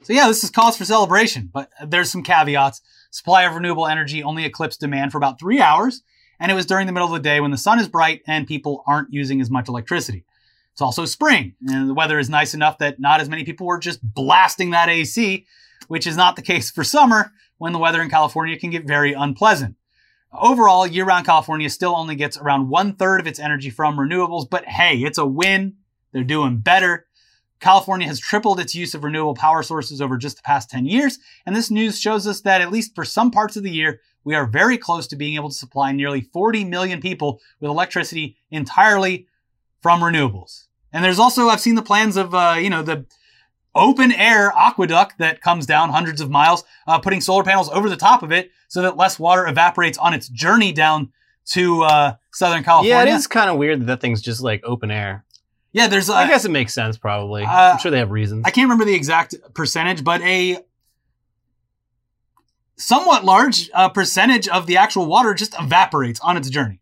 So 0.00 0.14
yeah, 0.14 0.28
this 0.28 0.44
is 0.44 0.50
cause 0.50 0.78
for 0.78 0.86
celebration, 0.86 1.50
but 1.52 1.68
there's 1.86 2.10
some 2.10 2.22
caveats. 2.22 2.80
Supply 3.10 3.42
of 3.42 3.54
renewable 3.54 3.86
energy 3.86 4.22
only 4.22 4.46
eclipsed 4.46 4.80
demand 4.80 5.12
for 5.12 5.18
about 5.18 5.38
three 5.38 5.60
hours, 5.60 6.02
and 6.40 6.50
it 6.50 6.54
was 6.54 6.64
during 6.64 6.86
the 6.86 6.92
middle 6.92 7.08
of 7.08 7.12
the 7.12 7.28
day 7.28 7.40
when 7.40 7.50
the 7.50 7.58
sun 7.58 7.78
is 7.78 7.86
bright 7.86 8.22
and 8.26 8.46
people 8.46 8.82
aren't 8.86 9.12
using 9.12 9.42
as 9.42 9.50
much 9.50 9.68
electricity. 9.68 10.24
It's 10.72 10.80
also 10.80 11.04
spring, 11.04 11.54
and 11.68 11.90
the 11.90 11.94
weather 11.94 12.18
is 12.18 12.30
nice 12.30 12.54
enough 12.54 12.78
that 12.78 12.98
not 12.98 13.20
as 13.20 13.28
many 13.28 13.44
people 13.44 13.66
were 13.66 13.78
just 13.78 14.00
blasting 14.02 14.70
that 14.70 14.88
AC, 14.88 15.44
which 15.88 16.06
is 16.06 16.16
not 16.16 16.34
the 16.34 16.42
case 16.42 16.70
for 16.70 16.82
summer 16.82 17.30
when 17.58 17.72
the 17.72 17.78
weather 17.78 18.02
in 18.02 18.10
California 18.10 18.58
can 18.58 18.70
get 18.70 18.86
very 18.86 19.12
unpleasant. 19.12 19.76
Overall, 20.32 20.86
year 20.86 21.04
round 21.04 21.26
California 21.26 21.70
still 21.70 21.94
only 21.94 22.16
gets 22.16 22.36
around 22.36 22.68
one 22.68 22.94
third 22.94 23.20
of 23.20 23.26
its 23.26 23.38
energy 23.38 23.70
from 23.70 23.96
renewables, 23.96 24.48
but 24.48 24.64
hey, 24.64 24.98
it's 24.98 25.18
a 25.18 25.26
win. 25.26 25.74
They're 26.12 26.24
doing 26.24 26.58
better. 26.58 27.06
California 27.60 28.06
has 28.08 28.18
tripled 28.18 28.60
its 28.60 28.74
use 28.74 28.94
of 28.94 29.04
renewable 29.04 29.34
power 29.34 29.62
sources 29.62 30.00
over 30.00 30.18
just 30.18 30.36
the 30.36 30.42
past 30.42 30.68
10 30.70 30.86
years, 30.86 31.18
and 31.46 31.54
this 31.54 31.70
news 31.70 32.00
shows 32.00 32.26
us 32.26 32.40
that 32.42 32.60
at 32.60 32.72
least 32.72 32.94
for 32.94 33.04
some 33.04 33.30
parts 33.30 33.56
of 33.56 33.62
the 33.62 33.70
year, 33.70 34.00
we 34.24 34.34
are 34.34 34.46
very 34.46 34.76
close 34.76 35.06
to 35.06 35.16
being 35.16 35.34
able 35.36 35.50
to 35.50 35.54
supply 35.54 35.92
nearly 35.92 36.20
40 36.20 36.64
million 36.64 37.00
people 37.00 37.40
with 37.60 37.70
electricity 37.70 38.36
entirely 38.50 39.26
from 39.80 40.00
renewables. 40.00 40.64
And 40.92 41.04
there's 41.04 41.18
also, 41.18 41.48
I've 41.48 41.60
seen 41.60 41.74
the 41.74 41.82
plans 41.82 42.16
of, 42.16 42.34
uh, 42.34 42.56
you 42.58 42.70
know, 42.70 42.82
the 42.82 43.06
open 43.74 44.12
air 44.12 44.52
aqueduct 44.56 45.18
that 45.18 45.40
comes 45.40 45.66
down 45.66 45.90
hundreds 45.90 46.20
of 46.20 46.30
miles, 46.30 46.64
uh, 46.86 46.98
putting 46.98 47.20
solar 47.20 47.42
panels 47.44 47.68
over 47.70 47.88
the 47.88 47.96
top 47.96 48.22
of 48.22 48.30
it 48.32 48.50
so 48.68 48.82
that 48.82 48.96
less 48.96 49.18
water 49.18 49.46
evaporates 49.46 49.98
on 49.98 50.14
its 50.14 50.28
journey 50.28 50.72
down 50.72 51.12
to 51.46 51.82
uh, 51.82 52.14
Southern 52.32 52.62
California. 52.64 52.94
Yeah, 52.94 53.02
it 53.02 53.16
is 53.16 53.26
kind 53.26 53.50
of 53.50 53.56
weird 53.58 53.80
that 53.80 53.86
that 53.86 54.00
thing's 54.00 54.22
just 54.22 54.40
like 54.42 54.62
open 54.64 54.90
air. 54.90 55.24
Yeah, 55.72 55.88
there's. 55.88 56.08
I 56.08 56.24
Uh, 56.24 56.28
guess 56.28 56.44
it 56.44 56.50
makes 56.52 56.72
sense, 56.72 56.96
probably. 56.96 57.42
uh, 57.44 57.48
I'm 57.72 57.78
sure 57.78 57.90
they 57.90 57.98
have 57.98 58.10
reasons. 58.12 58.44
I 58.46 58.50
can't 58.50 58.66
remember 58.66 58.84
the 58.84 58.94
exact 58.94 59.34
percentage, 59.54 60.04
but 60.04 60.20
a 60.22 60.58
somewhat 62.76 63.24
large 63.24 63.70
uh, 63.74 63.88
percentage 63.88 64.48
of 64.48 64.66
the 64.66 64.76
actual 64.76 65.06
water 65.06 65.34
just 65.34 65.54
evaporates 65.60 66.20
on 66.20 66.36
its 66.36 66.48
journey. 66.50 66.80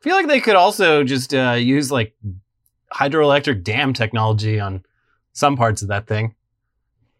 I 0.00 0.04
feel 0.04 0.16
like 0.16 0.26
they 0.28 0.40
could 0.40 0.56
also 0.56 1.02
just 1.04 1.34
uh, 1.34 1.52
use 1.52 1.90
like 1.90 2.14
hydroelectric 2.92 3.62
dam 3.64 3.92
technology 3.92 4.60
on 4.60 4.84
some 5.34 5.56
parts 5.56 5.82
of 5.82 5.88
that 5.88 6.06
thing. 6.06 6.34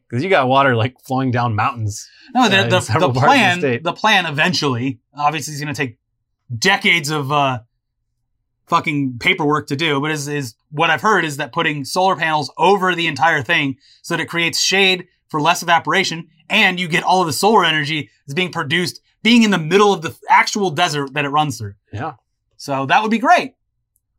Because 0.08 0.24
you 0.24 0.30
got 0.30 0.48
water 0.48 0.74
like 0.74 0.98
flowing 1.02 1.30
down 1.30 1.54
mountains. 1.54 2.08
No, 2.34 2.48
the, 2.48 2.58
Uh, 2.60 2.62
the, 2.64 2.80
the 2.80 2.98
the 3.08 3.12
plan, 3.12 3.58
state. 3.58 3.82
the 3.84 3.92
plan 3.92 4.24
eventually, 4.26 5.00
obviously, 5.14 5.52
is 5.54 5.60
going 5.60 5.74
to 5.74 5.76
take 5.86 5.98
decades 6.56 7.10
of 7.10 7.30
uh, 7.32 7.58
fucking 8.66 9.18
paperwork 9.18 9.66
to 9.68 9.76
do. 9.76 10.00
But 10.00 10.10
is 10.10 10.28
is 10.28 10.54
what 10.70 10.90
I've 10.90 11.02
heard 11.02 11.24
is 11.24 11.36
that 11.38 11.52
putting 11.52 11.84
solar 11.84 12.16
panels 12.16 12.52
over 12.58 12.94
the 12.94 13.06
entire 13.06 13.42
thing 13.42 13.76
so 14.02 14.16
that 14.16 14.22
it 14.22 14.26
creates 14.28 14.60
shade 14.60 15.06
for 15.28 15.40
less 15.40 15.62
evaporation, 15.62 16.28
and 16.48 16.78
you 16.78 16.86
get 16.88 17.02
all 17.02 17.20
of 17.20 17.26
the 17.26 17.32
solar 17.32 17.64
energy 17.64 18.10
that's 18.26 18.34
being 18.34 18.52
produced, 18.52 19.00
being 19.22 19.42
in 19.42 19.50
the 19.50 19.58
middle 19.58 19.92
of 19.92 20.02
the 20.02 20.14
actual 20.28 20.70
desert 20.70 21.14
that 21.14 21.24
it 21.24 21.30
runs 21.30 21.58
through. 21.58 21.74
Yeah, 21.92 22.14
So 22.56 22.86
that 22.86 23.02
would 23.02 23.10
be 23.10 23.18
great. 23.18 23.54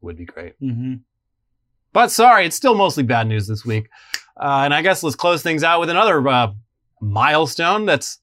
would 0.02 0.18
be 0.18 0.26
great. 0.26 0.60
Mm-hmm. 0.62 0.96
But 1.96 2.12
sorry, 2.12 2.46
it's 2.46 2.58
still 2.58 2.76
mostly 2.76 3.04
bad 3.04 3.26
news 3.26 3.48
this 3.48 3.64
week. 3.64 3.88
Uh, 4.36 4.64
and 4.66 4.74
I 4.74 4.82
guess 4.82 5.02
let's 5.02 5.16
close 5.16 5.42
things 5.42 5.64
out 5.64 5.80
with 5.80 5.90
another 5.90 6.28
uh, 6.28 6.52
milestone 7.00 7.86
that's 7.86 8.20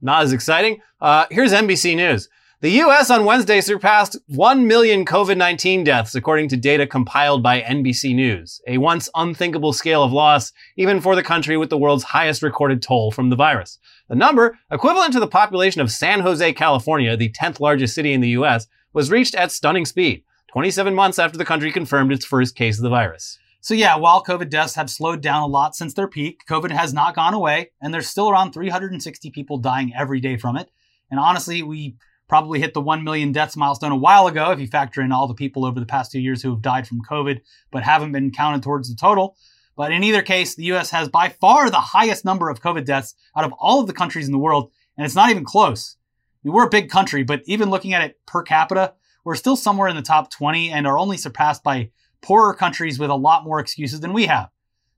not 0.00 0.22
as 0.22 0.32
exciting. 0.32 0.80
Uh, 0.98 1.26
here's 1.30 1.52
NBC 1.52 1.94
News. 1.94 2.30
The 2.62 2.70
U.S. 2.70 3.10
on 3.10 3.26
Wednesday 3.26 3.60
surpassed 3.60 4.16
1 4.28 4.66
million 4.66 5.04
COVID 5.04 5.36
19 5.36 5.84
deaths, 5.84 6.14
according 6.14 6.48
to 6.48 6.56
data 6.56 6.86
compiled 6.86 7.42
by 7.42 7.60
NBC 7.60 8.14
News, 8.14 8.62
a 8.66 8.78
once 8.78 9.10
unthinkable 9.14 9.74
scale 9.74 10.02
of 10.02 10.10
loss, 10.10 10.50
even 10.78 10.98
for 10.98 11.14
the 11.14 11.22
country 11.22 11.58
with 11.58 11.68
the 11.68 11.76
world's 11.76 12.04
highest 12.04 12.42
recorded 12.42 12.80
toll 12.80 13.10
from 13.10 13.28
the 13.28 13.36
virus. 13.36 13.78
The 14.08 14.14
number, 14.14 14.58
equivalent 14.70 15.12
to 15.12 15.20
the 15.20 15.26
population 15.26 15.82
of 15.82 15.90
San 15.90 16.20
Jose, 16.20 16.50
California, 16.54 17.14
the 17.14 17.28
10th 17.38 17.60
largest 17.60 17.94
city 17.94 18.14
in 18.14 18.22
the 18.22 18.30
U.S., 18.30 18.68
was 18.94 19.10
reached 19.10 19.34
at 19.34 19.52
stunning 19.52 19.84
speed, 19.84 20.24
27 20.52 20.94
months 20.94 21.18
after 21.18 21.38
the 21.38 21.46
country 21.46 21.72
confirmed 21.72 22.12
its 22.12 22.26
first 22.26 22.54
case 22.54 22.76
of 22.78 22.82
the 22.82 22.90
virus. 22.90 23.38
So 23.62 23.72
yeah, 23.72 23.96
while 23.96 24.22
COVID 24.22 24.50
deaths 24.50 24.74
have 24.74 24.90
slowed 24.90 25.22
down 25.22 25.42
a 25.42 25.46
lot 25.46 25.74
since 25.74 25.94
their 25.94 26.08
peak, 26.08 26.42
COVID 26.46 26.70
has 26.70 26.92
not 26.92 27.14
gone 27.14 27.32
away, 27.32 27.70
and 27.80 27.94
there's 27.94 28.08
still 28.08 28.28
around 28.28 28.52
360 28.52 29.30
people 29.30 29.56
dying 29.56 29.94
every 29.96 30.20
day 30.20 30.36
from 30.36 30.58
it. 30.58 30.70
And 31.10 31.18
honestly, 31.18 31.62
we 31.62 31.96
probably 32.28 32.60
hit 32.60 32.74
the 32.74 32.82
1 32.82 33.02
million 33.02 33.32
deaths 33.32 33.56
milestone 33.56 33.92
a 33.92 33.96
while 33.96 34.26
ago 34.26 34.50
if 34.50 34.60
you 34.60 34.66
factor 34.66 35.00
in 35.00 35.10
all 35.10 35.26
the 35.26 35.32
people 35.32 35.64
over 35.64 35.80
the 35.80 35.86
past 35.86 36.12
two 36.12 36.20
years 36.20 36.42
who 36.42 36.50
have 36.50 36.60
died 36.60 36.86
from 36.86 37.00
COVID 37.08 37.40
but 37.70 37.82
haven't 37.82 38.12
been 38.12 38.30
counted 38.30 38.62
towards 38.62 38.90
the 38.90 38.96
total. 38.96 39.36
But 39.74 39.90
in 39.90 40.04
either 40.04 40.20
case, 40.20 40.54
the 40.54 40.70
US 40.72 40.90
has 40.90 41.08
by 41.08 41.30
far 41.30 41.70
the 41.70 41.78
highest 41.78 42.26
number 42.26 42.50
of 42.50 42.60
COVID 42.60 42.84
deaths 42.84 43.14
out 43.34 43.44
of 43.44 43.54
all 43.58 43.80
of 43.80 43.86
the 43.86 43.94
countries 43.94 44.26
in 44.26 44.32
the 44.32 44.38
world, 44.38 44.70
and 44.98 45.06
it's 45.06 45.14
not 45.14 45.30
even 45.30 45.44
close. 45.44 45.96
We're 46.44 46.66
a 46.66 46.70
big 46.70 46.90
country, 46.90 47.22
but 47.22 47.40
even 47.46 47.70
looking 47.70 47.94
at 47.94 48.02
it 48.02 48.20
per 48.26 48.42
capita, 48.42 48.94
we're 49.24 49.36
still 49.36 49.56
somewhere 49.56 49.88
in 49.88 49.96
the 49.96 50.02
top 50.02 50.30
20 50.30 50.70
and 50.70 50.86
are 50.86 50.98
only 50.98 51.16
surpassed 51.16 51.62
by 51.62 51.90
poorer 52.20 52.54
countries 52.54 52.98
with 52.98 53.10
a 53.10 53.14
lot 53.14 53.44
more 53.44 53.60
excuses 53.60 54.00
than 54.00 54.12
we 54.12 54.26
have. 54.26 54.48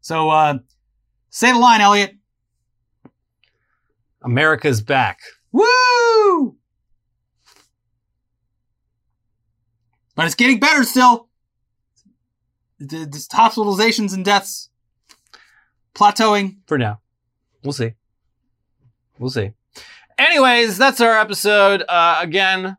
So, 0.00 0.30
uh, 0.30 0.58
say 1.30 1.52
the 1.52 1.58
line, 1.58 1.80
Elliot. 1.80 2.16
America's 4.22 4.80
back. 4.80 5.20
Woo! 5.52 6.56
But 10.14 10.26
it's 10.26 10.34
getting 10.34 10.60
better 10.60 10.84
still. 10.84 11.28
The, 12.78 13.04
the 13.06 13.26
hospitalizations 13.32 14.14
and 14.14 14.24
deaths 14.24 14.70
plateauing. 15.94 16.56
for 16.66 16.78
now. 16.78 17.00
We'll 17.62 17.72
see. 17.72 17.94
We'll 19.18 19.30
see. 19.30 19.52
Anyways, 20.18 20.76
that's 20.78 21.00
our 21.00 21.18
episode. 21.18 21.82
Uh, 21.88 22.18
again, 22.20 22.76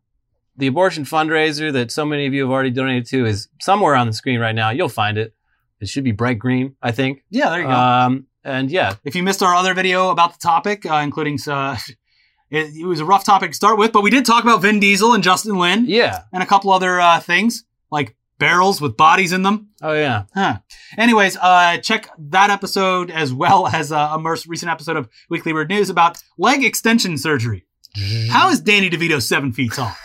the 0.58 0.68
abortion 0.68 1.04
fundraiser 1.04 1.72
that 1.74 1.92
so 1.92 2.06
many 2.06 2.26
of 2.26 2.34
you 2.34 2.44
have 2.44 2.52
already 2.52 2.72
donated 2.72 3.06
to 3.08 3.26
is 3.26 3.50
somewhere 3.62 3.96
on 3.96 4.08
the 4.08 4.14
screen 4.14 4.40
right 4.40 4.56
now. 4.56 4.70
You'll 4.70 4.90
find 4.90 5.18
it. 5.18 5.34
It 5.80 5.90
should 5.90 6.04
be 6.04 6.12
bright 6.12 6.40
green, 6.40 6.76
I 6.82 6.92
think. 6.92 7.24
Yeah, 7.30 7.50
there 7.50 7.62
you 7.62 7.68
go. 7.68 7.72
Um, 7.72 8.28
and 8.44 8.72
yeah, 8.72 8.96
if 9.04 9.16
you 9.16 9.24
missed 9.24 9.44
our 9.44 9.56
other 9.56 9.74
video 9.74 10.10
about 10.10 10.34
the 10.34 10.40
topic, 10.40 10.86
uh, 10.86 10.96
including 10.96 11.38
uh, 11.48 11.78
it, 12.50 12.76
it 12.76 12.86
was 12.86 13.00
a 13.00 13.06
rough 13.06 13.26
topic 13.26 13.52
to 13.52 13.56
start 13.56 13.78
with, 13.78 13.92
but 13.92 14.02
we 14.02 14.10
did 14.10 14.26
talk 14.26 14.44
about 14.44 14.62
Vin 14.62 14.80
Diesel 14.80 15.14
and 15.14 15.24
Justin 15.24 15.58
Lin 15.58 15.86
yeah. 15.88 16.24
and 16.32 16.42
a 16.42 16.46
couple 16.46 16.72
other 16.72 17.00
uh, 17.02 17.20
things 17.20 17.66
like 17.92 18.16
barrels 18.38 18.82
with 18.82 18.98
bodies 18.98 19.34
in 19.34 19.42
them. 19.44 19.70
Oh 19.82 19.94
yeah. 19.94 20.24
Huh. 20.34 20.60
Anyways, 20.98 21.38
uh, 21.38 21.78
check 21.78 22.10
that 22.18 22.50
episode 22.50 23.12
as 23.12 23.34
well 23.34 23.68
as 23.74 23.92
uh, 23.92 24.10
a 24.14 24.20
most 24.20 24.46
recent 24.48 24.72
episode 24.72 24.98
of 24.98 25.10
Weekly 25.30 25.54
Weird 25.54 25.70
News 25.70 25.90
about 25.90 26.22
leg 26.38 26.64
extension 26.64 27.18
surgery. 27.18 27.66
How 28.30 28.50
is 28.50 28.62
Danny 28.62 28.90
DeVito 28.90 29.22
seven 29.22 29.52
feet 29.54 29.74
tall? 29.74 29.96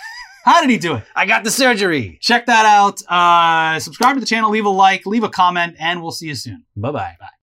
How 0.44 0.60
did 0.60 0.70
he 0.70 0.78
do 0.78 0.94
it? 0.94 1.04
I 1.14 1.26
got 1.26 1.44
the 1.44 1.50
surgery. 1.50 2.18
Check 2.20 2.46
that 2.46 2.66
out. 2.66 3.02
Uh, 3.10 3.78
subscribe 3.78 4.14
to 4.14 4.20
the 4.20 4.26
channel, 4.26 4.50
leave 4.50 4.64
a 4.64 4.70
like, 4.70 5.04
leave 5.06 5.24
a 5.24 5.28
comment, 5.28 5.76
and 5.78 6.02
we'll 6.02 6.12
see 6.12 6.28
you 6.28 6.34
soon. 6.34 6.64
Bye 6.76 6.92
bye. 6.92 7.16
Bye. 7.20 7.39